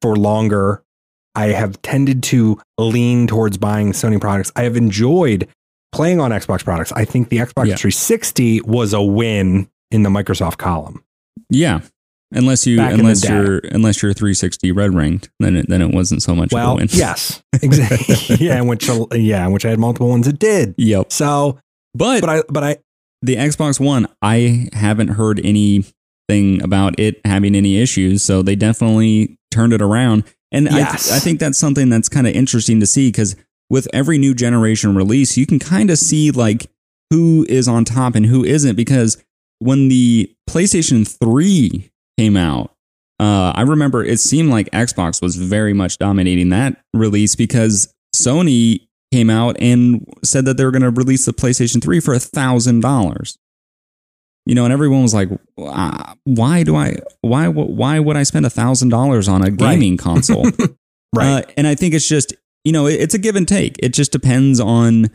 for 0.00 0.16
longer. 0.16 0.82
I 1.34 1.48
have 1.48 1.80
tended 1.82 2.22
to 2.24 2.58
lean 2.78 3.26
towards 3.26 3.58
buying 3.58 3.92
Sony 3.92 4.20
products. 4.20 4.50
I 4.56 4.62
have 4.62 4.76
enjoyed 4.76 5.48
playing 5.92 6.20
on 6.20 6.30
Xbox 6.30 6.64
products. 6.64 6.92
I 6.92 7.04
think 7.04 7.28
the 7.28 7.38
Xbox 7.38 7.66
yeah. 7.66 7.76
360 7.76 8.62
was 8.62 8.92
a 8.92 9.02
win 9.02 9.68
in 9.90 10.02
the 10.02 10.10
Microsoft 10.10 10.58
column. 10.58 11.04
Yeah. 11.50 11.80
Unless 12.30 12.66
you, 12.66 12.80
unless 12.80 13.26
you're, 13.26 13.58
unless 13.58 14.02
you're 14.02 14.12
360 14.12 14.72
red 14.72 14.94
ringed, 14.94 15.30
then 15.40 15.56
it, 15.56 15.68
then 15.68 15.80
it 15.80 15.94
wasn't 15.94 16.22
so 16.22 16.34
much 16.34 16.52
well, 16.52 16.78
yes, 16.82 17.42
exactly. 17.62 18.36
yeah, 18.36 18.60
which, 18.60 18.90
yeah, 19.12 19.46
which 19.48 19.64
I 19.64 19.70
had 19.70 19.78
multiple 19.78 20.08
ones. 20.10 20.28
It 20.28 20.38
did. 20.38 20.74
Yep. 20.76 21.10
So, 21.10 21.58
but, 21.94 22.20
but 22.20 22.28
I, 22.28 22.42
but 22.48 22.64
I, 22.64 22.76
the 23.22 23.36
Xbox 23.36 23.80
One, 23.80 24.08
I 24.22 24.68
haven't 24.72 25.08
heard 25.08 25.40
anything 25.44 26.62
about 26.62 26.98
it 26.98 27.20
having 27.24 27.54
any 27.54 27.80
issues. 27.80 28.22
So 28.22 28.42
they 28.42 28.56
definitely 28.56 29.38
turned 29.50 29.72
it 29.72 29.82
around. 29.82 30.24
And 30.52 30.66
yes. 30.66 31.10
I, 31.10 31.16
I 31.16 31.18
think 31.18 31.40
that's 31.40 31.58
something 31.58 31.88
that's 31.88 32.08
kind 32.08 32.26
of 32.26 32.34
interesting 32.34 32.80
to 32.80 32.86
see 32.86 33.08
because 33.08 33.36
with 33.70 33.88
every 33.92 34.18
new 34.18 34.34
generation 34.34 34.94
release, 34.94 35.36
you 35.36 35.46
can 35.46 35.58
kind 35.58 35.90
of 35.90 35.98
see 35.98 36.30
like 36.30 36.70
who 37.10 37.44
is 37.48 37.68
on 37.68 37.84
top 37.84 38.14
and 38.14 38.26
who 38.26 38.44
isn't 38.44 38.76
because 38.76 39.22
when 39.58 39.88
the 39.88 40.32
PlayStation 40.48 41.06
3 41.06 41.90
came 42.18 42.36
out, 42.36 42.74
uh, 43.20 43.52
I 43.54 43.62
remember 43.62 44.04
it 44.04 44.20
seemed 44.20 44.50
like 44.50 44.70
Xbox 44.70 45.22
was 45.22 45.36
very 45.36 45.72
much 45.72 45.98
dominating 45.98 46.50
that 46.50 46.82
release 46.92 47.34
because 47.34 47.92
Sony 48.14 48.88
came 49.12 49.30
out 49.30 49.56
and 49.60 50.06
said 50.24 50.44
that 50.44 50.56
they 50.56 50.64
were 50.64 50.70
going 50.70 50.82
to 50.82 50.90
release 50.90 51.24
the 51.24 51.32
PlayStation 51.32 51.82
3 51.82 52.00
for 52.00 52.14
a 52.14 52.18
thousand 52.18 52.80
dollars. 52.80 53.38
You 54.46 54.54
know, 54.54 54.64
and 54.64 54.72
everyone 54.72 55.02
was 55.02 55.12
like, 55.12 55.28
"Why 55.56 56.62
do 56.62 56.74
I? 56.74 56.96
Why? 57.20 57.48
Why 57.48 58.00
would 58.00 58.16
I 58.16 58.22
spend 58.22 58.46
a 58.46 58.50
thousand 58.50 58.88
dollars 58.88 59.28
on 59.28 59.44
a 59.44 59.50
gaming 59.50 59.92
right. 59.92 59.98
console?" 59.98 60.44
right. 61.14 61.26
Uh, 61.26 61.42
and 61.58 61.66
I 61.66 61.74
think 61.74 61.92
it's 61.92 62.08
just, 62.08 62.32
you 62.64 62.72
know, 62.72 62.86
it's 62.86 63.12
a 63.12 63.18
give 63.18 63.36
and 63.36 63.46
take. 63.46 63.76
It 63.78 63.92
just 63.92 64.10
depends 64.10 64.58
on 64.58 65.10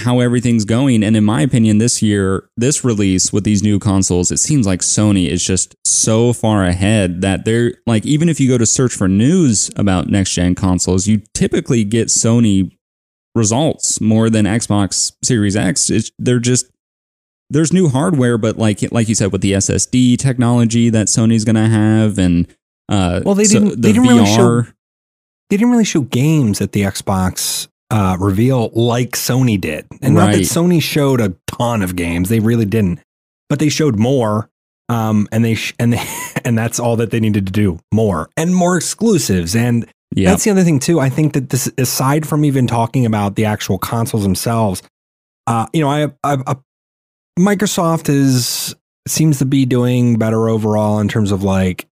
how 0.00 0.20
everything's 0.20 0.64
going. 0.64 1.02
And 1.02 1.16
in 1.16 1.24
my 1.24 1.42
opinion, 1.42 1.78
this 1.78 2.02
year, 2.02 2.48
this 2.56 2.84
release 2.84 3.32
with 3.32 3.44
these 3.44 3.62
new 3.62 3.78
consoles, 3.78 4.30
it 4.30 4.38
seems 4.38 4.66
like 4.66 4.80
Sony 4.80 5.28
is 5.28 5.44
just 5.44 5.74
so 5.84 6.32
far 6.32 6.64
ahead 6.64 7.20
that 7.22 7.44
they're 7.44 7.72
like, 7.86 8.04
even 8.04 8.28
if 8.28 8.40
you 8.40 8.48
go 8.48 8.58
to 8.58 8.66
search 8.66 8.92
for 8.92 9.08
news 9.08 9.70
about 9.76 10.08
next 10.08 10.32
gen 10.32 10.54
consoles, 10.54 11.06
you 11.06 11.22
typically 11.34 11.84
get 11.84 12.08
Sony 12.08 12.76
results 13.34 14.00
more 14.00 14.28
than 14.28 14.44
Xbox 14.44 15.12
Series 15.22 15.56
X. 15.56 15.90
It's, 15.90 16.10
they're 16.18 16.40
just, 16.40 16.66
there's 17.50 17.72
new 17.72 17.88
hardware, 17.88 18.38
but 18.38 18.56
like 18.56 18.80
like 18.92 19.08
you 19.08 19.14
said, 19.14 19.32
with 19.32 19.40
the 19.40 19.52
SSD 19.54 20.16
technology 20.18 20.88
that 20.88 21.08
Sony's 21.08 21.44
going 21.44 21.56
to 21.56 21.66
have, 21.66 22.16
and 22.16 22.46
uh, 22.88 23.20
well, 23.24 23.34
they 23.34 23.44
didn't. 23.44 23.70
So 23.70 23.74
the 23.74 23.80
they 23.80 23.92
didn't 23.92 24.06
VR, 24.06 24.10
really 24.10 24.26
show. 24.26 24.62
They 25.50 25.56
didn't 25.56 25.72
really 25.72 25.84
show 25.84 26.02
games 26.02 26.60
at 26.60 26.70
the 26.70 26.82
Xbox 26.82 27.66
uh, 27.90 28.16
reveal 28.18 28.70
like 28.72 29.10
Sony 29.10 29.60
did. 29.60 29.86
And 30.02 30.16
right. 30.16 30.26
not 30.26 30.34
that 30.34 30.42
Sony 30.42 30.80
showed 30.80 31.20
a 31.20 31.34
ton 31.46 31.82
of 31.82 31.96
games, 31.96 32.28
they 32.28 32.40
really 32.40 32.64
didn't, 32.64 33.00
but 33.48 33.58
they 33.58 33.68
showed 33.68 33.98
more. 33.98 34.48
Um, 34.88 35.28
and 35.30 35.44
they 35.44 35.54
sh- 35.54 35.74
and 35.78 35.92
they 35.92 36.04
and 36.44 36.58
that's 36.58 36.80
all 36.80 36.96
that 36.96 37.10
they 37.10 37.20
needed 37.20 37.46
to 37.46 37.52
do 37.52 37.78
more 37.92 38.28
and 38.36 38.52
more 38.52 38.76
exclusives 38.76 39.54
and 39.54 39.86
yep. 40.12 40.32
that's 40.32 40.42
the 40.42 40.50
other 40.50 40.64
thing 40.64 40.80
too. 40.80 40.98
I 40.98 41.08
think 41.08 41.34
that 41.34 41.50
this 41.50 41.70
aside 41.78 42.26
from 42.26 42.44
even 42.44 42.66
talking 42.66 43.06
about 43.06 43.36
the 43.36 43.44
actual 43.44 43.78
consoles 43.78 44.24
themselves, 44.24 44.82
uh, 45.46 45.66
you 45.72 45.80
know, 45.80 45.88
I, 45.88 46.06
I, 46.24 46.38
I 46.44 46.56
Microsoft 47.38 48.08
is 48.08 48.74
seems 49.06 49.38
to 49.38 49.44
be 49.44 49.64
doing 49.64 50.18
better 50.18 50.48
overall 50.48 50.98
in 50.98 51.08
terms 51.08 51.32
of 51.32 51.42
like, 51.42 51.86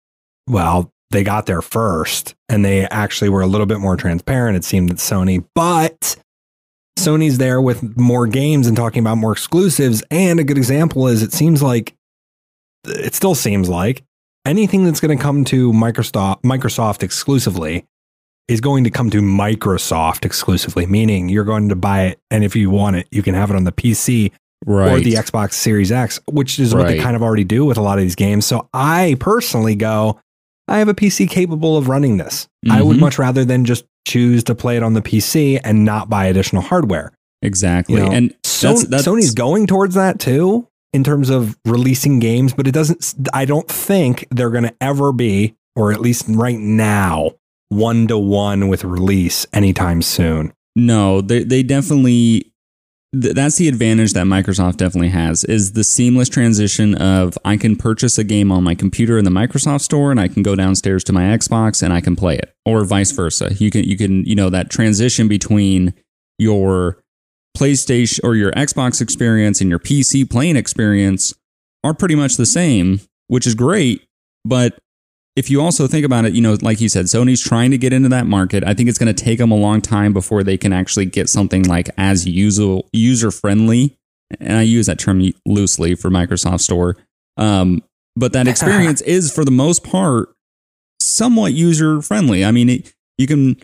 well, 0.47 0.91
they 1.11 1.23
got 1.23 1.45
there 1.45 1.61
first 1.61 2.35
and 2.49 2.65
they 2.65 2.85
actually 2.87 3.29
were 3.29 3.41
a 3.41 3.47
little 3.47 3.65
bit 3.65 3.79
more 3.79 3.95
transparent, 3.95 4.57
it 4.57 4.63
seemed 4.63 4.89
that 4.89 4.97
Sony, 4.97 5.45
but 5.55 6.17
Sony's 6.97 7.37
there 7.37 7.61
with 7.61 7.97
more 7.97 8.27
games 8.27 8.67
and 8.67 8.75
talking 8.75 8.99
about 8.99 9.17
more 9.17 9.31
exclusives. 9.31 10.03
And 10.11 10.39
a 10.39 10.43
good 10.43 10.57
example 10.57 11.07
is 11.07 11.21
it 11.21 11.33
seems 11.33 11.61
like 11.61 11.95
it 12.85 13.13
still 13.13 13.35
seems 13.35 13.69
like 13.69 14.03
anything 14.45 14.83
that's 14.83 14.99
going 14.99 15.15
to 15.17 15.21
come 15.21 15.45
to 15.45 15.71
Microsoft 15.71 16.41
Microsoft 16.41 17.03
exclusively 17.03 17.85
is 18.47 18.61
going 18.61 18.83
to 18.85 18.89
come 18.89 19.09
to 19.09 19.21
Microsoft 19.21 20.25
exclusively, 20.25 20.85
meaning 20.85 21.27
you're 21.27 21.43
going 21.43 21.69
to 21.69 21.75
buy 21.75 22.03
it 22.03 22.19
and 22.31 22.43
if 22.43 22.55
you 22.55 22.69
want 22.69 22.95
it, 22.95 23.07
you 23.11 23.21
can 23.21 23.35
have 23.35 23.49
it 23.49 23.55
on 23.55 23.65
the 23.65 23.73
PC 23.73 24.31
right. 24.65 24.91
or 24.91 24.99
the 24.99 25.13
Xbox 25.13 25.53
Series 25.53 25.91
X, 25.91 26.19
which 26.31 26.59
is 26.59 26.73
right. 26.73 26.81
what 26.81 26.87
they 26.87 26.99
kind 26.99 27.15
of 27.15 27.21
already 27.21 27.43
do 27.43 27.65
with 27.65 27.77
a 27.77 27.81
lot 27.81 27.97
of 27.97 28.03
these 28.03 28.15
games. 28.15 28.45
So 28.45 28.69
I 28.73 29.17
personally 29.19 29.75
go, 29.75 30.19
I 30.67 30.79
have 30.79 30.89
a 30.89 30.93
PC 30.93 31.29
capable 31.29 31.77
of 31.77 31.87
running 31.87 32.17
this. 32.17 32.47
Mm-hmm. 32.65 32.71
I 32.71 32.81
would 32.81 32.93
mm-hmm. 32.93 33.05
much 33.05 33.19
rather 33.19 33.45
than 33.45 33.65
just 33.65 33.85
choose 34.05 34.43
to 34.45 34.55
play 34.55 34.77
it 34.77 34.83
on 34.83 34.93
the 34.93 35.01
PC 35.01 35.59
and 35.63 35.85
not 35.85 36.09
buy 36.09 36.25
additional 36.25 36.61
hardware. 36.61 37.13
Exactly. 37.41 37.95
You 37.95 38.01
know, 38.01 38.11
and 38.11 38.35
so, 38.43 38.69
that's, 38.69 38.87
that's, 38.87 39.07
Sony's 39.07 39.33
going 39.33 39.67
towards 39.67 39.95
that 39.95 40.19
too 40.19 40.67
in 40.93 41.03
terms 41.03 41.29
of 41.29 41.57
releasing 41.65 42.19
games, 42.19 42.53
but 42.53 42.67
it 42.67 42.71
doesn't, 42.71 43.13
I 43.33 43.45
don't 43.45 43.67
think 43.67 44.25
they're 44.31 44.49
going 44.49 44.63
to 44.63 44.75
ever 44.81 45.11
be, 45.11 45.55
or 45.75 45.91
at 45.91 46.01
least 46.01 46.25
right 46.27 46.57
now, 46.57 47.31
one 47.69 48.07
to 48.07 48.17
one 48.17 48.67
with 48.67 48.83
release 48.83 49.45
anytime 49.53 50.01
soon. 50.01 50.53
No, 50.75 51.21
they, 51.21 51.43
they 51.43 51.63
definitely, 51.63 52.51
th- 53.13 53.33
that's 53.33 53.57
the 53.57 53.67
advantage 53.67 54.13
that 54.13 54.25
Microsoft 54.25 54.77
definitely 54.77 55.09
has 55.09 55.43
is 55.43 55.73
the 55.73 55.83
seamless 55.83 56.29
transition 56.29 56.95
of 56.95 57.37
I 57.45 57.57
can 57.57 57.75
purchase 57.75 58.17
a 58.17 58.23
game 58.23 58.51
on 58.51 58.63
my 58.63 58.75
computer 58.75 59.17
in 59.17 59.25
the 59.25 59.31
Microsoft 59.31 59.81
store 59.81 60.11
and 60.11 60.19
I 60.19 60.27
can 60.27 60.43
go 60.43 60.55
downstairs 60.55 61.03
to 61.05 61.13
my 61.13 61.23
Xbox 61.23 61.81
and 61.83 61.93
I 61.93 62.01
can 62.01 62.15
play 62.15 62.37
it 62.37 62.53
or 62.65 62.83
vice 62.85 63.11
versa. 63.11 63.53
You 63.53 63.71
can, 63.71 63.83
you 63.83 63.97
can, 63.97 64.25
you 64.25 64.35
know, 64.35 64.49
that 64.49 64.69
transition 64.69 65.27
between 65.27 65.93
your 66.37 67.01
PlayStation 67.57 68.19
or 68.23 68.35
your 68.35 68.51
Xbox 68.51 69.01
experience 69.01 69.61
and 69.61 69.69
your 69.69 69.79
PC 69.79 70.29
playing 70.29 70.55
experience 70.55 71.33
are 71.83 71.93
pretty 71.93 72.15
much 72.15 72.37
the 72.37 72.45
same, 72.45 73.01
which 73.27 73.47
is 73.47 73.55
great. 73.55 74.03
But 74.45 74.77
if 75.37 75.51
you 75.51 75.61
also 75.61 75.85
think 75.85 76.03
about 76.03 76.25
it, 76.25 76.33
you 76.33 76.41
know, 76.41 76.57
like 76.63 76.81
you 76.81 76.89
said, 76.89 77.05
Sony's 77.05 77.39
trying 77.39 77.69
to 77.69 77.77
get 77.77 77.93
into 77.93 78.09
that 78.09 78.25
market. 78.25 78.63
I 78.63 78.73
think 78.73 78.89
it's 78.89 78.97
going 78.97 79.13
to 79.13 79.23
take 79.23 79.37
them 79.37 79.51
a 79.51 79.55
long 79.55 79.81
time 79.81 80.11
before 80.11 80.43
they 80.43 80.57
can 80.57 80.73
actually 80.73 81.05
get 81.05 81.29
something 81.29 81.61
like 81.61 81.91
as 81.95 82.25
user 82.25 82.79
user 82.91 83.29
friendly. 83.29 83.95
And 84.39 84.57
I 84.57 84.63
use 84.63 84.87
that 84.87 84.97
term 84.97 85.21
loosely 85.45 85.93
for 85.93 86.09
Microsoft 86.09 86.61
Store. 86.61 86.97
Um, 87.37 87.83
but 88.15 88.33
that 88.33 88.47
experience 88.47 89.01
is, 89.03 89.31
for 89.31 89.45
the 89.45 89.51
most 89.51 89.83
part, 89.83 90.29
somewhat 90.99 91.53
user 91.53 92.01
friendly. 92.01 92.43
I 92.43 92.49
mean, 92.49 92.69
it, 92.69 92.93
you 93.19 93.27
can 93.27 93.57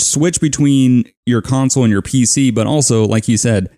switch 0.00 0.40
between 0.40 1.04
your 1.24 1.40
console 1.40 1.84
and 1.84 1.92
your 1.92 2.02
PC, 2.02 2.52
but 2.52 2.66
also, 2.66 3.06
like 3.06 3.28
you 3.28 3.36
said, 3.36 3.70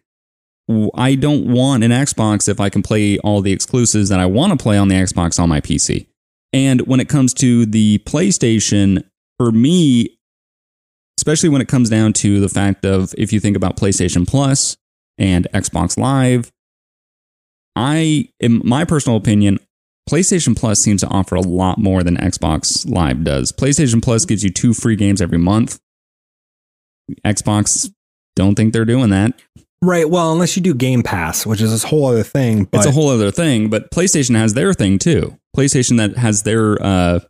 I 0.94 1.14
don't 1.14 1.52
want 1.52 1.84
an 1.84 1.90
Xbox 1.90 2.48
if 2.48 2.58
I 2.58 2.70
can 2.70 2.82
play 2.82 3.18
all 3.18 3.42
the 3.42 3.52
exclusives 3.52 4.08
that 4.08 4.18
I 4.18 4.24
want 4.24 4.58
to 4.58 4.62
play 4.62 4.78
on 4.78 4.88
the 4.88 4.96
Xbox 4.96 5.38
on 5.38 5.50
my 5.50 5.60
PC. 5.60 6.07
And 6.52 6.82
when 6.82 7.00
it 7.00 7.08
comes 7.08 7.34
to 7.34 7.66
the 7.66 7.98
PlayStation, 8.06 9.04
for 9.38 9.52
me, 9.52 10.18
especially 11.18 11.48
when 11.48 11.60
it 11.60 11.68
comes 11.68 11.90
down 11.90 12.12
to 12.14 12.40
the 12.40 12.48
fact 12.48 12.84
of 12.84 13.14
if 13.18 13.32
you 13.32 13.40
think 13.40 13.56
about 13.56 13.76
PlayStation 13.76 14.26
Plus 14.26 14.76
and 15.18 15.46
Xbox 15.52 15.98
Live, 15.98 16.50
I, 17.76 18.30
in 18.40 18.60
my 18.64 18.84
personal 18.84 19.16
opinion, 19.16 19.58
PlayStation 20.08 20.56
Plus 20.56 20.80
seems 20.80 21.02
to 21.02 21.08
offer 21.08 21.34
a 21.34 21.40
lot 21.40 21.78
more 21.78 22.02
than 22.02 22.16
Xbox 22.16 22.88
Live 22.88 23.24
does. 23.24 23.52
PlayStation 23.52 24.02
Plus 24.02 24.24
gives 24.24 24.42
you 24.42 24.50
two 24.50 24.72
free 24.72 24.96
games 24.96 25.20
every 25.20 25.38
month. 25.38 25.78
Xbox 27.26 27.92
don't 28.34 28.54
think 28.54 28.72
they're 28.72 28.84
doing 28.84 29.10
that. 29.10 29.40
Right. 29.82 30.08
Well, 30.08 30.32
unless 30.32 30.56
you 30.56 30.62
do 30.62 30.74
Game 30.74 31.02
Pass, 31.02 31.46
which 31.46 31.60
is 31.60 31.70
this 31.70 31.84
whole 31.84 32.06
other 32.06 32.24
thing. 32.24 32.64
But 32.64 32.78
it's 32.78 32.86
a 32.86 32.90
whole 32.90 33.10
other 33.10 33.30
thing. 33.30 33.70
But 33.70 33.90
PlayStation 33.90 34.34
has 34.34 34.54
their 34.54 34.74
thing 34.74 34.98
too. 34.98 35.38
PlayStation 35.58 35.96
that 35.96 36.16
has 36.16 36.44
their 36.44 36.80
uh 36.80 37.20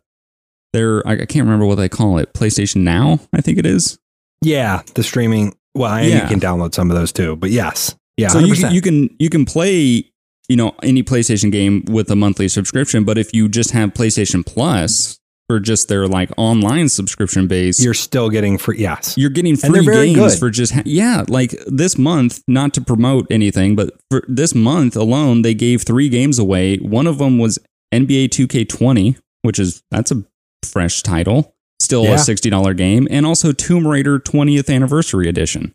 their 0.73 1.05
I 1.07 1.25
can't 1.25 1.45
remember 1.45 1.65
what 1.65 1.75
they 1.75 1.89
call 1.89 2.19
it. 2.19 2.33
PlayStation 2.33 2.77
Now, 2.77 3.19
I 3.33 3.41
think 3.41 3.57
it 3.57 3.65
is. 3.65 3.97
Yeah, 4.41 4.83
the 4.93 5.03
streaming. 5.03 5.55
Well, 5.75 5.93
and 5.93 6.07
yeah. 6.07 6.23
you 6.23 6.27
can 6.27 6.39
download 6.39 6.73
some 6.73 6.91
of 6.91 6.97
those 6.97 7.11
too. 7.11 7.35
But 7.35 7.49
yes, 7.49 7.95
yeah. 8.17 8.27
So 8.29 8.39
100%. 8.39 8.47
you 8.47 8.55
can, 8.55 8.73
you 8.73 8.81
can 8.81 9.15
you 9.19 9.29
can 9.29 9.45
play 9.45 10.11
you 10.47 10.55
know 10.55 10.75
any 10.83 11.03
PlayStation 11.03 11.51
game 11.51 11.83
with 11.87 12.09
a 12.11 12.15
monthly 12.15 12.47
subscription. 12.47 13.03
But 13.03 13.17
if 13.17 13.33
you 13.33 13.49
just 13.49 13.71
have 13.71 13.93
PlayStation 13.93 14.45
Plus, 14.45 15.19
for 15.49 15.59
just 15.59 15.87
their 15.87 16.07
like 16.07 16.29
online 16.37 16.89
subscription 16.89 17.47
base, 17.47 17.83
you're 17.83 17.95
still 17.95 18.29
getting 18.29 18.59
free. 18.59 18.77
Yes, 18.77 19.15
you're 19.17 19.31
getting 19.31 19.57
free 19.57 19.83
games 19.83 20.15
good. 20.15 20.39
for 20.39 20.51
just 20.51 20.73
ha- 20.73 20.83
yeah. 20.85 21.25
Like 21.27 21.55
this 21.65 21.97
month, 21.97 22.43
not 22.47 22.75
to 22.75 22.81
promote 22.81 23.25
anything, 23.31 23.75
but 23.75 23.99
for 24.11 24.23
this 24.27 24.53
month 24.53 24.95
alone, 24.95 25.41
they 25.41 25.55
gave 25.55 25.81
three 25.81 26.07
games 26.07 26.37
away. 26.37 26.77
One 26.77 27.07
of 27.07 27.17
them 27.17 27.39
was 27.39 27.57
NBA 27.93 28.29
2K20, 28.29 29.19
which 29.41 29.59
is 29.59 29.83
that's 29.91 30.11
a 30.11 30.23
fresh 30.63 31.01
title, 31.01 31.55
still 31.79 32.03
yeah. 32.03 32.15
a 32.15 32.17
sixty 32.17 32.49
dollar 32.49 32.73
game, 32.73 33.07
and 33.09 33.25
also 33.25 33.51
Tomb 33.51 33.87
Raider 33.87 34.19
20th 34.19 34.73
Anniversary 34.73 35.27
Edition. 35.27 35.73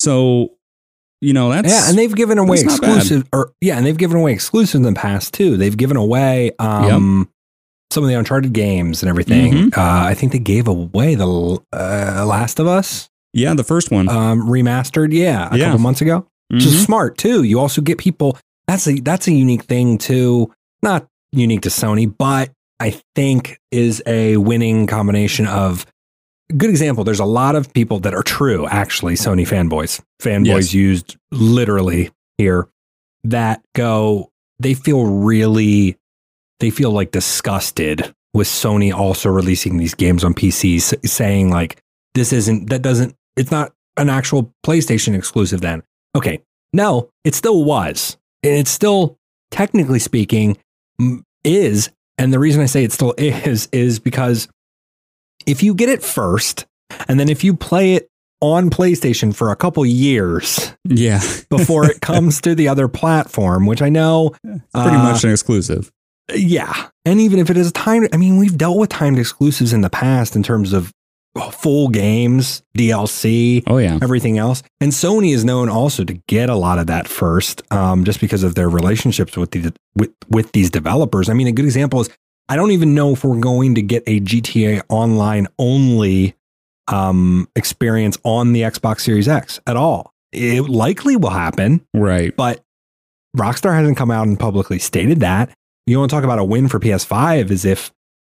So 0.00 0.52
you 1.20 1.32
know 1.32 1.50
that's 1.50 1.68
yeah, 1.68 1.88
and 1.88 1.98
they've 1.98 2.14
given 2.14 2.38
away 2.38 2.60
exclusive, 2.60 3.28
or 3.32 3.52
yeah, 3.60 3.76
and 3.76 3.84
they've 3.84 3.96
given 3.96 4.16
away 4.16 4.32
exclusive 4.32 4.76
in 4.76 4.82
the 4.82 4.92
past 4.92 5.34
too. 5.34 5.56
They've 5.56 5.76
given 5.76 5.96
away 5.96 6.52
um, 6.58 7.20
yep 7.20 7.28
some 7.90 8.04
of 8.04 8.08
the 8.08 8.16
Uncharted 8.16 8.52
games 8.52 9.02
and 9.02 9.08
everything. 9.08 9.52
Mm-hmm. 9.52 9.80
Uh, 9.80 10.06
I 10.06 10.14
think 10.14 10.32
they 10.32 10.38
gave 10.38 10.68
away 10.68 11.14
the 11.14 11.58
uh, 11.72 12.24
Last 12.26 12.58
of 12.58 12.66
Us. 12.66 13.08
Yeah, 13.32 13.54
the 13.54 13.64
first 13.64 13.90
one 13.90 14.08
um, 14.08 14.42
remastered. 14.42 15.12
Yeah, 15.12 15.48
a 15.52 15.56
yeah. 15.56 15.64
couple 15.66 15.80
months 15.80 16.00
ago. 16.00 16.20
Mm-hmm. 16.20 16.56
Which 16.56 16.66
is 16.66 16.74
mm-hmm. 16.74 16.84
smart 16.84 17.18
too. 17.18 17.42
You 17.42 17.60
also 17.60 17.80
get 17.80 17.98
people. 17.98 18.38
That's 18.66 18.86
a 18.86 19.00
that's 19.00 19.26
a 19.28 19.32
unique 19.32 19.64
thing 19.64 19.98
too. 19.98 20.52
Not 20.82 21.06
unique 21.32 21.62
to 21.62 21.68
Sony, 21.68 22.12
but 22.16 22.50
I 22.80 23.00
think 23.14 23.60
is 23.70 24.02
a 24.06 24.36
winning 24.36 24.86
combination 24.86 25.46
of. 25.46 25.86
Good 26.56 26.70
example. 26.70 27.04
There's 27.04 27.20
a 27.20 27.26
lot 27.26 27.56
of 27.56 27.74
people 27.74 28.00
that 28.00 28.14
are 28.14 28.22
true, 28.22 28.66
actually, 28.66 29.14
Sony 29.14 29.46
fanboys. 29.46 30.00
Fanboys 30.22 30.46
yes. 30.46 30.74
used 30.74 31.16
literally 31.30 32.10
here 32.38 32.68
that 33.24 33.62
go. 33.74 34.30
They 34.58 34.72
feel 34.72 35.04
really 35.04 35.98
they 36.60 36.70
feel 36.70 36.90
like 36.90 37.10
disgusted 37.10 38.14
with 38.34 38.46
Sony 38.46 38.92
also 38.92 39.28
releasing 39.30 39.76
these 39.76 39.94
games 39.94 40.24
on 40.24 40.34
PCs, 40.34 41.06
saying 41.06 41.50
like 41.50 41.82
this 42.14 42.32
isn't 42.32 42.70
that 42.70 42.82
doesn't 42.82 43.14
it's 43.36 43.50
not 43.50 43.72
an 43.96 44.08
actual 44.08 44.52
PlayStation 44.64 45.16
exclusive. 45.16 45.60
Then 45.60 45.82
okay, 46.16 46.42
no, 46.72 47.10
it 47.24 47.34
still 47.34 47.64
was, 47.64 48.16
and 48.42 48.54
it's 48.54 48.70
still 48.70 49.18
technically 49.50 49.98
speaking 49.98 50.56
is. 51.44 51.90
And 52.16 52.32
the 52.32 52.38
reason 52.38 52.62
I 52.62 52.66
say 52.66 52.84
it 52.84 52.92
still 52.92 53.14
is 53.16 53.68
is 53.72 53.98
because 53.98 54.48
if 55.46 55.62
you 55.62 55.74
get 55.74 55.88
it 55.88 56.02
first, 56.02 56.66
and 57.06 57.18
then 57.18 57.28
if 57.28 57.44
you 57.44 57.54
play 57.54 57.94
it 57.94 58.08
on 58.40 58.70
PlayStation 58.70 59.34
for 59.34 59.50
a 59.50 59.56
couple 59.56 59.84
years. 59.84 60.72
Yeah. 60.84 61.20
before 61.50 61.90
it 61.90 62.00
comes 62.00 62.40
to 62.42 62.54
the 62.54 62.68
other 62.68 62.88
platform, 62.88 63.66
which 63.66 63.82
I 63.82 63.88
know 63.88 64.34
it's 64.44 64.64
pretty 64.72 64.96
uh, 64.96 65.02
much 65.02 65.24
an 65.24 65.30
exclusive. 65.30 65.90
Yeah. 66.34 66.88
And 67.04 67.20
even 67.20 67.38
if 67.38 67.50
it 67.50 67.56
is 67.56 67.68
a 67.68 67.72
timed, 67.72 68.08
I 68.12 68.16
mean, 68.16 68.38
we've 68.38 68.56
dealt 68.56 68.78
with 68.78 68.90
timed 68.90 69.18
exclusives 69.18 69.72
in 69.72 69.80
the 69.80 69.90
past 69.90 70.36
in 70.36 70.42
terms 70.42 70.72
of 70.72 70.92
full 71.52 71.88
games, 71.88 72.62
DLC, 72.76 73.62
oh 73.66 73.78
yeah, 73.78 73.98
everything 74.02 74.38
else. 74.38 74.62
And 74.80 74.92
Sony 74.92 75.34
is 75.34 75.44
known 75.44 75.68
also 75.68 76.04
to 76.04 76.14
get 76.26 76.48
a 76.48 76.54
lot 76.54 76.78
of 76.78 76.86
that 76.86 77.08
first, 77.08 77.62
um, 77.72 78.04
just 78.04 78.20
because 78.20 78.42
of 78.42 78.54
their 78.54 78.68
relationships 78.68 79.36
with 79.36 79.50
the 79.50 79.72
with 79.94 80.10
with 80.28 80.52
these 80.52 80.70
developers. 80.70 81.28
I 81.28 81.34
mean, 81.34 81.46
a 81.46 81.52
good 81.52 81.64
example 81.64 82.00
is 82.00 82.10
I 82.48 82.56
don't 82.56 82.70
even 82.70 82.94
know 82.94 83.12
if 83.12 83.24
we're 83.24 83.40
going 83.40 83.74
to 83.74 83.82
get 83.82 84.02
a 84.06 84.20
GTA 84.20 84.82
Online 84.88 85.46
only 85.58 86.34
um, 86.88 87.48
experience 87.56 88.16
on 88.24 88.52
the 88.52 88.62
Xbox 88.62 89.00
Series 89.00 89.28
X 89.28 89.60
at 89.66 89.76
all. 89.76 90.12
It 90.32 90.62
likely 90.62 91.16
will 91.16 91.30
happen, 91.30 91.84
right? 91.94 92.34
But 92.36 92.62
Rockstar 93.36 93.74
hasn't 93.74 93.96
come 93.96 94.10
out 94.10 94.26
and 94.26 94.38
publicly 94.38 94.78
stated 94.78 95.20
that 95.20 95.50
you 95.88 95.98
want 95.98 96.10
to 96.10 96.14
talk 96.14 96.24
about 96.24 96.38
a 96.38 96.44
win 96.44 96.68
for 96.68 96.78
PS5 96.78 97.50
is 97.50 97.64
if 97.64 97.90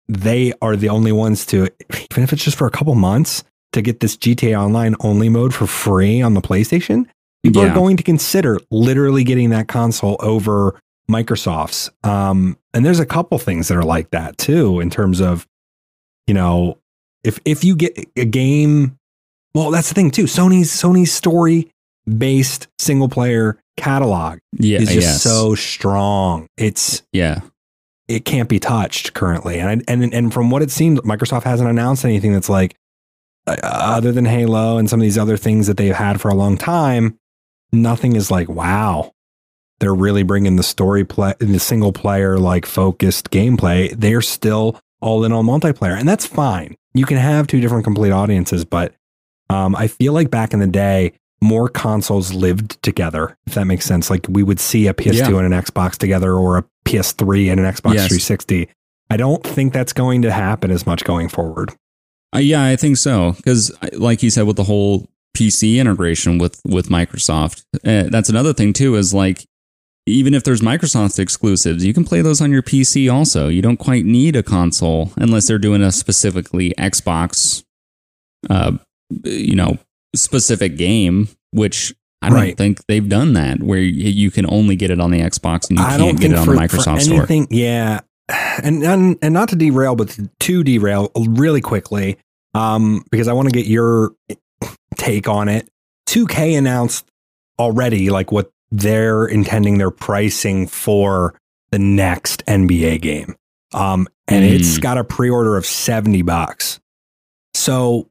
they 0.08 0.54
are 0.62 0.76
the 0.76 0.90
only 0.90 1.12
ones 1.12 1.46
to, 1.48 1.68
even 2.12 2.24
if 2.24 2.34
it's 2.34 2.44
just 2.44 2.58
for 2.58 2.68
a 2.68 2.72
couple 2.72 2.96
months, 2.96 3.44
to 3.74 3.82
get 3.82 4.00
this 4.00 4.16
GTA 4.16 4.58
Online 4.58 4.96
only 5.02 5.30
mode 5.30 5.54
for 5.54 5.68
free 5.68 6.22
on 6.22 6.34
the 6.34 6.42
PlayStation. 6.42 7.06
People 7.44 7.64
yeah. 7.64 7.72
are 7.72 7.76
going 7.76 7.98
to 7.98 8.04
consider 8.04 8.60
literally 8.72 9.24
getting 9.24 9.50
that 9.52 9.68
console 9.68 10.16
over 10.20 10.80
Microsoft's. 11.10 11.92
Um, 12.04 12.58
and 12.74 12.86
there's 12.86 13.00
a 13.00 13.06
couple 13.06 13.38
things 13.38 13.68
that 13.68 13.78
are 13.78 13.84
like 13.84 14.10
that 14.12 14.38
too, 14.38 14.80
in 14.80 14.90
terms 14.90 15.22
of, 15.22 15.48
you 16.28 16.34
know, 16.34 16.80
if 17.24 17.40
if 17.46 17.64
you 17.64 17.76
get 17.76 17.98
a 18.16 18.26
game, 18.26 18.98
well, 19.54 19.72
that's 19.72 19.90
the 19.90 19.96
thing 19.96 20.12
too. 20.12 20.24
Sony's 20.24 20.72
Sony's 20.72 21.12
story 21.12 21.72
based 22.08 22.68
single 22.80 23.10
player 23.10 23.58
catalog 23.78 24.40
yeah, 24.54 24.80
is 24.80 24.90
just 24.90 25.08
yes. 25.08 25.24
so 25.24 25.56
strong. 25.56 26.48
It's 26.58 27.04
yeah, 27.12 27.42
it 28.08 28.26
can't 28.26 28.50
be 28.50 28.60
touched 28.60 29.14
currently. 29.14 29.60
And 29.60 29.84
and 29.88 30.14
and 30.14 30.34
from 30.34 30.50
what 30.50 30.62
it 30.62 30.72
seems, 30.72 31.00
Microsoft 31.02 31.44
hasn't 31.44 31.70
announced 31.70 32.06
anything 32.06 32.34
that's 32.34 32.50
like 32.50 32.76
uh, 33.48 33.58
other 33.62 34.12
than 34.12 34.26
Halo 34.26 34.78
and 34.78 34.90
some 34.90 35.00
of 35.00 35.04
these 35.04 35.18
other 35.18 35.38
things 35.38 35.68
that 35.68 35.78
they've 35.78 35.96
had 35.96 36.22
for 36.22 36.30
a 36.30 36.36
long 36.36 36.58
time. 36.58 37.18
Nothing 37.72 38.16
is 38.16 38.30
like 38.30 38.50
wow. 38.50 39.12
They're 39.80 39.94
really 39.94 40.24
bringing 40.24 40.56
the 40.56 40.64
story 40.64 41.04
play, 41.04 41.34
the 41.40 41.60
single 41.60 41.92
player 41.92 42.38
like 42.40 42.66
focused 42.66 43.30
gameplay. 43.30 43.92
They're 43.92 44.22
still 44.22 44.80
all 45.02 45.26
in 45.26 45.34
on 45.34 45.46
multiplayer, 45.46 46.00
and 46.00 46.08
that's 46.08 46.26
fine. 46.26 46.76
You 46.94 47.06
can 47.06 47.18
have 47.18 47.48
two 47.48 47.60
different 47.60 47.84
complete 47.84 48.12
audiences, 48.12 48.64
but 48.64 48.94
um, 49.50 49.76
I 49.76 49.88
feel 49.88 50.14
like 50.14 50.32
back 50.32 50.54
in 50.54 50.60
the 50.60 50.68
day, 50.68 51.14
more 51.46 51.70
consoles 51.70 52.34
lived 52.34 52.82
together, 52.82 53.38
if 53.46 53.54
that 53.54 53.66
makes 53.66 53.86
sense. 53.86 54.10
Like 54.10 54.26
we 54.28 54.44
would 54.44 54.60
see 54.60 54.88
a 54.88 54.94
PS2 54.94 55.14
yeah. 55.14 55.38
and 55.38 55.54
an 55.54 55.62
Xbox 55.62 55.98
together 55.98 56.34
or 56.34 56.58
a 56.58 56.66
PS3 56.86 57.52
and 57.52 57.60
an 57.60 57.66
Xbox 57.66 57.94
yes. 57.94 58.08
360. 58.08 58.68
I 59.10 59.18
don't 59.18 59.44
think 59.44 59.72
that's 59.72 59.94
going 59.94 60.24
to 60.24 60.32
happen 60.32 60.72
as 60.72 60.86
much 60.86 61.04
going 61.04 61.30
forward. 61.30 61.72
Uh, 62.36 62.40
yeah, 62.40 62.66
I 62.66 62.76
think 62.76 62.98
so. 62.98 63.34
Because, 63.34 63.72
like 63.94 64.24
you 64.24 64.30
said, 64.30 64.48
with 64.48 64.56
the 64.56 64.64
whole 64.64 65.08
PC 65.38 65.78
integration 65.78 66.38
with 66.38 66.60
with 66.66 66.90
Microsoft, 66.90 67.64
uh, 67.86 68.10
that's 68.10 68.30
another 68.30 68.52
thing 68.52 68.74
too. 68.74 68.96
Is 68.96 69.14
like 69.14 69.46
even 70.08 70.34
if 70.34 70.44
there's 70.44 70.62
Microsoft 70.62 71.20
exclusives, 71.20 71.86
you 71.86 71.94
can 71.94 72.04
play 72.04 72.22
those 72.22 72.42
on 72.42 72.52
your 72.52 72.62
PC 72.62 73.12
also. 73.12 73.48
You 73.48 73.62
don't 73.62 73.78
quite 73.78 74.06
need 74.06 74.36
a 74.36 74.44
console 74.44 75.12
unless 75.16 75.48
they're 75.48 75.58
doing 75.58 75.82
a 75.82 75.92
specifically 75.92 76.74
Xbox, 76.78 77.64
uh, 78.50 78.74
you 79.24 79.56
know, 79.56 79.78
specific 80.16 80.78
game, 80.78 81.30
which 81.52 81.94
I 82.22 82.30
don't 82.30 82.40
right. 82.40 82.58
think 82.58 82.86
they've 82.88 83.08
done 83.08 83.34
that 83.34 83.62
where 83.62 83.80
you 83.80 84.32
can 84.32 84.46
only 84.50 84.76
get 84.76 84.90
it 84.90 85.00
on 85.00 85.12
the 85.12 85.20
Xbox 85.20 85.70
and 85.70 85.78
you 85.78 85.86
I 85.86 85.98
can't 85.98 86.20
get 86.20 86.32
it 86.32 86.38
on 86.38 86.46
for, 86.46 86.54
the 86.54 86.60
Microsoft 86.60 87.08
anything, 87.08 87.44
store. 87.44 87.58
Yeah. 87.58 88.02
And, 88.64 88.84
and 88.84 89.18
and 89.22 89.34
not 89.34 89.50
to 89.50 89.56
derail, 89.56 89.96
but 89.96 90.18
to 90.40 90.64
derail 90.64 91.12
really 91.16 91.62
quickly, 91.62 92.18
um, 92.56 93.04
because 93.12 93.28
I 93.28 93.34
want 93.34 93.50
to 93.50 93.54
get 93.54 93.68
your 93.68 94.14
take 94.96 95.28
on 95.28 95.48
it. 95.48 95.70
2K 96.08 96.58
announced 96.58 97.06
already 97.60 98.10
like 98.10 98.32
what 98.32 98.50
they're 98.72 99.26
intending 99.26 99.78
their 99.78 99.92
pricing 99.92 100.66
for 100.66 101.36
the 101.72 101.80
next 101.80 102.44
NBA 102.48 103.02
game. 103.02 103.36
Um, 103.74 104.08
and 104.28 104.44
mm. 104.44 104.56
it's 104.56 104.78
got 104.78 104.98
a 104.98 105.04
pre-order 105.04 105.58
of 105.58 105.66
70 105.66 106.22
bucks. 106.24 106.80
So 107.54 108.10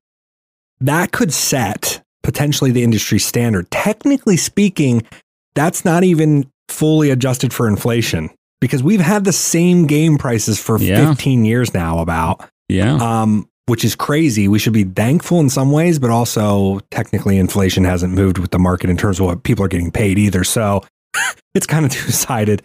that 0.84 1.12
could 1.12 1.32
set 1.32 2.02
potentially 2.22 2.70
the 2.70 2.82
industry 2.82 3.18
standard. 3.18 3.70
Technically 3.70 4.36
speaking, 4.36 5.06
that's 5.54 5.84
not 5.84 6.04
even 6.04 6.50
fully 6.68 7.10
adjusted 7.10 7.52
for 7.52 7.68
inflation 7.68 8.30
because 8.60 8.82
we've 8.82 9.00
had 9.00 9.24
the 9.24 9.32
same 9.32 9.86
game 9.86 10.18
prices 10.18 10.60
for 10.60 10.78
yeah. 10.78 11.10
15 11.10 11.44
years 11.44 11.74
now 11.74 11.98
about. 11.98 12.48
Yeah. 12.68 12.94
Um, 12.94 13.48
which 13.66 13.84
is 13.84 13.96
crazy. 13.96 14.46
We 14.46 14.58
should 14.58 14.74
be 14.74 14.84
thankful 14.84 15.40
in 15.40 15.48
some 15.48 15.70
ways, 15.70 15.98
but 15.98 16.10
also 16.10 16.80
technically 16.90 17.38
inflation 17.38 17.84
hasn't 17.84 18.12
moved 18.12 18.36
with 18.36 18.50
the 18.50 18.58
market 18.58 18.90
in 18.90 18.96
terms 18.98 19.18
of 19.18 19.26
what 19.26 19.42
people 19.42 19.64
are 19.64 19.68
getting 19.68 19.90
paid 19.90 20.18
either. 20.18 20.44
So 20.44 20.82
it's 21.54 21.66
kind 21.66 21.86
of 21.86 21.90
two 21.92 22.10
sided. 22.10 22.62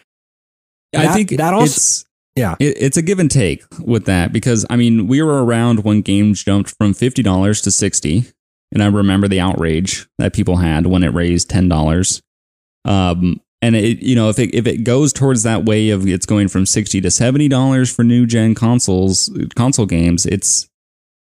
I 0.94 1.14
think 1.14 1.30
that 1.30 1.54
also, 1.54 2.06
yeah, 2.40 2.56
it, 2.60 2.78
it's 2.80 2.98
a 2.98 3.02
give 3.02 3.20
and 3.20 3.30
take 3.30 3.64
with 3.80 4.06
that 4.06 4.32
because 4.32 4.66
I 4.70 4.76
mean, 4.76 5.08
we 5.08 5.22
were 5.22 5.44
around 5.44 5.84
when 5.84 6.02
games 6.02 6.44
jumped 6.44 6.76
from 6.78 6.94
$50 6.94 7.64
to 7.64 7.72
60 7.72 8.26
and 8.72 8.84
I 8.84 8.88
remember 8.88 9.28
the 9.28 9.40
outrage 9.40 10.08
that 10.18 10.34
people 10.34 10.58
had 10.58 10.86
when 10.86 11.04
it 11.04 11.14
raised 11.14 11.50
$10. 11.50 12.22
Um, 12.86 13.42
and 13.62 13.76
it, 13.76 14.00
you 14.00 14.16
know, 14.16 14.30
if 14.30 14.40
it 14.40 14.56
if 14.56 14.66
it 14.66 14.84
goes 14.86 15.12
towards 15.12 15.44
that 15.44 15.66
way 15.66 15.90
of 15.90 16.08
it's 16.08 16.26
going 16.26 16.48
from 16.48 16.66
sixty 16.66 17.02
to 17.02 17.12
seventy 17.12 17.50
dollars 17.50 17.94
for 17.94 18.04
new 18.04 18.26
gen 18.26 18.56
consoles, 18.56 19.30
console 19.54 19.86
games, 19.86 20.26
it's 20.26 20.70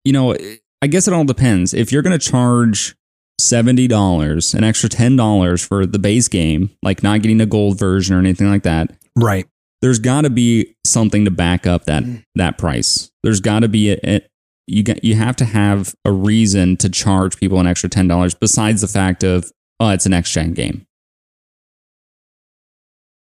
you 0.06 0.14
know, 0.14 0.38
I 0.82 0.88
guess 0.88 1.10
it 1.10 1.14
all 1.14 1.26
depends. 1.26 1.74
If 1.74 1.92
you're 1.92 2.02
going 2.02 2.18
to 2.18 2.32
charge 2.32 2.96
$70, 3.42 4.54
an 4.56 4.64
extra 4.64 4.90
$10 4.90 5.68
for 5.68 5.86
the 5.86 6.00
base 6.00 6.28
game, 6.28 6.70
like 6.82 7.04
not 7.04 7.22
getting 7.22 7.42
a 7.42 7.46
gold 7.46 7.78
version 7.78 8.16
or 8.16 8.20
anything 8.20 8.50
like 8.50 8.64
that. 8.64 8.92
Right. 9.16 9.46
There's 9.82 10.00
got 10.00 10.22
to 10.22 10.30
be 10.30 10.76
something 10.86 11.26
to 11.26 11.32
back 11.32 11.66
up 11.66 11.86
that 11.86 12.04
mm. 12.04 12.24
that 12.36 12.58
price. 12.58 13.12
There's 13.24 13.42
got 13.42 13.60
to 13.60 13.68
be 13.68 13.92
a, 13.92 14.00
a 14.04 14.22
you 14.68 14.84
get 14.84 15.04
you 15.04 15.16
have 15.16 15.36
to 15.38 15.46
have 15.46 15.96
a 16.06 16.12
reason 16.12 16.78
to 16.78 16.90
charge 16.90 17.38
people 17.38 17.60
an 17.60 17.68
extra 17.68 17.90
$10 17.90 18.40
besides 18.40 18.82
the 18.82 18.88
fact 18.88 19.24
of 19.24 19.52
oh, 19.80 19.90
it's 19.90 20.06
an 20.06 20.12
next 20.12 20.32
gen 20.32 20.54
game. 20.54 20.86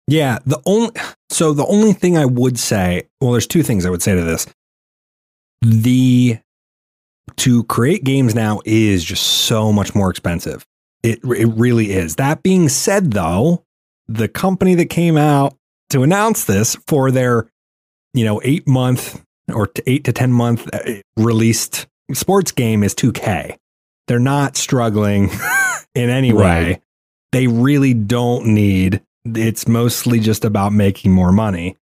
Yeah, 0.07 0.39
the 0.45 0.61
only 0.65 0.91
so 1.29 1.53
the 1.53 1.65
only 1.65 1.93
thing 1.93 2.17
I 2.17 2.25
would 2.25 2.59
say, 2.59 3.03
well 3.21 3.31
there's 3.31 3.47
two 3.47 3.63
things 3.63 3.85
I 3.85 3.89
would 3.89 4.03
say 4.03 4.15
to 4.15 4.23
this. 4.23 4.45
The 5.61 6.39
to 7.37 7.63
create 7.65 8.03
games 8.03 8.35
now 8.35 8.59
is 8.65 9.03
just 9.03 9.23
so 9.23 9.71
much 9.71 9.95
more 9.95 10.09
expensive. 10.09 10.65
It 11.01 11.19
it 11.23 11.47
really 11.47 11.91
is. 11.91 12.17
That 12.17 12.43
being 12.43 12.67
said 12.67 13.11
though, 13.11 13.63
the 14.07 14.27
company 14.27 14.75
that 14.75 14.89
came 14.89 15.17
out 15.17 15.55
to 15.91 16.03
announce 16.03 16.45
this 16.45 16.75
for 16.87 17.11
their 17.11 17.49
you 18.13 18.25
know 18.25 18.41
8 18.43 18.67
month 18.67 19.23
or 19.53 19.69
8 19.85 20.03
to 20.03 20.13
10 20.13 20.31
month 20.31 20.67
uh, 20.73 21.01
released 21.17 21.87
sports 22.13 22.51
game 22.51 22.83
is 22.83 22.95
2K. 22.95 23.57
They're 24.07 24.19
not 24.19 24.57
struggling 24.57 25.29
in 25.95 26.09
any 26.09 26.33
way. 26.33 26.63
Right. 26.63 26.81
They 27.31 27.47
really 27.47 27.93
don't 27.93 28.47
need 28.47 29.01
it's 29.23 29.67
mostly 29.67 30.19
just 30.19 30.43
about 30.43 30.73
making 30.73 31.11
more 31.11 31.31
money, 31.31 31.77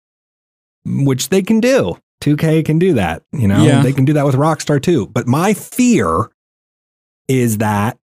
which 0.85 1.29
they 1.29 1.43
can 1.43 1.61
do. 1.61 1.99
2K 2.23 2.65
can 2.65 2.79
do 2.79 2.95
that. 2.95 3.23
You 3.33 3.47
know, 3.47 3.63
yeah. 3.63 3.83
they 3.83 3.93
can 3.93 4.05
do 4.05 4.15
that 4.15 4.25
with 4.25 4.35
Rockstar 4.35 4.83
too. 4.83 5.07
But 5.07 5.27
my 5.27 5.53
fear 5.53 6.31
is 7.29 7.59
that 7.59 7.99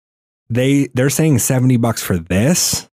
they 0.49 0.88
they're 0.93 1.10
saying 1.10 1.39
70 1.39 1.78
bucks 1.78 2.01
for 2.04 2.18
this 2.18 2.89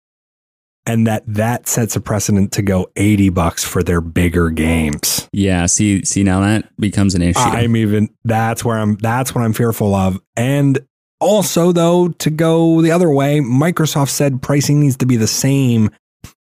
and 0.86 1.06
that 1.06 1.22
that 1.26 1.68
sets 1.68 1.96
a 1.96 2.00
precedent 2.00 2.52
to 2.52 2.62
go 2.62 2.90
80 2.96 3.28
bucks 3.30 3.64
for 3.64 3.82
their 3.82 4.00
bigger 4.00 4.50
games. 4.50 5.28
Yeah, 5.32 5.66
see 5.66 6.04
see 6.04 6.22
now 6.22 6.40
that 6.40 6.74
becomes 6.76 7.14
an 7.14 7.22
issue. 7.22 7.38
I'm 7.38 7.76
even 7.76 8.08
that's 8.24 8.64
where 8.64 8.78
I'm 8.78 8.96
that's 8.96 9.34
what 9.34 9.44
I'm 9.44 9.52
fearful 9.52 9.94
of. 9.94 10.20
And 10.36 10.78
also 11.20 11.72
though 11.72 12.08
to 12.08 12.30
go 12.30 12.80
the 12.82 12.90
other 12.90 13.10
way, 13.10 13.40
Microsoft 13.40 14.10
said 14.10 14.42
pricing 14.42 14.80
needs 14.80 14.96
to 14.98 15.06
be 15.06 15.16
the 15.16 15.26
same 15.26 15.90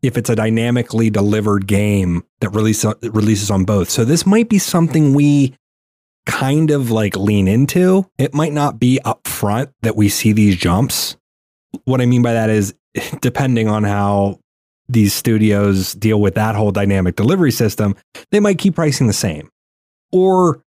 if 0.01 0.17
it's 0.17 0.29
a 0.29 0.35
dynamically 0.35 1.09
delivered 1.09 1.67
game 1.67 2.23
that 2.39 2.49
release, 2.49 2.85
releases 3.03 3.51
on 3.51 3.65
both. 3.65 3.89
So 3.89 4.05
this 4.05 4.25
might 4.25 4.49
be 4.49 4.59
something 4.59 5.13
we 5.13 5.55
kind 6.25 6.71
of 6.71 6.91
like 6.91 7.15
lean 7.15 7.47
into. 7.47 8.09
It 8.17 8.33
might 8.33 8.53
not 8.53 8.79
be 8.79 8.99
up 9.05 9.27
front 9.27 9.71
that 9.81 9.95
we 9.95 10.09
see 10.09 10.33
these 10.33 10.55
jumps. 10.55 11.17
What 11.85 12.01
I 12.01 12.05
mean 12.05 12.21
by 12.21 12.33
that 12.33 12.49
is 12.49 12.73
depending 13.21 13.67
on 13.67 13.83
how 13.83 14.39
these 14.89 15.13
studios 15.13 15.93
deal 15.93 16.21
with 16.21 16.35
that 16.35 16.55
whole 16.55 16.71
dynamic 16.71 17.15
delivery 17.15 17.51
system, 17.51 17.95
they 18.31 18.39
might 18.39 18.57
keep 18.57 18.75
pricing 18.75 19.07
the 19.07 19.13
same. 19.13 19.49
Or 20.11 20.61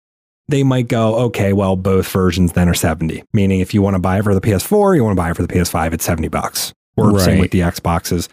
they 0.48 0.64
might 0.64 0.88
go, 0.88 1.14
okay, 1.26 1.52
well, 1.52 1.76
both 1.76 2.10
versions 2.10 2.52
then 2.52 2.68
are 2.68 2.74
70. 2.74 3.22
Meaning 3.32 3.60
if 3.60 3.72
you 3.72 3.82
want 3.82 3.94
to 3.94 4.00
buy 4.00 4.18
it 4.18 4.24
for 4.24 4.34
the 4.34 4.40
PS4, 4.40 4.96
you 4.96 5.04
want 5.04 5.16
to 5.16 5.22
buy 5.22 5.30
it 5.30 5.36
for 5.36 5.42
the 5.42 5.52
PS5, 5.52 5.92
it's 5.92 6.04
70 6.04 6.28
bucks. 6.28 6.72
Or 6.96 7.10
right. 7.10 7.20
same 7.20 7.38
with 7.38 7.52
the 7.52 7.60
Xboxes 7.60 8.28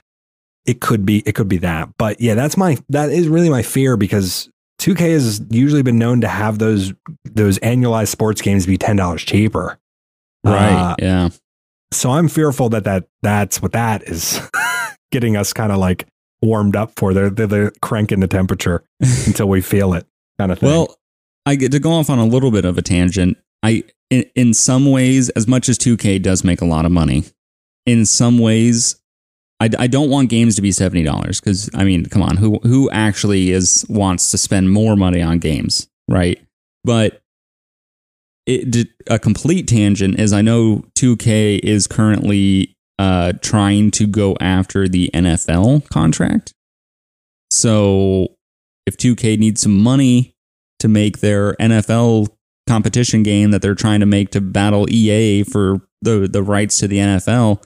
it 0.66 0.82
could 0.82 1.06
be 1.06 1.20
it 1.26 1.36
could 1.36 1.48
be 1.48 1.58
that. 1.58 1.90
But 1.98 2.20
yeah, 2.20 2.34
that's 2.34 2.58
my 2.58 2.78
that 2.90 3.10
is 3.10 3.28
really 3.28 3.50
my 3.50 3.62
fear 3.62 3.98
because 3.98 4.50
2K 4.80 5.12
has 5.12 5.42
usually 5.50 5.84
been 5.84 5.98
known 5.98 6.22
to 6.22 6.28
have 6.28 6.60
those 6.60 6.94
those 7.24 7.60
annualized 7.60 8.10
sports 8.10 8.42
games 8.42 8.66
be 8.66 8.78
ten 8.78 8.96
dollars 8.96 9.24
cheaper. 9.24 9.78
Right. 10.44 10.74
Uh, 10.74 10.96
yeah. 11.00 11.30
So 11.96 12.12
I'm 12.12 12.28
fearful 12.28 12.70
that 12.70 12.84
that 12.84 13.08
that's 13.22 13.62
what 13.62 13.72
that 13.72 14.04
is 14.04 14.40
getting 15.12 15.38
us 15.38 15.54
kind 15.54 15.72
of 15.72 15.78
like 15.78 16.08
warmed 16.42 16.76
up 16.76 16.94
for. 16.98 17.14
They're, 17.14 17.30
they're, 17.30 17.48
they're 17.48 17.72
cranking 17.82 18.20
the 18.20 18.28
temperature 18.28 18.84
until 19.26 19.48
we 19.48 19.62
feel 19.62 19.94
it, 19.94 20.06
kind 20.38 20.52
of 20.52 20.60
thing. 20.60 20.70
Well, 20.70 20.96
I 21.46 21.56
get 21.56 21.72
to 21.72 21.80
go 21.80 21.92
off 21.92 22.10
on 22.10 22.20
a 22.20 22.26
little 22.26 22.52
bit 22.52 22.66
of 22.66 22.78
a 22.78 22.82
tangent. 22.82 23.38
I 23.64 23.84
in, 24.10 24.26
in 24.36 24.54
some 24.54 24.92
ways, 24.92 25.30
as 25.30 25.48
much 25.48 25.70
as 25.70 25.78
2K 25.78 26.22
does 26.22 26.44
make 26.44 26.62
a 26.62 26.66
lot 26.66 26.86
of 26.86 26.92
money, 26.92 27.24
in 27.86 28.06
some 28.06 28.40
ways, 28.40 29.00
I, 29.60 29.70
I 29.80 29.88
don't 29.88 30.10
want 30.10 30.30
games 30.30 30.56
to 30.58 30.62
be 30.62 30.72
seventy 30.72 31.04
dollars 31.04 31.40
because 31.40 31.70
I 31.74 31.84
mean, 31.86 32.06
come 32.06 32.22
on, 32.22 32.38
who 32.38 32.60
who 32.64 32.90
actually 32.92 33.52
is 33.52 33.86
wants 33.88 34.32
to 34.32 34.38
spend 34.38 34.72
more 34.72 34.96
money 34.96 35.22
on 35.22 35.40
games, 35.40 35.88
right? 36.10 36.40
But 36.84 37.22
it 38.46 38.88
a 39.08 39.18
complete 39.18 39.68
tangent 39.68 40.20
is 40.20 40.32
I 40.34 40.42
know 40.42 40.84
2K 40.96 41.60
is 41.60 41.88
currently 41.88 42.76
uh, 43.00 43.34
trying 43.42 43.92
to 43.92 44.08
go 44.08 44.36
after 44.40 44.88
the 44.88 45.10
NFL 45.14 45.90
contract. 45.90 46.54
So 47.50 48.36
if 48.86 48.98
2K 48.98 49.40
needs 49.40 49.62
some 49.62 49.78
money 49.78 50.36
to 50.80 50.88
make 50.88 51.20
their 51.20 51.54
NFL 51.56 52.28
competition 52.68 53.24
game 53.24 53.52
that 53.52 53.62
they're 53.62 53.76
trying 53.76 54.00
to 54.00 54.06
make 54.06 54.32
to 54.32 54.42
battle 54.42 54.88
EA 54.90 55.44
for 55.44 55.82
the 56.02 56.28
the 56.32 56.44
rights 56.44 56.80
to 56.80 56.88
the 56.88 56.98
NFL, 56.98 57.64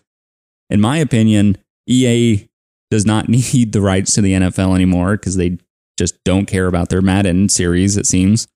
in 0.70 0.80
my 0.80 0.98
opinion, 0.98 1.58
EA 1.88 2.48
does 2.90 3.06
not 3.06 3.28
need 3.30 3.74
the 3.74 3.82
rights 3.82 4.14
to 4.16 4.22
the 4.22 4.34
NFL 4.34 4.76
anymore 4.76 5.18
because 5.18 5.36
they 5.36 5.58
just 5.98 6.24
don't 6.24 6.46
care 6.46 6.68
about 6.68 6.90
their 6.90 7.02
Madden 7.02 7.50
series, 7.50 7.98
it 7.98 8.08
seems. 8.08 8.48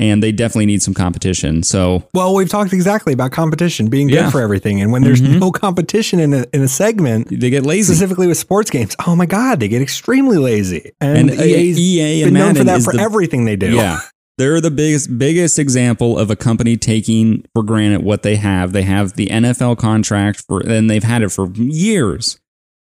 And 0.00 0.22
they 0.22 0.32
definitely 0.32 0.66
need 0.66 0.82
some 0.82 0.94
competition. 0.94 1.62
So, 1.62 2.08
well, 2.14 2.34
we've 2.34 2.48
talked 2.48 2.72
exactly 2.72 3.12
about 3.12 3.32
competition 3.32 3.90
being 3.90 4.08
good 4.08 4.14
yeah. 4.14 4.30
for 4.30 4.40
everything. 4.40 4.80
And 4.80 4.92
when 4.92 5.02
there's 5.02 5.20
mm-hmm. 5.20 5.38
no 5.38 5.52
competition 5.52 6.18
in 6.18 6.32
a, 6.32 6.46
in 6.54 6.62
a 6.62 6.68
segment, 6.68 7.28
they 7.28 7.50
get 7.50 7.66
lazy. 7.66 7.92
Specifically 7.92 8.26
with 8.26 8.38
sports 8.38 8.70
games, 8.70 8.96
oh 9.06 9.14
my 9.14 9.26
god, 9.26 9.60
they 9.60 9.68
get 9.68 9.82
extremely 9.82 10.38
lazy. 10.38 10.90
And, 11.00 11.30
and 11.30 11.40
EA's 11.40 11.78
EA 11.78 12.22
and 12.22 12.28
been 12.28 12.34
Madden 12.34 12.46
known 12.46 12.54
for 12.54 12.64
that 12.64 12.82
for 12.82 12.92
the, 12.94 13.02
everything 13.02 13.44
they 13.44 13.56
do. 13.56 13.74
Yeah, 13.74 14.00
they're 14.38 14.62
the 14.62 14.70
biggest 14.70 15.18
biggest 15.18 15.58
example 15.58 16.18
of 16.18 16.30
a 16.30 16.36
company 16.36 16.78
taking 16.78 17.44
for 17.52 17.62
granted 17.62 18.02
what 18.02 18.22
they 18.22 18.36
have. 18.36 18.72
They 18.72 18.84
have 18.84 19.12
the 19.12 19.26
NFL 19.26 19.76
contract 19.76 20.44
for, 20.48 20.60
and 20.60 20.88
they've 20.88 21.04
had 21.04 21.22
it 21.22 21.30
for 21.30 21.50
years 21.50 22.40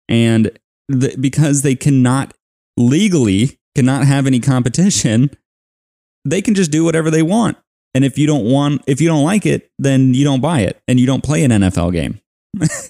and 0.07 0.51
the, 0.87 1.15
because 1.19 1.63
they 1.63 1.75
cannot 1.75 2.33
legally 2.77 3.57
cannot 3.75 4.05
have 4.05 4.25
any 4.27 4.39
competition, 4.39 5.29
they 6.29 6.41
can 6.41 6.55
just 6.55 6.71
do 6.71 6.83
whatever 6.83 7.09
they 7.09 7.23
want. 7.23 7.57
And 7.93 8.05
if 8.05 8.17
you 8.17 8.27
don't 8.27 8.45
want, 8.45 8.83
if 8.87 9.01
you 9.01 9.07
don't 9.07 9.23
like 9.23 9.45
it, 9.45 9.71
then 9.79 10.13
you 10.13 10.23
don't 10.23 10.41
buy 10.41 10.61
it 10.61 10.81
and 10.87 10.99
you 10.99 11.07
don't 11.07 11.23
play 11.23 11.43
an 11.43 11.51
NFL 11.51 11.93
game, 11.93 12.19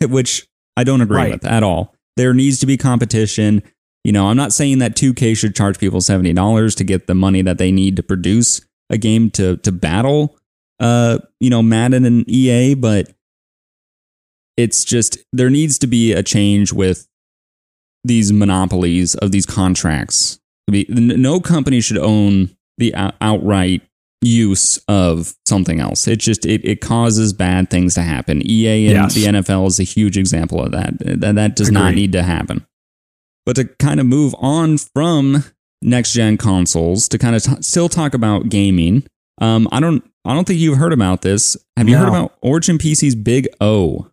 which 0.09 0.47
I 0.75 0.83
don't 0.83 1.01
agree 1.01 1.17
right. 1.17 1.31
with 1.31 1.45
at 1.45 1.63
all. 1.63 1.95
There 2.17 2.33
needs 2.33 2.59
to 2.59 2.65
be 2.65 2.77
competition. 2.77 3.63
You 4.03 4.11
know, 4.11 4.27
I'm 4.27 4.37
not 4.37 4.53
saying 4.53 4.79
that 4.79 4.95
2K 4.95 5.37
should 5.37 5.55
charge 5.55 5.79
people 5.79 5.99
$70 5.99 6.75
to 6.75 6.83
get 6.83 7.07
the 7.07 7.15
money 7.15 7.41
that 7.41 7.57
they 7.57 7.71
need 7.71 7.95
to 7.97 8.03
produce 8.03 8.61
a 8.89 8.97
game 8.97 9.29
to 9.31 9.57
to 9.57 9.71
battle 9.71 10.37
uh, 10.79 11.19
you 11.39 11.49
know, 11.49 11.63
Madden 11.63 12.05
and 12.05 12.29
EA, 12.29 12.75
but 12.75 13.11
it's 14.55 14.83
just 14.83 15.17
there 15.31 15.49
needs 15.49 15.77
to 15.79 15.87
be 15.87 16.13
a 16.13 16.23
change 16.23 16.71
with 16.73 17.07
these 18.03 18.31
monopolies 18.31 19.15
of 19.15 19.31
these 19.31 19.45
contracts. 19.45 20.39
No 20.67 21.39
company 21.39 21.81
should 21.81 21.97
own 21.97 22.55
the 22.77 22.93
outright 23.21 23.81
use 24.21 24.79
of 24.87 25.35
something 25.45 25.79
else. 25.79 26.07
It 26.07 26.19
just 26.19 26.45
it, 26.45 26.65
it 26.65 26.81
causes 26.81 27.33
bad 27.33 27.69
things 27.69 27.93
to 27.95 28.01
happen. 28.01 28.41
EA 28.49 28.87
and 28.87 28.95
yes. 28.95 29.15
the 29.15 29.25
NFL 29.25 29.67
is 29.67 29.79
a 29.79 29.83
huge 29.83 30.17
example 30.17 30.61
of 30.61 30.71
that. 30.71 30.97
That 30.99 31.35
that 31.35 31.55
does 31.55 31.69
Agreed. 31.69 31.81
not 31.81 31.93
need 31.93 32.11
to 32.13 32.23
happen. 32.23 32.65
But 33.45 33.55
to 33.57 33.65
kind 33.65 33.99
of 33.99 34.05
move 34.05 34.35
on 34.39 34.77
from 34.77 35.43
next 35.81 36.13
gen 36.13 36.37
consoles 36.37 37.07
to 37.09 37.17
kind 37.17 37.35
of 37.35 37.43
t- 37.43 37.61
still 37.61 37.89
talk 37.89 38.13
about 38.13 38.49
gaming. 38.49 39.05
Um, 39.39 39.67
I 39.71 39.79
don't 39.79 40.03
I 40.25 40.33
don't 40.33 40.45
think 40.45 40.59
you've 40.59 40.77
heard 40.77 40.93
about 40.93 41.21
this. 41.21 41.55
Have 41.77 41.87
you 41.87 41.95
no. 41.95 42.01
heard 42.01 42.09
about 42.09 42.37
Origin 42.41 42.77
PC's 42.77 43.15
Big 43.15 43.47
O? 43.61 44.09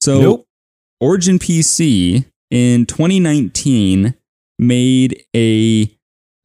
So 0.00 0.20
nope. 0.20 0.48
Origin 1.00 1.38
PC 1.38 2.24
in 2.50 2.86
2019 2.86 4.14
made 4.58 5.24
a 5.36 5.97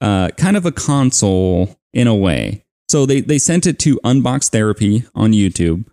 uh, 0.04 0.30
kind 0.38 0.56
of 0.56 0.66
a 0.66 0.72
console 0.72 1.80
in 1.94 2.06
a 2.08 2.16
way. 2.16 2.64
So 2.90 3.08
they 3.08 3.22
they 3.22 3.40
sent 3.40 3.66
it 3.66 3.80
to 3.80 4.00
Unbox 4.04 4.50
Therapy 4.50 5.06
on 5.16 5.32
YouTube. 5.32 5.86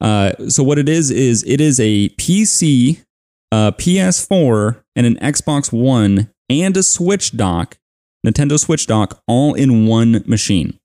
Uh, 0.00 0.32
so 0.48 0.64
what 0.64 0.78
it 0.78 0.88
is 0.88 1.10
is 1.10 1.44
it 1.46 1.60
is 1.60 1.78
a 1.78 2.08
PC, 2.10 3.04
a 3.52 3.72
PS4, 3.78 4.82
and 4.96 5.06
an 5.06 5.16
Xbox 5.16 5.72
One 5.72 6.30
and 6.48 6.76
a 6.76 6.82
Switch 6.82 7.36
dock, 7.36 7.78
Nintendo 8.26 8.58
Switch 8.58 8.86
dock, 8.86 9.22
all 9.28 9.54
in 9.54 9.86
one 9.86 10.24
machine. 10.26 10.78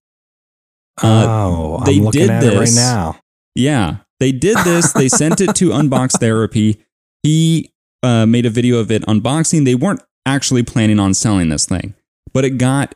Uh, 1.01 1.25
oh, 1.27 1.83
they 1.85 1.99
did 1.99 2.29
this. 2.29 2.53
it 2.53 2.59
right 2.59 2.73
now. 2.75 3.19
Yeah, 3.55 3.97
they 4.19 4.31
did 4.31 4.57
this. 4.59 4.91
they 4.93 5.09
sent 5.09 5.41
it 5.41 5.55
to 5.55 5.69
Unbox 5.69 6.11
Therapy. 6.19 6.83
He 7.23 7.71
uh, 8.03 8.25
made 8.25 8.45
a 8.45 8.49
video 8.49 8.77
of 8.79 8.91
it 8.91 9.01
unboxing. 9.03 9.65
They 9.65 9.75
weren't 9.75 10.01
actually 10.25 10.63
planning 10.63 10.99
on 10.99 11.13
selling 11.13 11.49
this 11.49 11.65
thing, 11.65 11.95
but 12.35 12.43
it 12.43 12.57
got 12.57 12.93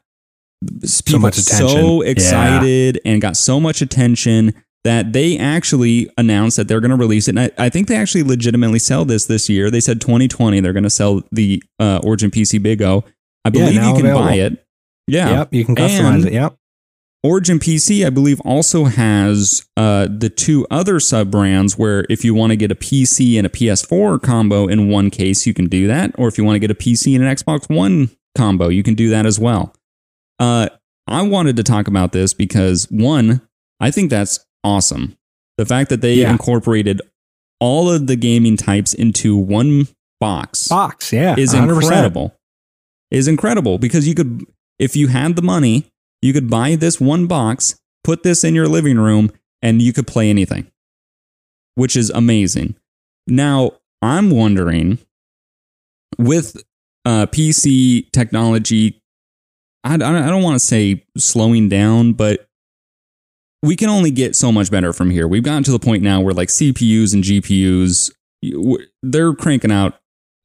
people 1.05 1.31
so, 1.31 1.67
so 1.69 2.01
excited 2.01 2.99
yeah. 3.03 3.11
and 3.11 3.21
got 3.21 3.37
so 3.37 3.57
much 3.57 3.81
attention 3.81 4.53
that 4.83 5.13
they 5.13 5.37
actually 5.37 6.09
announced 6.17 6.57
that 6.57 6.67
they're 6.67 6.81
going 6.81 6.91
to 6.91 6.97
release 6.97 7.29
it. 7.29 7.37
And 7.37 7.39
I, 7.39 7.51
I, 7.57 7.69
think 7.69 7.87
they 7.87 7.95
actually 7.95 8.23
legitimately 8.23 8.79
sell 8.79 9.05
this 9.05 9.25
this 9.25 9.49
year. 9.49 9.71
They 9.71 9.79
said 9.79 10.01
2020 10.01 10.59
they're 10.59 10.73
going 10.73 10.83
to 10.83 10.89
sell 10.89 11.23
the 11.31 11.63
uh, 11.79 12.01
Origin 12.03 12.31
PC 12.31 12.61
Big 12.61 12.81
O. 12.81 13.05
I 13.45 13.49
believe 13.49 13.75
yeah, 13.75 13.87
you 13.87 13.95
can 13.95 14.05
available. 14.05 14.27
buy 14.27 14.33
it. 14.35 14.65
Yeah. 15.07 15.29
Yep. 15.29 15.53
You 15.53 15.65
can 15.65 15.75
customize 15.75 16.15
and 16.15 16.25
it. 16.25 16.33
Yep. 16.33 16.55
Origin 17.23 17.59
PC, 17.59 18.05
I 18.05 18.09
believe, 18.09 18.41
also 18.41 18.85
has 18.85 19.67
uh, 19.75 20.07
the 20.09 20.29
two 20.29 20.67
other 20.69 20.99
sub 20.99 21.31
brands 21.31 21.77
where 21.77 22.05
if 22.09 22.25
you 22.25 22.33
want 22.33 22.51
to 22.51 22.57
get 22.57 22.71
a 22.71 22.75
PC 22.75 23.37
and 23.37 23.45
a 23.45 23.49
PS4 23.49 24.21
combo 24.21 24.67
in 24.67 24.89
one 24.89 25.09
case, 25.09 25.45
you 25.45 25.53
can 25.53 25.67
do 25.67 25.87
that. 25.87 26.11
Or 26.17 26.27
if 26.27 26.37
you 26.37 26.43
want 26.43 26.55
to 26.55 26.59
get 26.59 26.71
a 26.71 26.75
PC 26.75 27.15
and 27.15 27.25
an 27.25 27.33
Xbox 27.33 27.73
One 27.73 28.09
combo, 28.35 28.69
you 28.69 28.83
can 28.83 28.95
do 28.95 29.09
that 29.09 29.25
as 29.25 29.39
well. 29.39 29.73
Uh, 30.39 30.69
I 31.07 31.21
wanted 31.23 31.55
to 31.57 31.63
talk 31.63 31.87
about 31.87 32.11
this 32.11 32.33
because 32.33 32.89
one, 32.91 33.41
I 33.79 33.91
think 33.91 34.09
that's 34.09 34.45
awesome. 34.63 35.17
The 35.57 35.65
fact 35.65 35.89
that 35.89 36.01
they 36.01 36.15
yeah. 36.15 36.31
incorporated 36.31 37.01
all 37.59 37.91
of 37.91 38.07
the 38.07 38.15
gaming 38.15 38.55
types 38.55 38.93
into 38.93 39.35
one 39.35 39.87
box, 40.19 40.67
box, 40.67 41.11
yeah, 41.11 41.35
is 41.37 41.53
100%. 41.53 41.81
incredible. 41.81 42.35
Is 43.11 43.27
incredible 43.27 43.79
because 43.79 44.07
you 44.07 44.13
could, 44.13 44.45
if 44.77 44.95
you 44.95 45.07
had 45.07 45.35
the 45.35 45.41
money, 45.41 45.85
you 46.21 46.31
could 46.31 46.49
buy 46.49 46.75
this 46.75 47.01
one 47.01 47.25
box, 47.25 47.75
put 48.03 48.23
this 48.23 48.43
in 48.43 48.53
your 48.53 48.67
living 48.67 48.99
room, 48.99 49.31
and 49.61 49.81
you 49.81 49.93
could 49.93 50.05
play 50.05 50.29
anything, 50.29 50.69
which 51.75 51.97
is 51.97 52.11
amazing. 52.11 52.75
Now, 53.27 53.71
I'm 54.01 54.29
wondering 54.29 54.99
with 56.17 56.63
uh, 57.05 57.25
PC 57.27 58.11
technology, 58.11 59.01
I, 59.83 59.95
I 59.95 59.97
don't 59.97 60.43
want 60.43 60.55
to 60.55 60.65
say 60.65 61.05
slowing 61.17 61.69
down, 61.69 62.13
but 62.13 62.47
we 63.61 63.75
can 63.75 63.89
only 63.89 64.11
get 64.11 64.35
so 64.35 64.51
much 64.51 64.71
better 64.71 64.93
from 64.93 65.09
here. 65.09 65.27
We've 65.27 65.43
gotten 65.43 65.63
to 65.63 65.71
the 65.71 65.79
point 65.79 66.03
now 66.03 66.21
where 66.21 66.33
like 66.33 66.49
CPUs 66.49 67.13
and 67.13 67.23
GPUs, 67.23 68.11
they're 69.03 69.33
cranking 69.33 69.71
out 69.71 69.99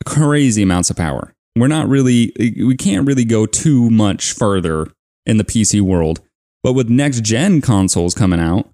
crazy 0.05 0.63
amounts 0.63 0.91
of 0.91 0.97
power. 0.97 1.35
We're 1.57 1.69
not 1.69 1.89
really, 1.89 2.33
we 2.39 2.77
can't 2.77 3.07
really 3.07 3.25
go 3.25 3.47
too 3.47 3.89
much 3.91 4.33
further 4.33 4.89
in 5.27 5.37
the 5.37 5.45
PC 5.45 5.81
world. 5.81 6.21
But 6.63 6.73
with 6.73 6.89
next 6.89 7.23
gen 7.23 7.61
consoles 7.61 8.15
coming 8.15 8.41
out, 8.41 8.69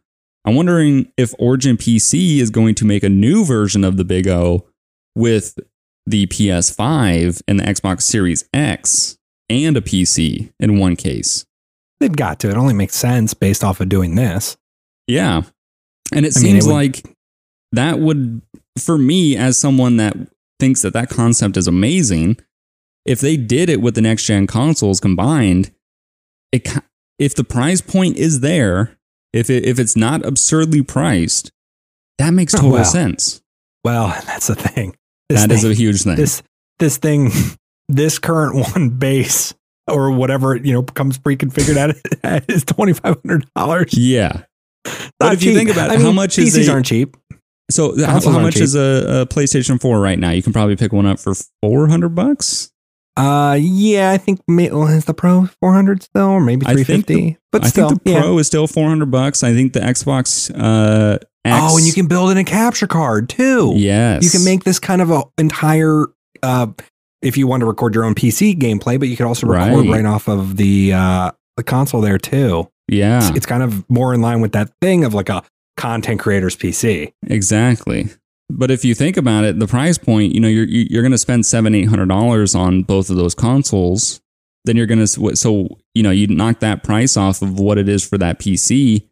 I'm 0.44 0.54
wondering 0.54 1.12
if 1.18 1.34
Origin 1.38 1.76
PC 1.76 2.38
is 2.38 2.50
going 2.50 2.74
to 2.76 2.86
make 2.86 3.02
a 3.02 3.10
new 3.10 3.44
version 3.44 3.84
of 3.84 3.98
the 3.98 4.04
Big 4.04 4.26
O 4.26 4.66
with 5.14 5.58
the 6.10 6.26
PS5 6.26 7.42
and 7.46 7.60
the 7.60 7.64
Xbox 7.64 8.02
Series 8.02 8.44
X 8.52 9.18
and 9.48 9.76
a 9.76 9.80
PC 9.80 10.52
in 10.58 10.78
one 10.78 10.96
case. 10.96 11.44
They've 12.00 12.14
got 12.14 12.40
to. 12.40 12.50
It 12.50 12.56
only 12.56 12.74
makes 12.74 12.96
sense 12.96 13.34
based 13.34 13.62
off 13.62 13.80
of 13.80 13.88
doing 13.88 14.14
this. 14.14 14.56
Yeah. 15.06 15.42
And 16.12 16.24
it 16.24 16.36
I 16.36 16.40
seems 16.40 16.44
mean, 16.44 16.56
it 16.56 16.64
would, 16.64 16.72
like 16.72 17.16
that 17.72 17.98
would, 17.98 18.42
for 18.78 18.96
me, 18.96 19.36
as 19.36 19.58
someone 19.58 19.96
that 19.98 20.16
thinks 20.58 20.82
that 20.82 20.92
that 20.94 21.10
concept 21.10 21.56
is 21.56 21.68
amazing, 21.68 22.38
if 23.04 23.20
they 23.20 23.36
did 23.36 23.68
it 23.68 23.80
with 23.80 23.94
the 23.94 24.02
next 24.02 24.24
gen 24.24 24.46
consoles 24.46 25.00
combined, 25.00 25.72
it 26.52 26.68
if 27.18 27.34
the 27.34 27.44
price 27.44 27.80
point 27.80 28.16
is 28.16 28.40
there, 28.40 28.96
if 29.32 29.50
it, 29.50 29.64
if 29.64 29.78
it's 29.78 29.96
not 29.96 30.24
absurdly 30.24 30.82
priced, 30.82 31.52
that 32.18 32.30
makes 32.30 32.54
oh, 32.54 32.58
total 32.58 32.78
oh, 32.78 32.82
sense. 32.84 33.42
Well, 33.84 34.08
that's 34.26 34.46
the 34.48 34.54
thing. 34.54 34.96
This 35.30 35.42
that 35.42 35.48
thing, 35.48 35.58
is 35.58 35.64
a 35.64 35.74
huge 35.74 36.02
thing. 36.02 36.16
This 36.16 36.42
this 36.80 36.96
thing, 36.96 37.30
this 37.88 38.18
current 38.18 38.56
one 38.74 38.90
base 38.90 39.54
or 39.86 40.10
whatever 40.10 40.56
you 40.56 40.72
know 40.72 40.82
comes 40.82 41.18
pre-configured 41.18 41.76
at 41.76 41.96
it 42.24 42.44
is 42.48 42.64
twenty 42.64 42.92
five 42.92 43.16
hundred 43.22 43.46
dollars. 43.54 43.96
Yeah, 43.96 44.42
but 45.20 45.34
if 45.34 45.40
cheap. 45.40 45.50
you 45.50 45.54
think 45.54 45.70
about 45.70 45.90
it, 45.90 45.92
I 45.92 45.96
how 45.98 46.06
mean, 46.06 46.16
much 46.16 46.36
PCs 46.36 46.58
is 46.58 46.68
a, 46.68 46.72
aren't 46.72 46.86
cheap. 46.86 47.16
So 47.70 47.96
how, 48.04 48.20
how 48.20 48.40
much 48.40 48.54
cheap. 48.54 48.64
is 48.64 48.74
a, 48.74 49.20
a, 49.20 49.26
PlayStation 49.26 49.80
Four 49.80 50.00
right 50.00 50.18
now? 50.18 50.30
You 50.30 50.42
can 50.42 50.52
probably 50.52 50.74
pick 50.74 50.92
one 50.92 51.06
up 51.06 51.20
for 51.20 51.34
four 51.62 51.86
hundred 51.86 52.16
bucks. 52.16 52.72
Uh, 53.16 53.56
yeah, 53.60 54.10
I 54.10 54.18
think 54.18 54.40
well, 54.48 54.88
is 54.88 55.04
the 55.04 55.14
Pro 55.14 55.46
400 55.60 56.02
still, 56.04 56.28
or 56.28 56.40
maybe 56.40 56.64
350. 56.64 57.36
but 57.52 57.66
still, 57.66 57.86
I 57.86 57.88
think 57.90 58.04
the 58.04 58.14
Pro 58.14 58.38
is 58.38 58.46
still 58.46 58.66
400 58.66 59.10
bucks. 59.10 59.42
I 59.42 59.52
think 59.52 59.74
the 59.74 59.80
Xbox 59.80 60.50
uh, 60.56 61.18
X, 61.50 61.60
Oh, 61.62 61.76
and 61.76 61.86
you 61.86 61.92
can 61.92 62.06
build 62.06 62.30
in 62.30 62.36
a 62.38 62.44
capture 62.44 62.86
card 62.86 63.28
too. 63.28 63.72
Yes, 63.76 64.22
you 64.24 64.30
can 64.30 64.44
make 64.44 64.64
this 64.64 64.78
kind 64.78 65.02
of 65.02 65.10
a 65.10 65.22
entire. 65.38 66.06
Uh, 66.42 66.68
if 67.22 67.36
you 67.36 67.46
want 67.46 67.60
to 67.60 67.66
record 67.66 67.94
your 67.94 68.04
own 68.04 68.14
PC 68.14 68.58
gameplay, 68.58 68.98
but 68.98 69.08
you 69.08 69.16
could 69.16 69.26
also 69.26 69.46
record 69.46 69.86
right, 69.86 69.88
right 69.88 70.04
off 70.06 70.28
of 70.28 70.56
the 70.56 70.92
uh, 70.94 71.30
the 71.56 71.62
console 71.62 72.00
there 72.00 72.18
too. 72.18 72.70
Yeah, 72.88 73.18
it's, 73.18 73.36
it's 73.36 73.46
kind 73.46 73.62
of 73.62 73.88
more 73.90 74.14
in 74.14 74.20
line 74.22 74.40
with 74.40 74.52
that 74.52 74.70
thing 74.80 75.04
of 75.04 75.12
like 75.14 75.28
a 75.28 75.42
content 75.76 76.20
creator's 76.20 76.56
PC. 76.56 77.12
Exactly. 77.26 78.08
But 78.52 78.70
if 78.70 78.84
you 78.84 78.94
think 78.94 79.16
about 79.16 79.44
it, 79.44 79.58
the 79.60 79.66
price 79.68 79.96
point, 79.96 80.34
you 80.34 80.40
know, 80.40 80.48
you're 80.48 80.64
you're 80.66 81.02
going 81.02 81.12
to 81.12 81.18
spend 81.18 81.46
seven 81.46 81.74
eight 81.74 81.88
hundred 81.88 82.08
dollars 82.08 82.54
on 82.54 82.82
both 82.82 83.10
of 83.10 83.16
those 83.16 83.34
consoles. 83.34 84.20
Then 84.64 84.76
you're 84.76 84.86
going 84.86 84.98
to 85.06 85.36
so 85.36 85.68
you 85.94 86.02
know 86.02 86.10
you 86.10 86.26
knock 86.26 86.60
that 86.60 86.82
price 86.82 87.16
off 87.16 87.42
of 87.42 87.60
what 87.60 87.78
it 87.78 87.88
is 87.88 88.06
for 88.06 88.18
that 88.18 88.38
PC. 88.40 89.06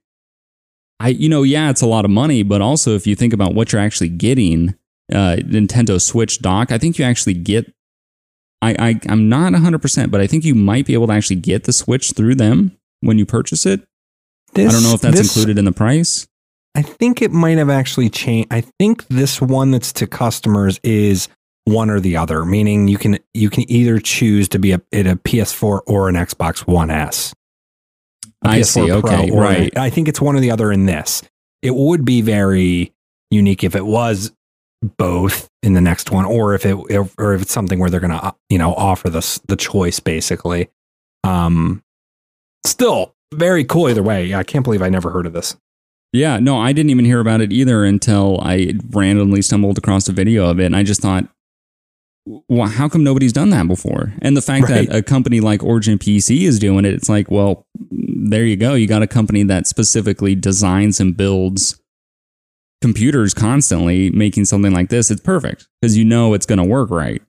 I 1.00 1.08
you 1.08 1.28
know 1.28 1.42
yeah 1.42 1.70
it's 1.70 1.82
a 1.82 1.86
lot 1.86 2.04
of 2.04 2.10
money, 2.10 2.42
but 2.42 2.60
also 2.60 2.94
if 2.94 3.06
you 3.06 3.14
think 3.14 3.32
about 3.32 3.54
what 3.54 3.72
you're 3.72 3.80
actually 3.80 4.08
getting, 4.08 4.74
uh, 5.12 5.36
Nintendo 5.40 6.00
Switch 6.00 6.40
dock, 6.40 6.72
I 6.72 6.78
think 6.78 6.98
you 6.98 7.04
actually 7.04 7.34
get. 7.34 7.72
I, 8.60 8.74
I 8.78 9.00
I'm 9.08 9.28
not 9.28 9.54
hundred 9.54 9.80
percent, 9.82 10.10
but 10.10 10.20
I 10.20 10.26
think 10.26 10.44
you 10.44 10.54
might 10.54 10.86
be 10.86 10.94
able 10.94 11.06
to 11.06 11.12
actually 11.12 11.36
get 11.36 11.64
the 11.64 11.72
Switch 11.72 12.12
through 12.12 12.34
them 12.34 12.76
when 13.00 13.18
you 13.18 13.26
purchase 13.26 13.64
it. 13.66 13.86
This, 14.54 14.70
I 14.70 14.72
don't 14.72 14.82
know 14.82 14.94
if 14.94 15.00
that's 15.00 15.16
this, 15.16 15.36
included 15.36 15.58
in 15.58 15.64
the 15.64 15.72
price. 15.72 16.26
I 16.74 16.82
think 16.82 17.22
it 17.22 17.30
might 17.30 17.58
have 17.58 17.70
actually 17.70 18.10
changed. 18.10 18.52
I 18.52 18.60
think 18.60 19.06
this 19.08 19.40
one 19.40 19.70
that's 19.70 19.92
to 19.94 20.06
customers 20.06 20.80
is 20.82 21.28
one 21.64 21.90
or 21.90 22.00
the 22.00 22.16
other, 22.16 22.44
meaning 22.44 22.88
you 22.88 22.98
can 22.98 23.18
you 23.34 23.50
can 23.50 23.70
either 23.70 23.98
choose 23.98 24.48
to 24.48 24.58
be 24.58 24.72
a, 24.72 24.76
a 24.92 25.16
PS4 25.16 25.80
or 25.86 26.08
an 26.08 26.14
Xbox 26.14 26.66
One 26.66 26.90
S. 26.90 27.34
I 28.42 28.62
see. 28.62 28.90
okay, 28.90 29.30
right. 29.30 29.76
I 29.76 29.90
think 29.90 30.08
it's 30.08 30.20
one 30.20 30.36
or 30.36 30.40
the 30.40 30.50
other 30.50 30.72
in 30.72 30.86
this. 30.86 31.22
It 31.62 31.74
would 31.74 32.04
be 32.04 32.22
very 32.22 32.92
unique 33.30 33.64
if 33.64 33.74
it 33.74 33.84
was 33.84 34.32
both 34.96 35.48
in 35.62 35.74
the 35.74 35.80
next 35.80 36.10
one, 36.10 36.24
or 36.24 36.54
if 36.54 36.64
it 36.64 36.74
or 37.18 37.34
if 37.34 37.42
it's 37.42 37.52
something 37.52 37.78
where 37.78 37.90
they're 37.90 38.00
going 38.00 38.18
to 38.18 38.34
you 38.48 38.58
know 38.58 38.74
offer 38.74 39.10
the 39.10 39.40
the 39.46 39.56
choice 39.56 40.00
basically. 40.00 40.68
Um, 41.24 41.82
still 42.64 43.14
very 43.34 43.64
cool 43.64 43.88
either 43.88 44.02
way. 44.02 44.34
I 44.34 44.42
can't 44.42 44.64
believe 44.64 44.82
I 44.82 44.88
never 44.88 45.10
heard 45.10 45.26
of 45.26 45.32
this. 45.32 45.56
Yeah, 46.12 46.38
no, 46.38 46.58
I 46.58 46.72
didn't 46.72 46.90
even 46.90 47.04
hear 47.04 47.20
about 47.20 47.42
it 47.42 47.52
either 47.52 47.84
until 47.84 48.40
I 48.40 48.74
randomly 48.90 49.42
stumbled 49.42 49.76
across 49.76 50.08
a 50.08 50.12
video 50.12 50.48
of 50.48 50.58
it, 50.58 50.64
and 50.64 50.76
I 50.76 50.82
just 50.82 51.02
thought, 51.02 51.28
well, 52.48 52.68
how 52.68 52.88
come 52.88 53.04
nobody's 53.04 53.32
done 53.32 53.50
that 53.50 53.68
before? 53.68 54.12
And 54.20 54.36
the 54.36 54.42
fact 54.42 54.68
right. 54.68 54.88
that 54.88 54.96
a 54.96 55.02
company 55.02 55.40
like 55.40 55.62
Origin 55.62 55.98
PC 55.98 56.42
is 56.42 56.58
doing 56.58 56.84
it, 56.84 56.94
it's 56.94 57.08
like, 57.08 57.30
well, 57.30 57.66
there 57.90 58.44
you 58.44 58.56
go. 58.56 58.74
You 58.74 58.86
got 58.86 59.02
a 59.02 59.06
company 59.06 59.42
that 59.44 59.66
specifically 59.66 60.34
designs 60.34 61.00
and 61.00 61.16
builds 61.16 61.80
computers 62.80 63.34
constantly, 63.34 64.10
making 64.10 64.44
something 64.44 64.72
like 64.72 64.88
this. 64.88 65.10
It's 65.10 65.20
perfect 65.20 65.66
because 65.80 65.96
you 65.96 66.04
know 66.04 66.34
it's 66.34 66.46
going 66.46 66.58
to 66.58 66.64
work 66.64 66.90
right. 66.90 67.22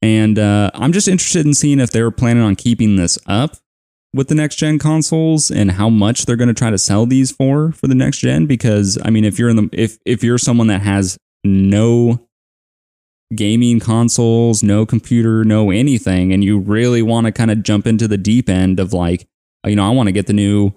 And 0.00 0.38
uh, 0.38 0.70
I'm 0.74 0.92
just 0.92 1.08
interested 1.08 1.46
in 1.46 1.54
seeing 1.54 1.80
if 1.80 1.90
they're 1.90 2.10
planning 2.10 2.42
on 2.42 2.56
keeping 2.56 2.96
this 2.96 3.18
up 3.26 3.56
with 4.12 4.28
the 4.28 4.34
next 4.34 4.56
gen 4.56 4.78
consoles 4.78 5.50
and 5.50 5.72
how 5.72 5.88
much 5.88 6.26
they're 6.26 6.36
going 6.36 6.48
to 6.48 6.54
try 6.54 6.70
to 6.70 6.78
sell 6.78 7.06
these 7.06 7.30
for 7.30 7.72
for 7.72 7.86
the 7.86 7.94
next 7.94 8.18
gen. 8.18 8.46
Because 8.46 8.98
I 9.04 9.10
mean, 9.10 9.24
if 9.24 9.38
you're 9.38 9.48
in 9.48 9.56
the 9.56 9.68
if 9.72 9.98
if 10.04 10.24
you're 10.24 10.38
someone 10.38 10.66
that 10.66 10.82
has 10.82 11.16
no 11.44 12.28
gaming 13.34 13.80
consoles, 13.80 14.62
no 14.62 14.86
computer, 14.86 15.44
no 15.44 15.70
anything, 15.70 16.32
and 16.32 16.44
you 16.44 16.58
really 16.58 17.02
want 17.02 17.26
to 17.26 17.32
kind 17.32 17.50
of 17.50 17.62
jump 17.62 17.86
into 17.86 18.08
the 18.08 18.18
deep 18.18 18.48
end 18.48 18.80
of 18.80 18.92
like, 18.92 19.26
you 19.66 19.76
know, 19.76 19.86
I 19.86 19.90
want 19.90 20.08
to 20.08 20.12
get 20.12 20.26
the 20.26 20.32
new 20.32 20.72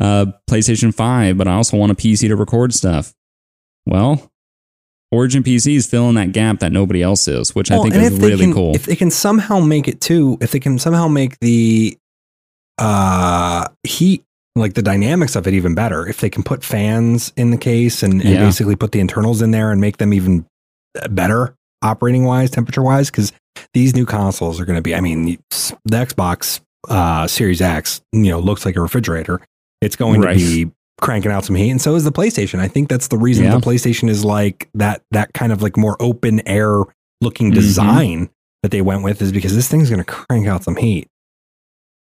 uh, 0.00 0.26
PlayStation 0.48 0.94
5, 0.94 1.36
but 1.36 1.48
I 1.48 1.54
also 1.54 1.76
want 1.76 1.92
a 1.92 1.94
PC 1.94 2.28
to 2.28 2.36
record 2.36 2.74
stuff. 2.74 3.14
Well, 3.86 4.30
Origin 5.12 5.42
PC 5.42 5.76
is 5.76 5.86
filling 5.86 6.16
that 6.16 6.32
gap 6.32 6.58
that 6.60 6.72
nobody 6.72 7.02
else 7.02 7.28
is, 7.28 7.54
which 7.54 7.70
well, 7.70 7.80
I 7.80 7.90
think 7.90 7.94
is 7.94 8.18
really 8.18 8.46
can, 8.46 8.54
cool. 8.54 8.74
If 8.74 8.86
they 8.86 8.96
can 8.96 9.10
somehow 9.10 9.60
make 9.60 9.86
it 9.86 10.00
too, 10.00 10.38
if 10.40 10.50
they 10.50 10.60
can 10.60 10.78
somehow 10.78 11.08
make 11.08 11.38
the 11.38 11.96
uh, 12.78 13.68
heat 13.84 14.24
like 14.56 14.74
the 14.74 14.82
dynamics 14.82 15.34
of 15.36 15.46
it 15.46 15.54
even 15.54 15.74
better 15.74 16.06
if 16.06 16.20
they 16.20 16.30
can 16.30 16.42
put 16.42 16.64
fans 16.64 17.32
in 17.36 17.50
the 17.50 17.56
case 17.56 18.02
and, 18.02 18.20
and 18.20 18.34
yeah. 18.34 18.38
basically 18.38 18.76
put 18.76 18.92
the 18.92 19.00
internals 19.00 19.42
in 19.42 19.50
there 19.50 19.72
and 19.72 19.80
make 19.80 19.96
them 19.96 20.12
even 20.12 20.46
better 21.10 21.56
operating 21.84 22.24
wise, 22.24 22.50
temperature 22.50 22.82
wise, 22.82 23.10
because 23.10 23.32
these 23.72 23.94
new 23.94 24.06
consoles 24.06 24.60
are 24.60 24.64
going 24.64 24.78
to 24.78 24.82
be. 24.82 24.94
I 24.94 25.00
mean, 25.00 25.24
the, 25.24 25.38
the 25.84 25.96
Xbox 25.98 26.60
uh, 26.88 27.28
Series 27.28 27.60
X, 27.60 28.00
you 28.12 28.30
know, 28.30 28.40
looks 28.40 28.66
like 28.66 28.76
a 28.76 28.80
refrigerator. 28.80 29.40
It's 29.80 29.96
going 29.96 30.20
right. 30.20 30.38
to 30.38 30.64
be 30.64 30.72
cranking 31.00 31.30
out 31.30 31.44
some 31.44 31.56
heat, 31.56 31.70
and 31.70 31.80
so 31.80 31.94
is 31.94 32.04
the 32.04 32.12
PlayStation. 32.12 32.58
I 32.58 32.68
think 32.68 32.88
that's 32.88 33.08
the 33.08 33.18
reason 33.18 33.44
yeah. 33.44 33.56
the 33.56 33.60
PlayStation 33.60 34.08
is 34.08 34.24
like 34.24 34.68
that. 34.74 35.02
That 35.12 35.32
kind 35.34 35.52
of 35.52 35.62
like 35.62 35.76
more 35.76 35.96
open 36.00 36.46
air 36.48 36.82
looking 37.20 37.48
mm-hmm. 37.48 37.60
design 37.60 38.30
that 38.62 38.70
they 38.70 38.82
went 38.82 39.04
with 39.04 39.20
is 39.20 39.30
because 39.30 39.54
this 39.54 39.68
thing's 39.68 39.90
going 39.90 40.02
to 40.02 40.10
crank 40.10 40.46
out 40.46 40.64
some 40.64 40.76
heat. 40.76 41.06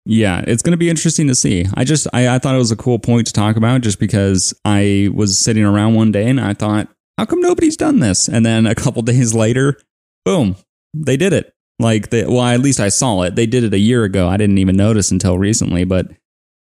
Yeah, 0.06 0.44
it's 0.48 0.64
going 0.64 0.72
to 0.72 0.78
be 0.78 0.90
interesting 0.90 1.28
to 1.28 1.36
see. 1.36 1.66
I 1.76 1.84
just 1.84 2.08
I, 2.14 2.36
I 2.36 2.40
thought 2.40 2.56
it 2.56 2.60
was 2.60 2.72
a 2.72 2.76
cool 2.76 3.00
point 3.00 3.28
to 3.28 3.34
talk 3.34 3.56
about 3.56 3.82
just 3.82 4.00
because 4.00 4.54
I 4.66 5.10
was 5.14 5.38
sitting 5.38 5.64
around 5.64 5.96
one 5.96 6.12
day 6.12 6.28
and 6.28 6.42
I 6.42 6.54
thought, 6.54 6.88
how 7.20 7.26
come 7.26 7.42
nobody's 7.42 7.76
done 7.76 8.00
this? 8.00 8.30
And 8.30 8.46
then 8.46 8.66
a 8.66 8.74
couple 8.74 9.02
days 9.02 9.34
later, 9.34 9.78
boom, 10.24 10.56
they 10.94 11.18
did 11.18 11.34
it. 11.34 11.54
Like, 11.78 12.12
they, 12.12 12.26
well, 12.26 12.44
at 12.44 12.62
least 12.62 12.80
I 12.80 12.88
saw 12.88 13.24
it. 13.24 13.36
They 13.36 13.46
did 13.46 13.66
it 13.66 13.74
a 13.74 13.80
year 13.80 14.06
ago. 14.06 14.30
I 14.30 14.38
didn't 14.38 14.58
even 14.58 14.78
notice 14.78 15.12
until 15.12 15.38
recently, 15.38 15.84
but 15.84 16.08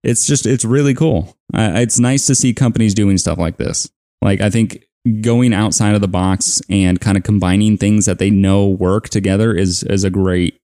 it's 0.03 0.25
just, 0.25 0.47
it's 0.47 0.65
really 0.65 0.95
cool. 0.95 1.37
It's 1.53 1.99
nice 1.99 2.25
to 2.25 2.33
see 2.33 2.55
companies 2.55 2.95
doing 2.95 3.19
stuff 3.19 3.37
like 3.37 3.57
this. 3.57 3.87
Like, 4.23 4.41
I 4.41 4.49
think 4.49 4.83
going 5.21 5.53
outside 5.53 5.93
of 5.93 6.01
the 6.01 6.07
box 6.07 6.59
and 6.69 6.99
kind 6.99 7.17
of 7.17 7.23
combining 7.23 7.77
things 7.77 8.07
that 8.07 8.17
they 8.17 8.31
know 8.31 8.67
work 8.67 9.09
together 9.09 9.53
is, 9.53 9.83
is 9.83 10.03
a 10.03 10.09
great, 10.09 10.59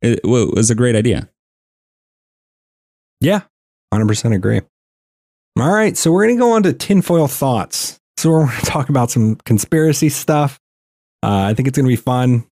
it 0.00 0.24
was 0.24 0.70
a 0.70 0.74
great 0.74 0.96
idea. 0.96 1.28
Yeah, 3.20 3.42
100% 3.92 4.34
agree. 4.34 4.62
All 5.58 5.72
right, 5.72 5.94
so 5.94 6.10
we're 6.10 6.24
going 6.24 6.36
to 6.36 6.40
go 6.40 6.52
on 6.52 6.62
to 6.62 6.72
tinfoil 6.72 7.28
thoughts. 7.28 8.00
So 8.24 8.30
we're 8.30 8.46
going 8.46 8.56
to 8.60 8.64
talk 8.64 8.88
about 8.88 9.10
some 9.10 9.36
conspiracy 9.44 10.08
stuff. 10.08 10.58
Uh, 11.22 11.42
I 11.42 11.52
think 11.52 11.68
it's 11.68 11.76
going 11.76 11.84
to 11.84 11.90
be 11.90 11.96
fun. 11.96 12.46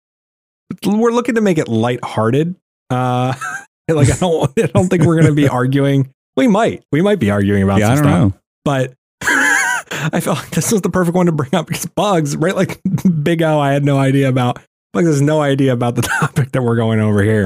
We're 0.84 1.12
looking 1.12 1.36
to 1.36 1.42
make 1.42 1.60
it 1.60 1.68
lighthearted. 1.68 2.56
Uh, 2.90 3.36
like 3.88 4.10
I 4.10 4.16
don't, 4.16 4.52
I 4.58 4.66
don't 4.66 4.90
think 4.90 5.04
we're 5.04 5.14
going 5.14 5.28
to 5.28 5.34
be 5.34 5.48
arguing. 5.52 6.12
We 6.36 6.48
might, 6.48 6.84
we 6.92 7.04
might 7.04 7.20
be 7.20 7.30
arguing 7.30 7.62
about 7.62 7.80
yeah, 7.80 7.90
some 7.90 7.98
stuff, 7.98 8.08
know. 8.08 8.34
but 8.66 8.96
I 9.22 10.20
felt 10.22 10.40
like 10.40 10.50
this 10.52 10.72
was 10.72 10.82
the 10.82 10.90
perfect 10.90 11.16
one 11.16 11.28
to 11.28 11.32
bring 11.32 11.54
up 11.54 11.68
because 11.68 11.86
bugs, 11.86 12.36
right? 12.36 12.56
Like 12.56 12.82
Big 13.22 13.44
O, 13.44 13.60
I 13.60 13.72
had 13.72 13.86
no 13.86 14.00
idea 14.00 14.28
about. 14.28 14.60
Bugs 14.92 15.06
has 15.06 15.22
no 15.22 15.40
idea 15.42 15.72
about 15.72 15.94
the 15.94 16.02
topic 16.02 16.52
that 16.54 16.64
we're 16.64 16.78
going 16.78 17.00
over 17.00 17.22
here. 17.22 17.46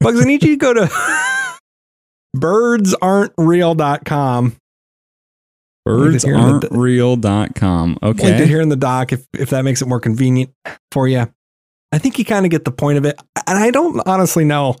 Bugs, 0.00 0.20
I 0.20 0.24
need 0.24 0.42
you 0.42 0.50
to 0.50 0.56
go 0.56 0.74
to 0.74 0.90
birdsaren'treal.com 2.36 4.56
Birdsaren'treal.com. 5.88 7.98
Okay. 8.02 8.24
Linked 8.24 8.40
it 8.40 8.48
here 8.48 8.60
in 8.60 8.68
the 8.68 8.76
doc 8.76 9.12
if, 9.12 9.26
if 9.32 9.50
that 9.50 9.64
makes 9.64 9.82
it 9.82 9.88
more 9.88 10.00
convenient 10.00 10.52
for 10.92 11.08
you. 11.08 11.26
I 11.92 11.98
think 11.98 12.18
you 12.18 12.24
kind 12.24 12.44
of 12.44 12.50
get 12.50 12.64
the 12.64 12.72
point 12.72 12.98
of 12.98 13.04
it. 13.04 13.20
And 13.46 13.58
I 13.58 13.70
don't 13.70 14.00
honestly 14.06 14.44
know, 14.44 14.76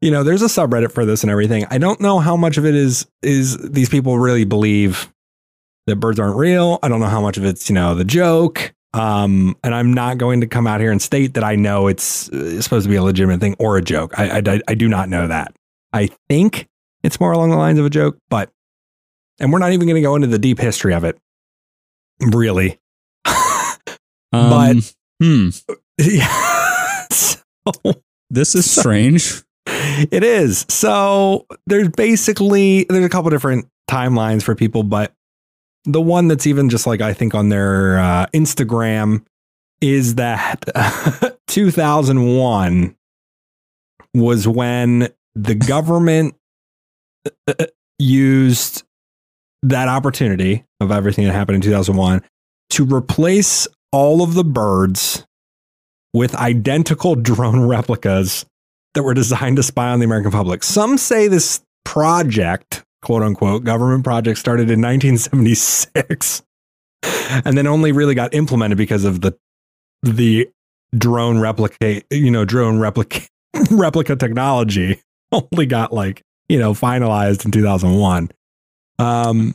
you 0.00 0.10
know, 0.10 0.22
there's 0.22 0.42
a 0.42 0.46
subreddit 0.46 0.92
for 0.92 1.04
this 1.04 1.22
and 1.22 1.30
everything. 1.30 1.66
I 1.70 1.78
don't 1.78 2.00
know 2.00 2.18
how 2.18 2.36
much 2.36 2.56
of 2.56 2.64
it 2.64 2.74
is 2.74 3.06
is 3.22 3.58
these 3.58 3.88
people 3.88 4.18
really 4.18 4.44
believe 4.44 5.12
that 5.86 5.96
birds 5.96 6.18
aren't 6.18 6.36
real. 6.36 6.78
I 6.82 6.88
don't 6.88 7.00
know 7.00 7.06
how 7.06 7.20
much 7.20 7.36
of 7.36 7.44
it's, 7.44 7.68
you 7.68 7.74
know, 7.74 7.94
the 7.94 8.04
joke. 8.04 8.72
Um, 8.94 9.56
and 9.62 9.74
I'm 9.74 9.92
not 9.92 10.16
going 10.16 10.40
to 10.40 10.46
come 10.46 10.66
out 10.66 10.80
here 10.80 10.90
and 10.90 11.02
state 11.02 11.34
that 11.34 11.44
I 11.44 11.54
know 11.54 11.86
it's, 11.86 12.30
it's 12.32 12.64
supposed 12.64 12.84
to 12.84 12.90
be 12.90 12.96
a 12.96 13.02
legitimate 13.02 13.40
thing 13.40 13.54
or 13.58 13.76
a 13.76 13.82
joke. 13.82 14.18
I, 14.18 14.38
I, 14.38 14.60
I 14.68 14.74
do 14.74 14.88
not 14.88 15.08
know 15.08 15.26
that. 15.26 15.54
I 15.92 16.08
think 16.28 16.66
it's 17.02 17.20
more 17.20 17.32
along 17.32 17.50
the 17.50 17.56
lines 17.56 17.78
of 17.78 17.84
a 17.84 17.90
joke, 17.90 18.16
but 18.30 18.50
and 19.38 19.52
we're 19.52 19.58
not 19.58 19.72
even 19.72 19.86
going 19.86 19.96
to 19.96 20.02
go 20.02 20.14
into 20.16 20.26
the 20.28 20.38
deep 20.38 20.58
history 20.58 20.94
of 20.94 21.04
it, 21.04 21.18
really. 22.20 22.78
um, 23.26 23.74
but 24.32 24.94
hmm. 25.22 25.48
yeah, 25.98 27.06
so, 27.10 27.40
this 28.30 28.54
is 28.54 28.70
so, 28.70 28.80
strange. 28.80 29.42
It 29.66 30.22
is. 30.22 30.66
So 30.68 31.46
there's 31.66 31.88
basically 31.88 32.84
there's 32.84 33.04
a 33.04 33.08
couple 33.08 33.30
different 33.30 33.66
timelines 33.90 34.42
for 34.42 34.54
people, 34.54 34.82
but 34.82 35.12
the 35.84 36.00
one 36.00 36.28
that's 36.28 36.46
even 36.46 36.68
just 36.68 36.86
like 36.86 37.00
I 37.00 37.14
think 37.14 37.34
on 37.34 37.48
their 37.48 37.98
uh, 37.98 38.26
Instagram 38.34 39.24
is 39.80 40.16
that 40.16 40.64
2001 41.46 42.96
was 44.14 44.48
when 44.48 45.08
the 45.34 45.54
government 45.54 46.34
uh, 47.26 47.54
uh, 47.58 47.66
used 47.98 48.85
that 49.62 49.88
opportunity 49.88 50.64
of 50.80 50.90
everything 50.90 51.24
that 51.24 51.32
happened 51.32 51.56
in 51.56 51.62
2001 51.62 52.22
to 52.70 52.84
replace 52.84 53.66
all 53.92 54.22
of 54.22 54.34
the 54.34 54.44
birds 54.44 55.26
with 56.12 56.34
identical 56.34 57.14
drone 57.14 57.60
replicas 57.66 58.44
that 58.94 59.02
were 59.02 59.14
designed 59.14 59.56
to 59.56 59.62
spy 59.62 59.88
on 59.88 59.98
the 59.98 60.04
American 60.04 60.30
public. 60.30 60.62
Some 60.62 60.98
say 60.98 61.28
this 61.28 61.60
project, 61.84 62.84
quote 63.02 63.22
unquote, 63.22 63.64
government 63.64 64.04
project 64.04 64.38
started 64.38 64.70
in 64.70 64.80
1976 64.80 66.42
and 67.44 67.56
then 67.56 67.66
only 67.66 67.92
really 67.92 68.14
got 68.14 68.34
implemented 68.34 68.78
because 68.78 69.04
of 69.04 69.20
the 69.20 69.36
the 70.02 70.48
drone 70.96 71.38
replicate, 71.38 72.04
you 72.10 72.30
know, 72.30 72.44
drone 72.44 72.78
replica 72.78 73.20
replica 73.70 74.16
technology 74.16 75.00
only 75.32 75.66
got 75.66 75.92
like, 75.92 76.22
you 76.48 76.58
know, 76.58 76.72
finalized 76.72 77.44
in 77.44 77.50
2001. 77.50 78.30
Um, 78.98 79.54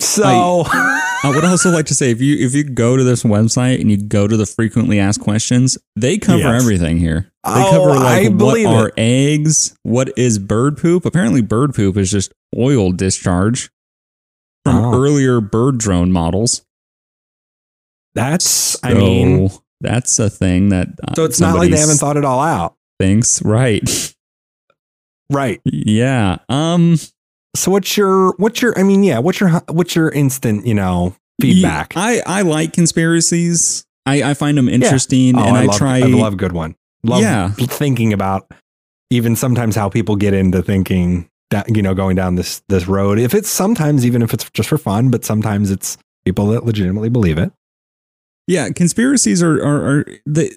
so 0.00 0.64
I, 0.66 1.20
I, 1.24 1.30
would 1.30 1.44
also 1.44 1.70
like 1.70 1.86
to 1.86 1.94
say 1.94 2.10
if 2.10 2.20
you 2.20 2.36
if 2.38 2.54
you 2.54 2.64
go 2.64 2.96
to 2.96 3.04
this 3.04 3.22
website 3.22 3.80
and 3.80 3.90
you 3.90 3.96
go 3.96 4.28
to 4.28 4.36
the 4.36 4.46
frequently 4.46 4.98
asked 4.98 5.20
questions, 5.20 5.78
they 5.94 6.18
cover 6.18 6.38
yes. 6.38 6.62
everything 6.62 6.98
here. 6.98 7.30
They 7.44 7.52
oh, 7.52 7.70
cover 7.70 7.94
like 8.00 8.32
what 8.32 8.66
are 8.66 8.92
eggs, 8.96 9.76
what 9.82 10.16
is 10.18 10.38
bird 10.38 10.76
poop. 10.76 11.04
Apparently, 11.04 11.40
bird 11.40 11.74
poop 11.74 11.96
is 11.96 12.10
just 12.10 12.32
oil 12.56 12.92
discharge 12.92 13.70
from 14.64 14.76
oh. 14.76 14.94
earlier 14.94 15.40
bird 15.40 15.78
drone 15.78 16.12
models. 16.12 16.62
That's 18.14 18.46
so 18.46 18.78
I 18.82 18.94
mean 18.94 19.50
that's 19.80 20.18
a 20.18 20.30
thing 20.30 20.70
that 20.70 20.88
uh, 21.06 21.14
so 21.14 21.24
it's 21.24 21.40
not 21.40 21.56
like 21.56 21.70
they 21.70 21.78
haven't 21.78 21.98
thought 21.98 22.16
it 22.16 22.24
all 22.24 22.40
out. 22.40 22.76
Thanks, 22.98 23.42
right, 23.42 24.14
right, 25.30 25.60
yeah. 25.64 26.38
Um, 26.48 26.96
so 27.56 27.70
what's 27.70 27.96
your 27.96 28.34
what's 28.38 28.62
your 28.62 28.78
I 28.78 28.82
mean 28.82 29.02
yeah 29.02 29.18
what's 29.18 29.40
your 29.40 29.50
what's 29.68 29.96
your 29.96 30.10
instant 30.10 30.66
you 30.66 30.74
know 30.74 31.16
feedback? 31.40 31.94
Yeah, 31.94 32.02
I 32.02 32.22
I 32.26 32.42
like 32.42 32.72
conspiracies. 32.72 33.84
I 34.04 34.30
I 34.30 34.34
find 34.34 34.56
them 34.56 34.68
interesting, 34.68 35.34
yeah. 35.34 35.42
oh, 35.42 35.48
and 35.48 35.56
I, 35.56 35.62
I 35.62 35.66
love, 35.66 35.76
try. 35.76 35.98
I 35.98 36.06
love 36.06 36.34
a 36.34 36.36
good 36.36 36.52
one. 36.52 36.76
Love 37.02 37.22
yeah. 37.22 37.50
thinking 37.50 38.12
about 38.12 38.50
even 39.10 39.36
sometimes 39.36 39.76
how 39.76 39.88
people 39.88 40.16
get 40.16 40.34
into 40.34 40.62
thinking 40.62 41.28
that 41.50 41.74
you 41.74 41.82
know 41.82 41.94
going 41.94 42.16
down 42.16 42.34
this 42.34 42.62
this 42.68 42.86
road. 42.86 43.18
If 43.18 43.34
it's 43.34 43.48
sometimes 43.48 44.04
even 44.04 44.22
if 44.22 44.32
it's 44.34 44.48
just 44.50 44.68
for 44.68 44.78
fun, 44.78 45.10
but 45.10 45.24
sometimes 45.24 45.70
it's 45.70 45.98
people 46.24 46.46
that 46.48 46.64
legitimately 46.64 47.08
believe 47.08 47.38
it. 47.38 47.52
Yeah, 48.46 48.70
conspiracies 48.70 49.42
are 49.42 49.62
are, 49.62 49.98
are 49.98 50.04
the. 50.24 50.56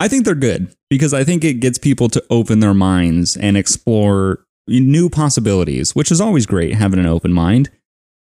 I 0.00 0.08
think 0.08 0.24
they're 0.24 0.34
good 0.34 0.74
because 0.90 1.14
I 1.14 1.22
think 1.24 1.44
it 1.44 1.54
gets 1.54 1.78
people 1.78 2.08
to 2.08 2.24
open 2.28 2.60
their 2.60 2.74
minds 2.74 3.36
and 3.36 3.56
explore 3.56 4.44
new 4.66 5.08
possibilities, 5.08 5.94
which 5.94 6.10
is 6.10 6.20
always 6.20 6.46
great 6.46 6.74
having 6.74 6.98
an 6.98 7.06
open 7.06 7.32
mind. 7.32 7.70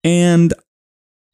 And 0.03 0.53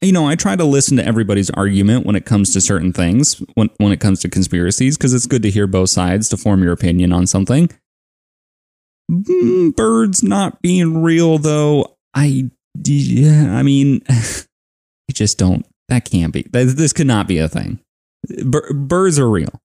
you 0.00 0.12
know, 0.12 0.28
I 0.28 0.36
try 0.36 0.54
to 0.54 0.64
listen 0.64 0.96
to 0.98 1.04
everybody's 1.04 1.50
argument 1.50 2.06
when 2.06 2.14
it 2.14 2.24
comes 2.24 2.52
to 2.52 2.60
certain 2.60 2.92
things, 2.92 3.42
when 3.54 3.68
when 3.78 3.92
it 3.92 4.00
comes 4.00 4.20
to 4.20 4.28
conspiracies, 4.28 4.96
because 4.96 5.12
it's 5.12 5.26
good 5.26 5.42
to 5.42 5.50
hear 5.50 5.66
both 5.66 5.90
sides 5.90 6.28
to 6.28 6.36
form 6.36 6.62
your 6.62 6.72
opinion 6.72 7.12
on 7.12 7.26
something. 7.26 7.68
Mm, 9.10 9.74
birds 9.74 10.22
not 10.22 10.60
being 10.62 11.02
real, 11.02 11.38
though, 11.38 11.96
I, 12.14 12.50
yeah, 12.84 13.56
I 13.56 13.62
mean, 13.62 14.02
I 14.08 15.12
just 15.12 15.38
don't. 15.38 15.66
That 15.88 16.04
can't 16.04 16.32
be. 16.32 16.46
This 16.52 16.92
could 16.92 17.06
not 17.06 17.26
be 17.26 17.38
a 17.38 17.48
thing. 17.48 17.80
Bir- 18.44 18.72
birds 18.74 19.18
are 19.18 19.28
real. 19.28 19.60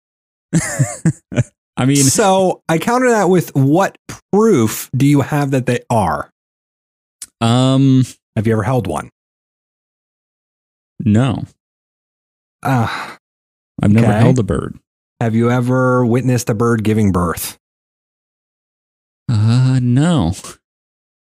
I 1.75 1.85
mean, 1.85 1.97
so 1.97 2.61
I 2.69 2.77
counter 2.77 3.09
that 3.09 3.29
with 3.29 3.55
what 3.55 3.97
proof 4.31 4.89
do 4.95 5.05
you 5.05 5.21
have 5.21 5.51
that 5.51 5.65
they 5.65 5.79
are? 5.89 6.29
Um, 7.41 8.03
have 8.35 8.45
you 8.47 8.53
ever 8.53 8.63
held 8.63 8.87
one? 8.87 9.09
No. 10.99 11.45
Uh, 12.61 13.15
I've 13.81 13.91
never 13.91 14.13
held 14.13 14.39
a 14.39 14.43
bird. 14.43 14.77
Have 15.19 15.35
you 15.35 15.49
ever 15.49 16.05
witnessed 16.05 16.49
a 16.49 16.53
bird 16.53 16.83
giving 16.83 17.11
birth? 17.11 17.57
Uh, 19.29 19.79
no. 19.81 20.33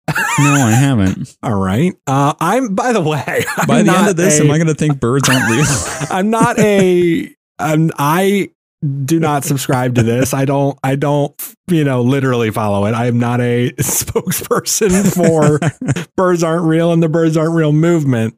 no, 0.39 0.53
I 0.53 0.71
haven't. 0.71 1.37
All 1.41 1.55
right. 1.55 1.93
Uh, 2.05 2.33
I'm. 2.39 2.75
By 2.75 2.93
the 2.93 3.01
way, 3.01 3.23
I'm 3.57 3.67
by 3.67 3.83
the 3.83 3.91
end 3.91 4.09
of 4.09 4.15
this, 4.15 4.39
a, 4.39 4.43
am 4.43 4.51
I 4.51 4.57
going 4.57 4.67
to 4.67 4.73
think 4.73 4.99
birds 4.99 5.29
aren't 5.29 5.49
real? 5.49 5.65
I'm 6.09 6.29
not 6.29 6.59
a. 6.59 7.33
I'm. 7.59 7.91
I 7.97 8.49
do 9.05 9.19
not 9.19 9.43
subscribe 9.43 9.95
to 9.95 10.03
this. 10.03 10.34
I 10.34 10.45
don't. 10.45 10.77
I 10.84 10.95
don't. 10.95 11.34
You 11.67 11.84
know, 11.84 12.01
literally 12.01 12.51
follow 12.51 12.86
it. 12.86 12.93
I 12.93 13.05
am 13.05 13.19
not 13.19 13.39
a 13.39 13.71
spokesperson 13.79 15.13
for 15.13 15.59
birds 16.17 16.43
aren't 16.43 16.65
real 16.65 16.91
and 16.91 17.01
the 17.01 17.09
birds 17.09 17.38
aren't 17.38 17.55
real 17.55 17.71
movement. 17.71 18.36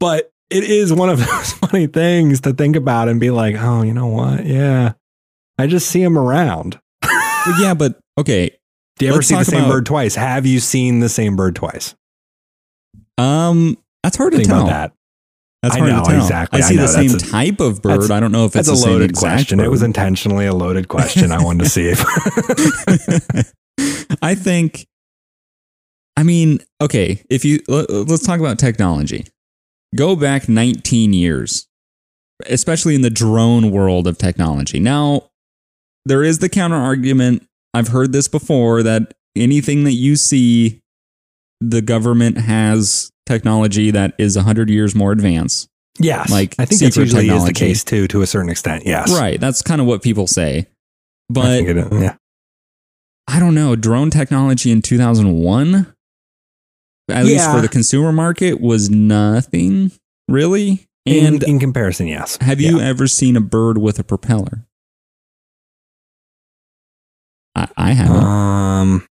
But 0.00 0.32
it 0.50 0.64
is 0.64 0.92
one 0.92 1.08
of 1.08 1.18
those 1.26 1.52
funny 1.52 1.86
things 1.86 2.40
to 2.42 2.52
think 2.52 2.74
about 2.74 3.08
and 3.08 3.20
be 3.20 3.30
like, 3.30 3.56
oh, 3.58 3.82
you 3.82 3.94
know 3.94 4.08
what? 4.08 4.44
Yeah, 4.44 4.94
I 5.58 5.66
just 5.66 5.88
see 5.88 6.02
them 6.02 6.18
around. 6.18 6.80
yeah, 7.60 7.74
but 7.74 7.98
okay. 8.18 8.50
Do 8.98 9.06
you 9.06 9.12
ever 9.12 9.22
see 9.22 9.34
the 9.34 9.44
same 9.44 9.60
about, 9.60 9.70
bird 9.70 9.86
twice? 9.86 10.14
Have 10.14 10.44
you 10.44 10.60
seen 10.60 11.00
the 11.00 11.08
same 11.08 11.34
bird 11.36 11.56
twice? 11.56 11.94
Um, 13.16 13.78
that's 14.02 14.16
hard 14.16 14.32
to 14.32 14.38
think 14.38 14.48
tell. 14.48 14.62
About 14.62 14.68
that. 14.68 14.92
That's 15.62 15.76
hard 15.76 15.90
know, 15.90 16.02
to 16.02 16.10
tell. 16.10 16.16
Exactly. 16.16 16.58
I 16.58 16.62
see 16.62 16.78
I 16.78 16.82
the 16.82 16.88
same 16.88 17.14
a, 17.14 17.18
type 17.18 17.60
of 17.60 17.82
bird. 17.82 18.10
I 18.10 18.18
don't 18.18 18.32
know 18.32 18.46
if 18.46 18.56
it's 18.56 18.68
a 18.68 18.74
loaded 18.74 19.14
question. 19.14 19.58
Bird. 19.58 19.66
It 19.66 19.68
was 19.68 19.82
intentionally 19.82 20.46
a 20.46 20.54
loaded 20.54 20.88
question. 20.88 21.32
I 21.32 21.42
wanted 21.42 21.64
to 21.64 21.70
see 21.70 21.92
if. 21.92 22.00
I 24.22 24.34
think. 24.34 24.86
I 26.16 26.22
mean, 26.22 26.60
okay. 26.80 27.22
If 27.28 27.44
you 27.44 27.60
let's 27.68 28.24
talk 28.26 28.40
about 28.40 28.58
technology. 28.58 29.26
Go 29.96 30.14
back 30.14 30.48
19 30.48 31.12
years, 31.12 31.66
especially 32.46 32.94
in 32.94 33.02
the 33.02 33.10
drone 33.10 33.72
world 33.72 34.06
of 34.06 34.18
technology. 34.18 34.78
Now, 34.78 35.30
there 36.04 36.22
is 36.22 36.38
the 36.38 36.48
counter 36.48 36.76
argument. 36.76 37.46
I've 37.74 37.88
heard 37.88 38.12
this 38.12 38.28
before 38.28 38.84
that 38.84 39.14
anything 39.36 39.84
that 39.84 39.92
you 39.92 40.16
see, 40.16 40.80
the 41.60 41.82
government 41.82 42.38
has 42.38 43.10
technology 43.30 43.90
that 43.90 44.14
is 44.18 44.36
100 44.36 44.68
years 44.68 44.94
more 44.94 45.12
advanced. 45.12 45.68
Yes. 45.98 46.30
Like 46.30 46.54
I 46.58 46.64
think 46.64 46.80
that 46.80 46.96
usually 46.96 47.22
technology. 47.22 47.36
is 47.36 47.44
the 47.44 47.52
case 47.52 47.84
too, 47.84 48.08
to 48.08 48.22
a 48.22 48.26
certain 48.26 48.50
extent. 48.50 48.86
Yes. 48.86 49.12
Right. 49.12 49.40
That's 49.40 49.62
kind 49.62 49.80
of 49.80 49.86
what 49.86 50.02
people 50.02 50.26
say. 50.26 50.66
But 51.28 51.46
I, 51.46 51.58
yeah. 51.60 52.16
I 53.28 53.38
don't 53.38 53.54
know. 53.54 53.76
Drone 53.76 54.10
technology 54.10 54.72
in 54.72 54.82
2001 54.82 55.94
at 57.10 57.24
yeah. 57.26 57.32
least 57.32 57.50
for 57.50 57.60
the 57.60 57.68
consumer 57.68 58.12
market, 58.12 58.60
was 58.60 58.90
nothing 58.90 59.92
really. 60.28 60.86
And 61.06 61.42
in, 61.42 61.50
in 61.50 61.58
comparison, 61.58 62.06
yes. 62.06 62.36
Have 62.40 62.60
you 62.60 62.80
ever 62.80 63.06
seen 63.06 63.36
a 63.36 63.40
bird 63.40 63.78
with 63.78 63.98
a 63.98 64.04
propeller? 64.04 64.66
I, 67.54 67.68
I 67.76 67.92
haven't. 67.92 68.22
Um, 68.22 69.06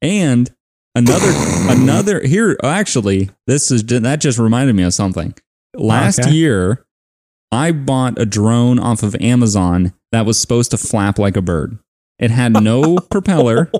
and 0.00 0.52
another 0.94 1.30
another 1.70 2.26
here 2.26 2.56
actually 2.62 3.30
this 3.46 3.70
is 3.70 3.84
that 3.84 4.20
just 4.20 4.38
reminded 4.38 4.74
me 4.74 4.82
of 4.82 4.94
something. 4.94 5.34
Last 5.74 6.20
okay. 6.20 6.30
year, 6.30 6.84
I 7.50 7.72
bought 7.72 8.18
a 8.18 8.26
drone 8.26 8.78
off 8.78 9.02
of 9.02 9.14
Amazon 9.16 9.94
that 10.10 10.26
was 10.26 10.38
supposed 10.38 10.70
to 10.72 10.78
flap 10.78 11.18
like 11.18 11.36
a 11.36 11.42
bird. 11.42 11.78
It 12.18 12.30
had 12.30 12.52
no 12.52 12.98
propeller. 13.10 13.70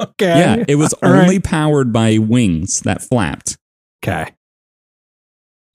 Okay. 0.00 0.38
Yeah, 0.38 0.64
it 0.66 0.76
was 0.76 0.92
All 0.94 1.10
only 1.12 1.36
right. 1.36 1.44
powered 1.44 1.92
by 1.92 2.18
wings 2.18 2.80
that 2.80 3.02
flapped. 3.02 3.58
Okay. 4.02 4.32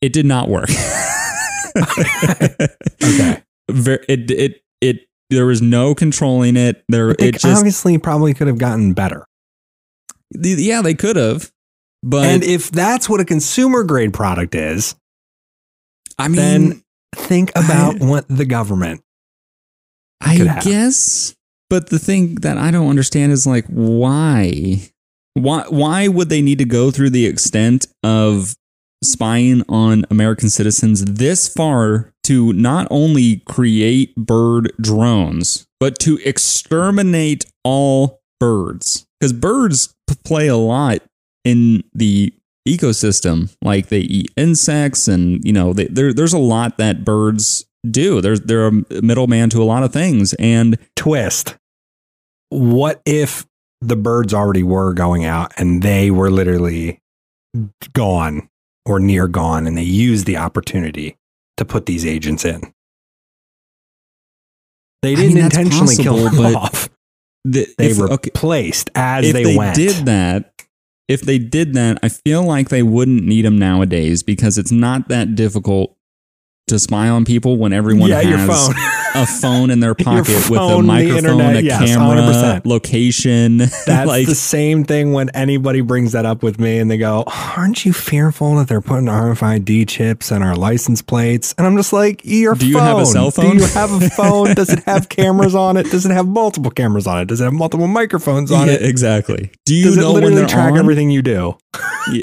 It 0.01 0.13
did 0.13 0.25
not 0.25 0.49
work. 0.49 0.69
okay. 1.77 3.41
It 3.67 4.31
it 4.31 4.63
it 4.81 5.07
there 5.29 5.45
was 5.45 5.61
no 5.61 5.93
controlling 5.93 6.57
it. 6.57 6.83
There 6.89 7.11
it 7.11 7.33
just 7.33 7.45
obviously 7.45 7.97
probably 7.97 8.33
could 8.33 8.47
have 8.47 8.57
gotten 8.57 8.93
better. 8.93 9.25
Yeah, 10.41 10.81
they 10.81 10.93
could 10.93 11.15
have. 11.15 11.51
But 12.03 12.25
And 12.25 12.43
if 12.43 12.69
that's 12.69 13.09
what 13.09 13.19
a 13.19 13.25
consumer 13.25 13.83
grade 13.83 14.13
product 14.13 14.55
is, 14.55 14.95
I 16.17 16.27
mean 16.27 16.35
then 16.35 16.83
think 17.15 17.51
about 17.51 18.01
I, 18.01 18.05
what 18.05 18.25
the 18.27 18.45
government 18.45 19.01
I 20.21 20.37
guess 20.63 21.35
but 21.69 21.89
the 21.89 21.99
thing 21.99 22.35
that 22.35 22.57
I 22.57 22.71
don't 22.71 22.89
understand 22.89 23.31
is 23.31 23.47
like 23.47 23.65
why? 23.67 24.81
Why 25.33 25.65
why 25.69 26.07
would 26.07 26.29
they 26.29 26.41
need 26.41 26.59
to 26.59 26.65
go 26.65 26.91
through 26.91 27.09
the 27.09 27.25
extent 27.25 27.87
of 28.03 28.55
spying 29.03 29.63
on 29.67 30.05
American 30.09 30.49
citizens 30.49 31.03
this 31.05 31.47
far 31.47 32.13
to 32.23 32.53
not 32.53 32.87
only 32.89 33.37
create 33.45 34.15
bird 34.15 34.71
drones, 34.79 35.67
but 35.79 35.99
to 35.99 36.17
exterminate 36.23 37.45
all 37.63 38.21
birds? 38.39 39.05
Because 39.25 39.33
birds 39.33 39.95
play 40.23 40.47
a 40.47 40.55
lot 40.55 40.99
in 41.43 41.83
the 41.95 42.31
ecosystem. 42.67 43.55
Like 43.63 43.87
they 43.87 44.01
eat 44.01 44.31
insects, 44.37 45.07
and 45.07 45.43
you 45.43 45.51
know, 45.51 45.73
they, 45.73 45.85
there, 45.85 46.13
there's 46.13 46.33
a 46.33 46.37
lot 46.37 46.77
that 46.77 47.03
birds 47.03 47.65
do. 47.89 48.21
They're 48.21 48.37
they're 48.37 48.67
a 48.67 48.71
middleman 49.01 49.49
to 49.49 49.63
a 49.63 49.65
lot 49.65 49.81
of 49.81 49.91
things. 49.91 50.35
And 50.35 50.77
twist. 50.95 51.55
What 52.49 53.01
if 53.07 53.47
the 53.81 53.95
birds 53.95 54.31
already 54.31 54.61
were 54.61 54.93
going 54.93 55.25
out 55.25 55.51
and 55.57 55.81
they 55.81 56.11
were 56.11 56.29
literally 56.29 57.01
gone 57.93 58.47
or 58.85 58.99
near 58.99 59.27
gone 59.27 59.65
and 59.65 59.75
they 59.75 59.83
used 59.83 60.27
the 60.27 60.37
opportunity 60.37 61.17
to 61.57 61.65
put 61.65 61.87
these 61.87 62.05
agents 62.05 62.45
in? 62.45 62.61
They 65.01 65.15
didn't 65.15 65.31
I 65.31 65.35
mean, 65.35 65.45
intentionally 65.45 65.95
possible, 65.97 66.29
kill 66.29 66.43
them 66.43 66.55
off. 66.61 66.89
The, 67.45 67.67
they 67.77 67.91
if, 67.91 67.99
replaced 67.99 68.89
okay, 68.89 68.99
as 68.99 69.31
they, 69.31 69.33
went. 69.33 69.45
If 69.45 69.53
they 69.53 69.57
went. 69.57 69.75
did 69.75 70.05
that, 70.07 70.53
if 71.07 71.21
they 71.21 71.37
did 71.37 71.75
that, 71.75 71.99
I 72.01 72.09
feel 72.09 72.43
like 72.43 72.69
they 72.69 72.81
wouldn't 72.81 73.23
need 73.23 73.45
them 73.45 73.59
nowadays 73.59 74.23
because 74.23 74.57
it's 74.57 74.71
not 74.71 75.09
that 75.09 75.35
difficult 75.35 75.95
to 76.67 76.79
spy 76.79 77.07
on 77.07 77.23
people 77.23 77.57
when 77.57 77.71
everyone 77.71 78.09
yeah, 78.09 78.21
has 78.21 78.25
your 78.25 78.39
phone. 78.39 78.73
a 79.15 79.25
phone 79.25 79.69
in 79.69 79.79
their 79.79 79.95
pocket 79.95 80.25
phone, 80.25 80.51
with 80.51 80.59
a 80.59 80.83
microphone, 80.83 81.17
internet, 81.17 81.55
a 81.57 81.63
yes, 81.63 81.95
camera, 81.95 82.21
100%. 82.21 82.65
location. 82.65 83.57
That's 83.85 84.07
like, 84.07 84.27
the 84.27 84.35
same 84.35 84.83
thing 84.83 85.13
when 85.13 85.29
anybody 85.29 85.81
brings 85.81 86.11
that 86.11 86.25
up 86.25 86.43
with 86.43 86.59
me 86.59 86.77
and 86.79 86.89
they 86.89 86.97
go, 86.97 87.23
Aren't 87.55 87.85
you 87.85 87.93
fearful 87.93 88.55
that 88.55 88.67
they're 88.67 88.81
putting 88.81 89.05
RFID 89.05 89.87
chips 89.87 90.31
in 90.31 90.41
our 90.41 90.55
license 90.55 91.01
plates? 91.01 91.53
And 91.57 91.65
I'm 91.65 91.77
just 91.77 91.93
like, 91.93 92.21
Your 92.23 92.55
phone. 92.55 92.59
Do 92.59 92.73
phone. 92.73 92.81
you 92.81 92.87
have 92.87 92.97
a 92.99 93.05
cell 93.05 93.31
phone? 93.31 93.57
Do 93.57 93.63
you 93.63 93.69
have 93.69 93.91
a 93.91 94.09
phone? 94.09 94.53
Does 94.53 94.69
it 94.69 94.83
have 94.83 95.09
cameras 95.15 95.55
on 95.55 95.77
it? 95.77 95.89
Does 95.89 96.05
it 96.05 96.11
have 96.11 96.27
multiple 96.27 96.71
cameras 96.71 97.07
on 97.07 97.21
it? 97.21 97.27
Does 97.27 97.41
it 97.41 97.45
have 97.45 97.53
multiple 97.53 97.87
microphones 97.87 98.51
on 98.51 98.67
yeah, 98.67 98.73
it? 98.73 98.81
Exactly. 98.83 99.51
Do 99.65 99.73
you 99.73 99.85
Does 99.85 99.97
know 99.97 100.11
it 100.11 100.13
literally 100.13 100.23
when 100.23 100.35
they're 100.35 100.47
track 100.47 100.73
on? 100.73 100.79
everything 100.79 101.09
you 101.09 101.21
do? 101.21 101.57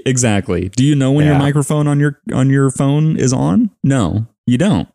exactly. 0.07 0.69
Do 0.71 0.85
you 0.85 0.95
know 0.95 1.13
when 1.13 1.25
yeah. 1.25 1.33
your 1.33 1.39
microphone 1.39 1.87
on 1.87 2.01
your 2.01 2.21
on 2.33 2.51
your 2.51 2.71
phone 2.71 3.17
is 3.17 3.33
on? 3.33 3.71
No, 3.83 4.27
you 4.47 4.59
don't. 4.59 4.89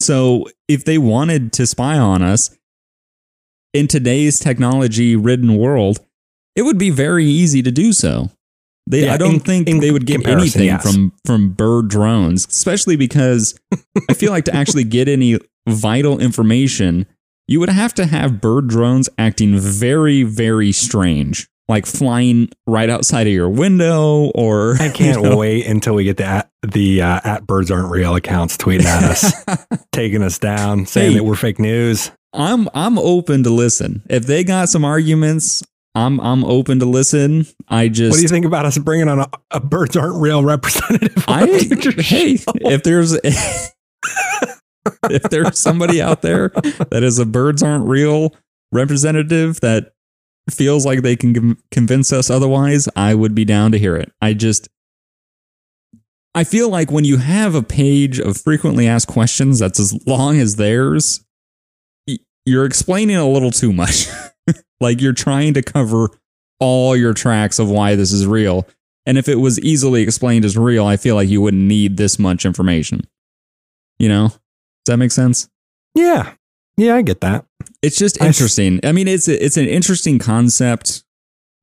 So 0.00 0.46
if 0.68 0.84
they 0.84 0.98
wanted 0.98 1.52
to 1.54 1.66
spy 1.66 1.98
on 1.98 2.22
us 2.22 2.56
in 3.74 3.88
today's 3.88 4.38
technology 4.38 5.16
ridden 5.16 5.56
world, 5.56 6.00
it 6.56 6.62
would 6.62 6.78
be 6.78 6.90
very 6.90 7.24
easy 7.24 7.62
to 7.62 7.70
do 7.70 7.92
so. 7.92 8.30
They, 8.86 9.04
yeah, 9.04 9.14
I 9.14 9.16
don't 9.18 9.34
in, 9.34 9.40
think 9.40 9.68
in 9.68 9.80
they 9.80 9.90
would 9.90 10.06
get 10.06 10.26
anything 10.26 10.66
yes. 10.66 10.82
from 10.82 11.12
from 11.26 11.50
bird 11.50 11.88
drones, 11.88 12.46
especially 12.46 12.96
because 12.96 13.58
I 14.08 14.14
feel 14.14 14.30
like 14.30 14.46
to 14.46 14.54
actually 14.54 14.84
get 14.84 15.08
any 15.08 15.38
vital 15.68 16.18
information, 16.18 17.06
you 17.46 17.60
would 17.60 17.68
have 17.68 17.92
to 17.94 18.06
have 18.06 18.40
bird 18.40 18.68
drones 18.68 19.10
acting 19.18 19.58
very, 19.58 20.22
very 20.22 20.72
strange 20.72 21.48
like 21.68 21.86
flying 21.86 22.48
right 22.66 22.88
outside 22.88 23.26
of 23.26 23.32
your 23.32 23.48
window 23.48 24.30
or 24.34 24.74
I 24.80 24.88
can't 24.94 25.22
you 25.22 25.30
know. 25.30 25.36
wait 25.36 25.66
until 25.66 25.94
we 25.94 26.04
get 26.04 26.16
the 26.16 26.24
at, 26.24 26.50
the 26.62 27.02
uh, 27.02 27.20
at 27.24 27.46
birds 27.46 27.70
aren't 27.70 27.90
real 27.90 28.14
accounts 28.14 28.56
tweeting 28.56 28.84
at 28.84 29.04
us, 29.04 29.44
taking 29.92 30.22
us 30.22 30.38
down, 30.38 30.86
saying 30.86 31.12
hey, 31.12 31.18
that 31.18 31.24
we're 31.24 31.36
fake 31.36 31.58
news. 31.58 32.10
I'm 32.32 32.68
I'm 32.74 32.98
open 32.98 33.42
to 33.44 33.50
listen. 33.50 34.02
If 34.08 34.26
they 34.26 34.44
got 34.44 34.68
some 34.68 34.84
arguments, 34.84 35.62
I'm 35.94 36.20
I'm 36.20 36.44
open 36.44 36.78
to 36.80 36.86
listen. 36.86 37.46
I 37.68 37.88
just 37.88 38.12
What 38.12 38.16
do 38.16 38.22
you 38.22 38.28
think 38.28 38.46
about 38.46 38.66
us 38.66 38.78
bringing 38.78 39.08
on 39.08 39.20
a, 39.20 39.28
a 39.50 39.60
birds 39.60 39.96
aren't 39.96 40.20
real 40.20 40.44
representative? 40.44 41.24
I 41.26 41.46
hey, 41.46 42.36
show? 42.36 42.52
if 42.60 42.82
there's 42.82 43.12
if 45.10 45.22
there's 45.24 45.58
somebody 45.58 46.00
out 46.00 46.22
there 46.22 46.50
that 46.90 47.02
is 47.02 47.18
a 47.18 47.26
birds 47.26 47.62
aren't 47.62 47.88
real 47.88 48.34
representative 48.72 49.60
that 49.60 49.92
feels 50.52 50.86
like 50.86 51.02
they 51.02 51.16
can 51.16 51.56
convince 51.70 52.12
us 52.12 52.30
otherwise, 52.30 52.88
I 52.96 53.14
would 53.14 53.34
be 53.34 53.44
down 53.44 53.72
to 53.72 53.78
hear 53.78 53.96
it. 53.96 54.12
I 54.20 54.34
just 54.34 54.68
I 56.34 56.44
feel 56.44 56.68
like 56.68 56.90
when 56.90 57.04
you 57.04 57.16
have 57.16 57.54
a 57.54 57.62
page 57.62 58.20
of 58.20 58.36
frequently 58.36 58.86
asked 58.86 59.08
questions 59.08 59.58
that's 59.58 59.80
as 59.80 60.06
long 60.06 60.38
as 60.38 60.56
theirs, 60.56 61.24
you're 62.46 62.64
explaining 62.64 63.16
a 63.16 63.28
little 63.28 63.50
too 63.50 63.72
much. 63.72 64.06
like 64.80 65.00
you're 65.00 65.12
trying 65.12 65.54
to 65.54 65.62
cover 65.62 66.10
all 66.60 66.96
your 66.96 67.14
tracks 67.14 67.58
of 67.58 67.68
why 67.70 67.96
this 67.96 68.12
is 68.12 68.26
real. 68.26 68.68
And 69.04 69.18
if 69.18 69.28
it 69.28 69.36
was 69.36 69.58
easily 69.60 70.02
explained 70.02 70.44
as 70.44 70.56
real, 70.56 70.86
I 70.86 70.96
feel 70.96 71.14
like 71.14 71.28
you 71.28 71.40
wouldn't 71.40 71.62
need 71.62 71.96
this 71.96 72.18
much 72.18 72.44
information. 72.44 73.00
You 73.98 74.08
know? 74.08 74.28
Does 74.28 74.92
that 74.92 74.96
make 74.98 75.12
sense? 75.12 75.48
yeah, 75.94 76.34
yeah, 76.76 76.94
I 76.94 77.02
get 77.02 77.20
that. 77.22 77.44
It's 77.82 77.98
just 77.98 78.20
interesting. 78.20 78.80
I 78.82 78.92
mean, 78.92 79.08
it's 79.08 79.28
it's 79.28 79.56
an 79.56 79.66
interesting 79.66 80.18
concept. 80.18 81.04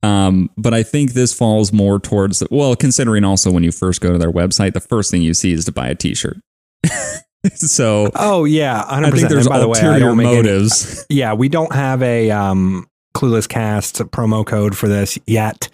Um, 0.03 0.51
but 0.55 0.73
I 0.73 0.83
think 0.83 1.13
this 1.13 1.33
falls 1.33 1.73
more 1.73 1.99
towards 1.99 2.43
well, 2.51 2.75
considering 2.75 3.23
also 3.23 3.51
when 3.51 3.63
you 3.63 3.71
first 3.71 4.01
go 4.01 4.11
to 4.11 4.17
their 4.17 4.31
website, 4.31 4.73
the 4.73 4.79
first 4.79 5.09
thing 5.09 5.21
you 5.23 5.33
see 5.33 5.51
is 5.51 5.65
to 5.65 5.71
buy 5.71 5.87
a 5.87 5.95
T-shirt. 5.95 6.37
so 7.55 8.11
Oh 8.15 8.45
yeah, 8.45 8.83
hundred 8.85 9.07
I 9.13 9.17
think 9.17 9.29
there's 9.29 9.47
by 9.47 9.59
the 9.59 9.67
way, 9.67 9.79
I 9.79 9.93
ulterior 9.93 10.15
make 10.15 10.27
any- 10.27 10.35
motives. 10.35 11.05
yeah, 11.09 11.33
we 11.33 11.49
don't 11.49 11.73
have 11.73 12.03
a 12.03 12.29
um, 12.29 12.87
Clueless 13.15 13.49
Cast 13.49 13.97
promo 14.11 14.45
code 14.45 14.77
for 14.77 14.87
this 14.87 15.17
yet. 15.25 15.69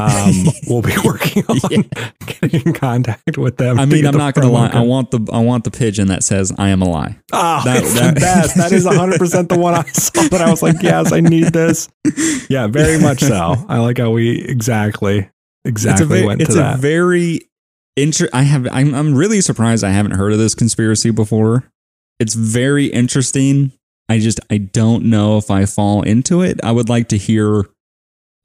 Um, 0.00 0.52
we'll 0.68 0.82
be 0.82 0.94
working 1.04 1.44
on 1.48 1.58
getting 2.26 2.62
in 2.66 2.72
contact 2.72 3.36
with 3.38 3.56
them. 3.56 3.78
I 3.78 3.84
mean, 3.86 4.06
I'm 4.06 4.16
not 4.16 4.34
gonna 4.34 4.50
lie. 4.50 4.68
I 4.68 4.80
want 4.80 5.10
the 5.10 5.20
I 5.32 5.40
want 5.40 5.64
the 5.64 5.70
pigeon 5.70 6.08
that 6.08 6.22
says 6.24 6.52
"I 6.58 6.68
am 6.70 6.82
a 6.82 6.88
lie." 6.88 7.18
Oh, 7.32 7.62
That- 7.64 7.82
it's 7.82 7.94
that- 7.94 8.14
the 8.14 8.20
best. 8.20 8.56
That 8.56 8.72
is 8.72 8.86
100% 8.86 9.48
the 9.48 9.58
one 9.58 9.74
I 9.74 9.82
saw 9.92 10.22
that 10.28 10.40
I 10.40 10.50
was 10.50 10.62
like, 10.62 10.76
yes, 10.82 11.12
I 11.12 11.20
need 11.20 11.44
this. 11.52 11.88
Yeah, 12.48 12.66
very 12.66 12.98
much 13.00 13.20
so. 13.20 13.54
I 13.68 13.78
like 13.78 13.98
how 13.98 14.10
we 14.10 14.40
exactly, 14.42 15.28
exactly 15.64 16.04
it's 16.04 16.12
a, 16.12 16.14
ve- 16.20 16.26
went 16.26 16.40
it's 16.42 16.54
to 16.54 16.60
a 16.60 16.62
that. 16.62 16.78
very 16.78 17.42
inter- 17.96 18.28
I 18.32 18.42
have 18.42 18.66
I'm 18.72 18.94
I'm 18.94 19.14
really 19.14 19.40
surprised 19.40 19.84
I 19.84 19.90
haven't 19.90 20.12
heard 20.12 20.32
of 20.32 20.38
this 20.38 20.54
conspiracy 20.54 21.10
before. 21.10 21.70
It's 22.18 22.34
very 22.34 22.86
interesting. 22.86 23.72
I 24.08 24.18
just 24.18 24.40
I 24.50 24.58
don't 24.58 25.04
know 25.04 25.38
if 25.38 25.50
I 25.50 25.64
fall 25.66 26.02
into 26.02 26.42
it. 26.42 26.58
I 26.64 26.72
would 26.72 26.88
like 26.88 27.08
to 27.08 27.16
hear 27.18 27.64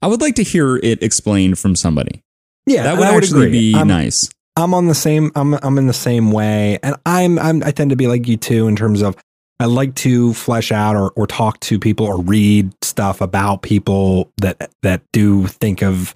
I 0.02 0.06
would 0.08 0.20
like 0.20 0.34
to 0.36 0.42
hear 0.42 0.76
it 0.76 1.02
explained 1.02 1.58
from 1.58 1.74
somebody. 1.76 2.22
yeah, 2.66 2.82
that 2.84 2.98
would 2.98 3.06
actually 3.06 3.46
agree. 3.46 3.72
be 3.72 3.74
I'm, 3.74 3.88
nice. 3.88 4.28
I'm 4.56 4.74
on 4.74 4.86
the 4.86 4.94
same, 4.94 5.30
I'm, 5.34 5.54
I'm 5.54 5.78
in 5.78 5.86
the 5.86 5.92
same 5.92 6.32
way. 6.32 6.78
And 6.82 6.96
I'm, 7.04 7.38
I'm, 7.38 7.62
I 7.62 7.70
tend 7.70 7.90
to 7.90 7.96
be 7.96 8.06
like 8.06 8.26
you 8.26 8.36
too 8.36 8.68
in 8.68 8.76
terms 8.76 9.02
of 9.02 9.16
I 9.58 9.64
like 9.64 9.94
to 9.96 10.34
flesh 10.34 10.70
out 10.70 10.96
or, 10.96 11.10
or 11.12 11.26
talk 11.26 11.60
to 11.60 11.78
people 11.78 12.06
or 12.06 12.20
read 12.20 12.72
stuff 12.82 13.20
about 13.20 13.62
people 13.62 14.30
that, 14.38 14.70
that 14.82 15.02
do 15.12 15.46
think 15.46 15.82
of, 15.82 16.14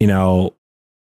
you 0.00 0.06
know, 0.06 0.54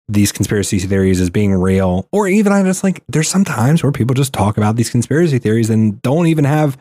these 0.07 0.32
conspiracy 0.32 0.80
theories 0.80 1.19
as 1.19 1.30
being 1.30 1.53
real. 1.53 2.07
Or 2.11 2.28
even 2.28 2.53
I 2.53 2.63
just 2.63 2.84
like, 2.84 3.03
there's 3.07 3.30
some 3.30 3.45
times 3.45 3.84
where 3.84 3.91
people 3.91 4.13
just 4.13 4.34
talk 4.34 4.57
about 4.57 4.76
these 4.76 4.89
conspiracy 4.89 5.39
theories 5.39 5.69
and 5.69 6.01
don't 6.01 6.28
even 6.28 6.45
have 6.45 6.78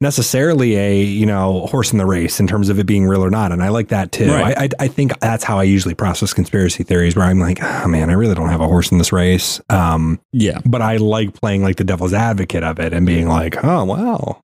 necessarily 0.00 0.76
a, 0.76 1.02
you 1.02 1.26
know, 1.26 1.66
horse 1.66 1.90
in 1.92 1.98
the 1.98 2.06
race 2.06 2.38
in 2.38 2.46
terms 2.46 2.68
of 2.68 2.78
it 2.78 2.84
being 2.86 3.06
real 3.06 3.24
or 3.24 3.30
not. 3.30 3.50
And 3.50 3.62
I 3.62 3.68
like 3.68 3.88
that 3.88 4.12
too. 4.12 4.30
Right. 4.30 4.56
I, 4.56 4.64
I, 4.64 4.68
I 4.80 4.88
think 4.88 5.18
that's 5.20 5.42
how 5.44 5.58
I 5.58 5.64
usually 5.64 5.94
process 5.94 6.32
conspiracy 6.32 6.84
theories 6.84 7.16
where 7.16 7.24
I'm 7.26 7.40
like, 7.40 7.58
oh 7.62 7.88
man, 7.88 8.08
I 8.08 8.12
really 8.12 8.34
don't 8.34 8.48
have 8.48 8.60
a 8.60 8.66
horse 8.68 8.92
in 8.92 8.98
this 8.98 9.12
race. 9.12 9.60
Um, 9.70 10.20
Yeah. 10.32 10.60
but 10.64 10.82
I 10.82 10.98
like 10.98 11.34
playing 11.34 11.62
like 11.62 11.76
the 11.76 11.84
devil's 11.84 12.12
advocate 12.14 12.62
of 12.62 12.78
it 12.78 12.92
and 12.92 13.06
being 13.06 13.26
like, 13.28 13.62
oh 13.64 13.84
wow, 13.84 14.42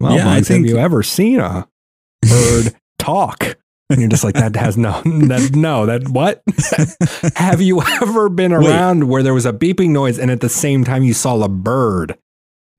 well, 0.00 0.16
Yeah, 0.16 0.30
I 0.30 0.40
think- 0.40 0.64
have 0.66 0.74
you 0.74 0.78
ever 0.78 1.02
seen 1.02 1.40
a 1.40 1.68
bird 2.22 2.74
talk? 2.98 3.58
And 3.88 4.00
you're 4.00 4.08
just 4.10 4.24
like, 4.24 4.34
that 4.34 4.56
has 4.56 4.76
no, 4.76 5.00
that, 5.04 5.52
no, 5.54 5.86
that 5.86 6.08
what? 6.08 6.42
have 7.36 7.60
you 7.60 7.80
ever 7.82 8.28
been 8.28 8.50
Wait. 8.52 8.66
around 8.68 9.08
where 9.08 9.22
there 9.22 9.32
was 9.34 9.46
a 9.46 9.52
beeping 9.52 9.90
noise 9.90 10.18
and 10.18 10.28
at 10.30 10.40
the 10.40 10.48
same 10.48 10.82
time 10.82 11.04
you 11.04 11.14
saw 11.14 11.40
a 11.42 11.48
bird? 11.48 12.18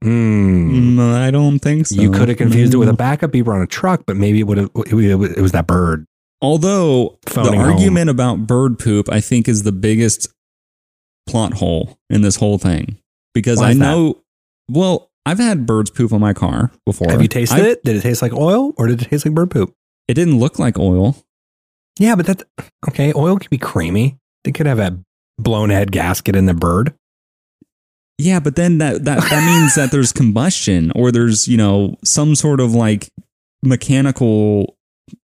Hmm. 0.03 0.97
Mm, 0.99 1.13
I 1.15 1.31
don't 1.31 1.59
think 1.59 1.87
so. 1.87 1.99
You 1.99 2.11
could 2.11 2.29
have 2.29 2.37
confused 2.37 2.73
it 2.73 2.77
with 2.77 2.89
a 2.89 2.93
backup 2.93 3.31
beeper 3.31 3.53
on 3.53 3.61
a 3.61 3.67
truck, 3.67 4.03
but 4.05 4.15
maybe 4.15 4.39
it 4.39 4.43
would 4.43 4.57
have. 4.57 4.69
It, 4.75 4.93
was- 5.41 5.51
that 5.53 5.65
bird. 5.67 6.05
Although 6.39 7.17
Phoning 7.25 7.51
the 7.53 7.57
home. 7.57 7.71
argument 7.73 8.09
about 8.11 8.45
bird 8.45 8.77
poop, 8.77 9.09
I 9.11 9.21
think, 9.21 9.47
is 9.47 9.63
the 9.63 9.71
biggest 9.71 10.27
plot 11.27 11.55
hole 11.55 11.97
in 12.11 12.21
this 12.21 12.35
whole 12.35 12.59
thing 12.59 12.97
because 13.33 13.57
Why 13.57 13.69
I 13.69 13.71
is 13.71 13.79
that? 13.79 13.83
know. 13.83 14.21
Well, 14.69 15.09
I've 15.25 15.39
had 15.39 15.65
birds 15.65 15.89
poop 15.89 16.13
on 16.13 16.21
my 16.21 16.33
car 16.33 16.71
before. 16.85 17.09
Have 17.11 17.21
you 17.23 17.27
tasted 17.27 17.61
I- 17.65 17.69
it? 17.69 17.83
Did 17.83 17.95
it 17.95 18.01
taste 18.01 18.21
like 18.21 18.33
oil 18.33 18.73
or 18.77 18.85
did 18.87 19.01
it 19.01 19.05
taste 19.09 19.25
like 19.25 19.33
bird 19.33 19.49
poop? 19.49 19.73
It 20.07 20.13
didn't 20.13 20.37
look 20.37 20.59
like 20.59 20.77
oil. 20.77 21.17
Yeah, 21.99 22.15
but 22.15 22.27
that's 22.27 22.43
okay. 22.87 23.11
Oil 23.15 23.37
can 23.39 23.47
be 23.49 23.57
creamy. 23.57 24.17
They 24.43 24.51
could 24.51 24.67
have 24.67 24.77
a 24.79 24.99
blown 25.39 25.71
head 25.71 25.91
gasket 25.91 26.35
in 26.35 26.45
the 26.45 26.53
bird. 26.53 26.93
Yeah, 28.19 28.39
but 28.39 28.55
then 28.55 28.79
that 28.79 29.05
that 29.05 29.19
that 29.29 29.45
means 29.45 29.75
that 29.75 29.91
there's 29.91 30.11
combustion 30.11 30.91
or 30.95 31.11
there's 31.11 31.47
you 31.47 31.57
know 31.57 31.95
some 32.03 32.33
sort 32.35 32.59
of 32.59 32.73
like 32.73 33.09
mechanical 33.63 34.75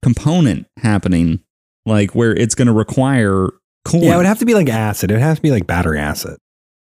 component 0.02 0.66
happening, 0.78 1.40
like 1.84 2.14
where 2.14 2.34
it's 2.34 2.54
going 2.54 2.68
to 2.68 2.72
require 2.72 3.48
coolant. 3.86 4.04
Yeah, 4.04 4.14
it 4.14 4.16
would 4.18 4.26
have 4.26 4.38
to 4.38 4.46
be 4.46 4.54
like 4.54 4.68
acid. 4.68 5.10
It 5.10 5.14
would 5.14 5.22
have 5.22 5.36
to 5.36 5.42
be 5.42 5.50
like 5.50 5.66
battery 5.66 5.98
acid 5.98 6.38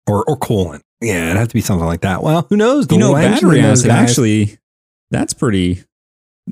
or 0.09 0.25
or 0.29 0.39
coolant. 0.39 0.81
Yeah, 1.03 1.27
it'd 1.27 1.37
have 1.37 1.49
to 1.49 1.55
be 1.55 1.61
something 1.61 1.87
like 1.87 2.03
that. 2.03 2.23
Well, 2.23 2.47
who 2.49 2.57
knows? 2.57 2.87
The 2.87 2.95
you 2.95 3.01
know, 3.01 3.13
battery 3.13 3.61
acid 3.61 3.89
guys- 3.89 4.11
actually. 4.11 4.59
That's 5.11 5.35
pretty. 5.35 5.83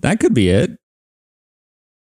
That 0.03 0.21
could 0.21 0.35
be 0.35 0.51
it. 0.51 0.77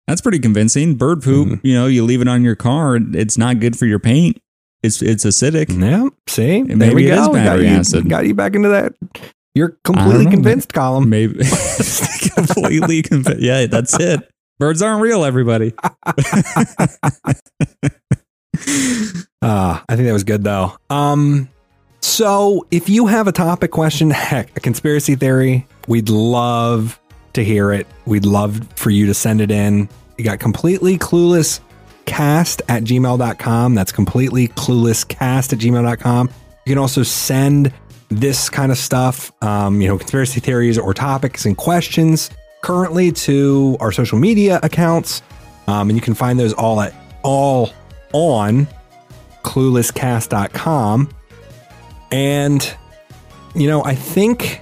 That's 0.08 0.20
pretty 0.22 0.40
convincing. 0.40 0.96
Bird 0.96 1.22
poop. 1.22 1.48
Mhm. 1.48 1.60
You 1.64 1.74
know, 1.76 1.86
you 1.88 2.04
leave 2.04 2.20
it 2.22 2.28
on 2.28 2.44
your 2.44 2.56
car. 2.56 2.98
It's 2.98 3.38
not 3.38 3.60
good 3.60 3.78
for 3.78 3.86
your 3.86 4.00
paint. 4.00 4.40
It's 4.82 5.02
it's 5.02 5.26
acidic. 5.26 5.78
Yeah, 5.78 6.08
see, 6.28 6.64
there 6.64 6.78
maybe 6.78 6.96
we 6.96 7.12
it 7.12 7.18
is 7.18 7.28
go. 7.28 7.34
battery 7.34 7.66
got 7.66 7.72
you, 7.72 7.78
acid. 7.78 8.10
Got 8.10 8.28
you 8.28 8.34
back 8.34 8.56
into 8.56 8.70
that. 8.70 8.94
You're 9.54 9.78
completely 9.84 10.26
know. 10.26 10.32
convinced, 10.32 10.74
column. 10.74 11.10
Maybe 11.10 11.34
completely 12.36 13.02
convinced. 13.02 13.42
Yeah, 13.42 13.66
that's 13.66 14.00
it. 14.00 14.30
Birds 14.58 14.82
aren't 14.82 15.02
real, 15.02 15.26
everybody. 15.26 15.74
Uh, 15.76 15.90
I 19.42 19.82
think 19.90 20.08
that 20.08 20.14
was 20.14 20.24
good 20.24 20.44
though. 20.44 20.74
Um, 20.90 21.50
so 22.02 22.66
if 22.72 22.90
you 22.90 23.08
have 23.08 23.28
a 23.28 23.32
topic 23.32 23.72
question, 23.72 24.10
heck, 24.10 24.56
a 24.56 24.60
conspiracy 24.60 25.16
theory, 25.16 25.68
we'd 25.88 26.10
love 26.10 27.00
to 27.34 27.44
hear 27.44 27.72
it. 27.72 27.88
We'd 28.06 28.26
love 28.26 28.68
for 28.76 28.90
you 28.90 29.06
to 29.08 29.14
send 29.14 29.42
it 29.42 29.52
in. 29.52 29.90
You 30.18 30.26
got 30.26 30.40
completely 30.40 30.98
clueless 30.98 31.60
cast 32.10 32.64
at 32.68 32.84
gmail.com. 32.84 33.76
That's 33.76 33.92
completely 33.92 34.48
clueless 34.50 35.08
cast 35.08 35.54
at 35.54 35.60
gmail.com. 35.60 36.30
You 36.66 36.72
can 36.72 36.80
also 36.80 37.04
send 37.04 37.72
this 38.10 38.50
kind 38.50 38.72
of 38.72 38.78
stuff, 38.80 39.32
um, 39.44 39.80
you 39.80 39.88
know, 39.88 39.98
conspiracy 39.98 40.40
theories 40.40 40.78
or 40.80 40.96
topics 40.96 41.46
and 41.46 41.56
questions 41.56 42.32
currently 42.62 43.12
to 43.12 43.78
our 43.80 43.92
social 43.92 44.18
media 44.18 44.60
accounts. 44.64 45.22
Um, 45.68 45.90
and 45.90 45.98
you 45.98 46.02
can 46.02 46.16
find 46.16 46.40
those 46.40 46.52
all 46.54 46.82
at 46.82 46.94
all 47.22 47.72
on 48.12 48.68
cluelesscast.com. 49.44 51.10
And, 52.12 52.76
you 53.54 53.68
know, 53.68 53.84
I 53.84 53.94
think 53.94 54.62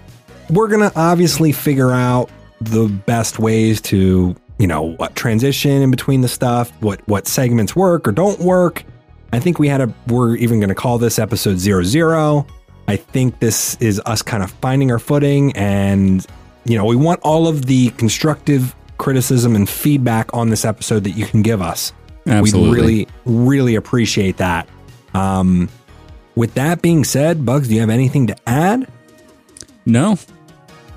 we're 0.49 0.68
going 0.68 0.90
to 0.90 0.99
obviously 0.99 1.53
figure 1.53 1.91
out 1.91 2.30
the 2.60 2.88
best 2.88 3.40
ways 3.40 3.80
to, 3.82 4.36
you 4.58 4.68
know, 4.68 4.94
what 4.96 5.16
transition 5.16 5.82
in 5.82 5.92
between 5.92 6.22
the 6.22 6.28
stuff, 6.28 6.72
what, 6.82 7.06
what 7.08 7.28
segments 7.28 7.76
work 7.76 8.08
or 8.08 8.12
don't 8.12 8.40
work. 8.40 8.84
I 9.32 9.40
think 9.40 9.60
we 9.60 9.68
had 9.68 9.82
a, 9.82 9.94
we're 10.08 10.36
even 10.36 10.60
going 10.60 10.70
to 10.70 10.76
call 10.76 10.98
this 10.98 11.20
episode 11.20 11.58
zero 11.58 11.84
zero. 11.84 12.48
I 12.88 12.96
think 12.96 13.40
this 13.40 13.76
is 13.82 14.02
us 14.06 14.22
kind 14.22 14.42
of 14.42 14.52
finding 14.52 14.92
our 14.92 15.00
footing 15.00 15.56
and, 15.56 16.26
you 16.64 16.78
know, 16.78 16.86
we 16.86 16.96
want 16.96 17.20
all 17.22 17.48
of 17.48 17.66
the 17.66 17.90
constructive 17.92 18.76
criticism 18.98 19.56
and 19.56 19.70
feedback 19.70 20.34
on 20.34 20.50
this 20.50 20.66
episode 20.66 21.04
that 21.04 21.12
you 21.12 21.26
can 21.26 21.42
give 21.42 21.62
us. 21.62 21.94
Absolutely. 22.26 22.70
We'd 22.70 22.76
really, 22.76 23.08
really 23.26 23.76
appreciate 23.76 24.38
that. 24.38 24.68
Um, 25.14 25.70
with 26.36 26.54
that 26.56 26.82
being 26.82 27.04
said, 27.04 27.46
Bugs, 27.46 27.68
do 27.68 27.74
you 27.74 27.82
have 27.82 27.90
anything 27.90 28.28
to 28.28 28.36
add? 28.48 28.88
No, 29.86 30.18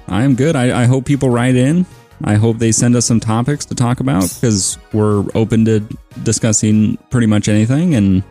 I 0.09 0.23
am 0.23 0.35
good. 0.35 0.57
I, 0.57 0.83
I 0.83 0.85
hope 0.87 1.05
people 1.05 1.31
write 1.31 1.57
in. 1.57 1.87
I 2.23 2.35
hope 2.35 2.59
they 2.59 2.73
send 2.73 2.97
us 2.97 3.07
some 3.07 3.21
topics 3.21 3.65
to 3.67 3.75
talk 3.75 4.01
about 4.01 4.31
because 4.35 4.79
we're 4.93 5.25
open 5.35 5.65
to 5.65 5.81
discussing 6.23 6.99
pretty 7.11 7.27
much 7.27 7.49
anything. 7.49 7.95
And 7.95 8.23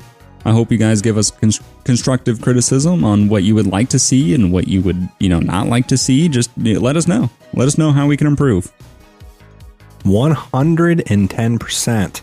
I 0.45 0.51
hope 0.51 0.71
you 0.71 0.77
guys 0.77 1.01
give 1.01 1.17
us 1.17 1.31
cons- 1.31 1.59
constructive 1.83 2.39
criticism 2.41 3.03
on 3.03 3.29
what 3.29 3.43
you 3.43 3.55
would 3.55 3.67
like 3.67 3.89
to 3.89 3.99
see 3.99 4.35
and 4.35 4.51
what 4.51 4.67
you 4.67 4.81
would, 4.81 5.09
you 5.19 5.29
know, 5.29 5.39
not 5.39 5.67
like 5.67 5.87
to 5.87 5.97
see. 5.97 6.29
Just 6.29 6.51
let 6.57 6.95
us 6.95 7.07
know. 7.07 7.29
Let 7.53 7.67
us 7.67 7.77
know 7.77 7.91
how 7.91 8.07
we 8.07 8.15
can 8.15 8.27
improve. 8.27 8.71
110%. 10.03 12.21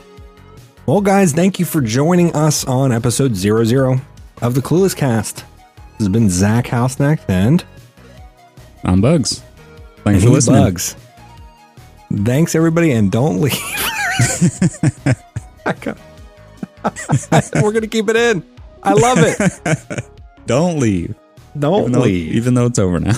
Well, 0.87 1.01
guys, 1.01 1.33
thank 1.33 1.59
you 1.59 1.65
for 1.65 1.81
joining 1.81 2.33
us 2.35 2.65
on 2.65 2.93
episode 2.93 3.35
00 3.35 4.01
of 4.41 4.55
the 4.55 4.61
Clueless 4.61 4.97
Cast. 4.97 5.45
This 5.99 5.99
has 5.99 6.09
been 6.09 6.31
Zach 6.31 6.67
Houseneck 6.67 7.21
and 7.29 7.65
I'm 8.85 9.01
Bugs. 9.01 9.43
Thanks 10.05 10.23
for 10.23 10.31
listening. 10.31 10.63
Bugs. 10.63 10.95
Thanks, 12.13 12.55
everybody, 12.55 12.93
and 12.93 13.11
don't 13.11 13.41
leave. 13.41 13.53
We're 17.55 17.73
going 17.73 17.81
to 17.81 17.89
keep 17.89 18.09
it 18.09 18.17
in. 18.17 18.45
I 18.83 18.93
love 18.93 19.19
it. 19.21 20.05
don't 20.47 20.79
leave. 20.79 21.15
Don't 21.59 21.81
even 21.81 21.93
though, 21.93 22.01
leave. 22.01 22.35
Even 22.35 22.55
though 22.55 22.67
it's 22.67 22.79
over 22.79 23.01
now. 23.01 23.17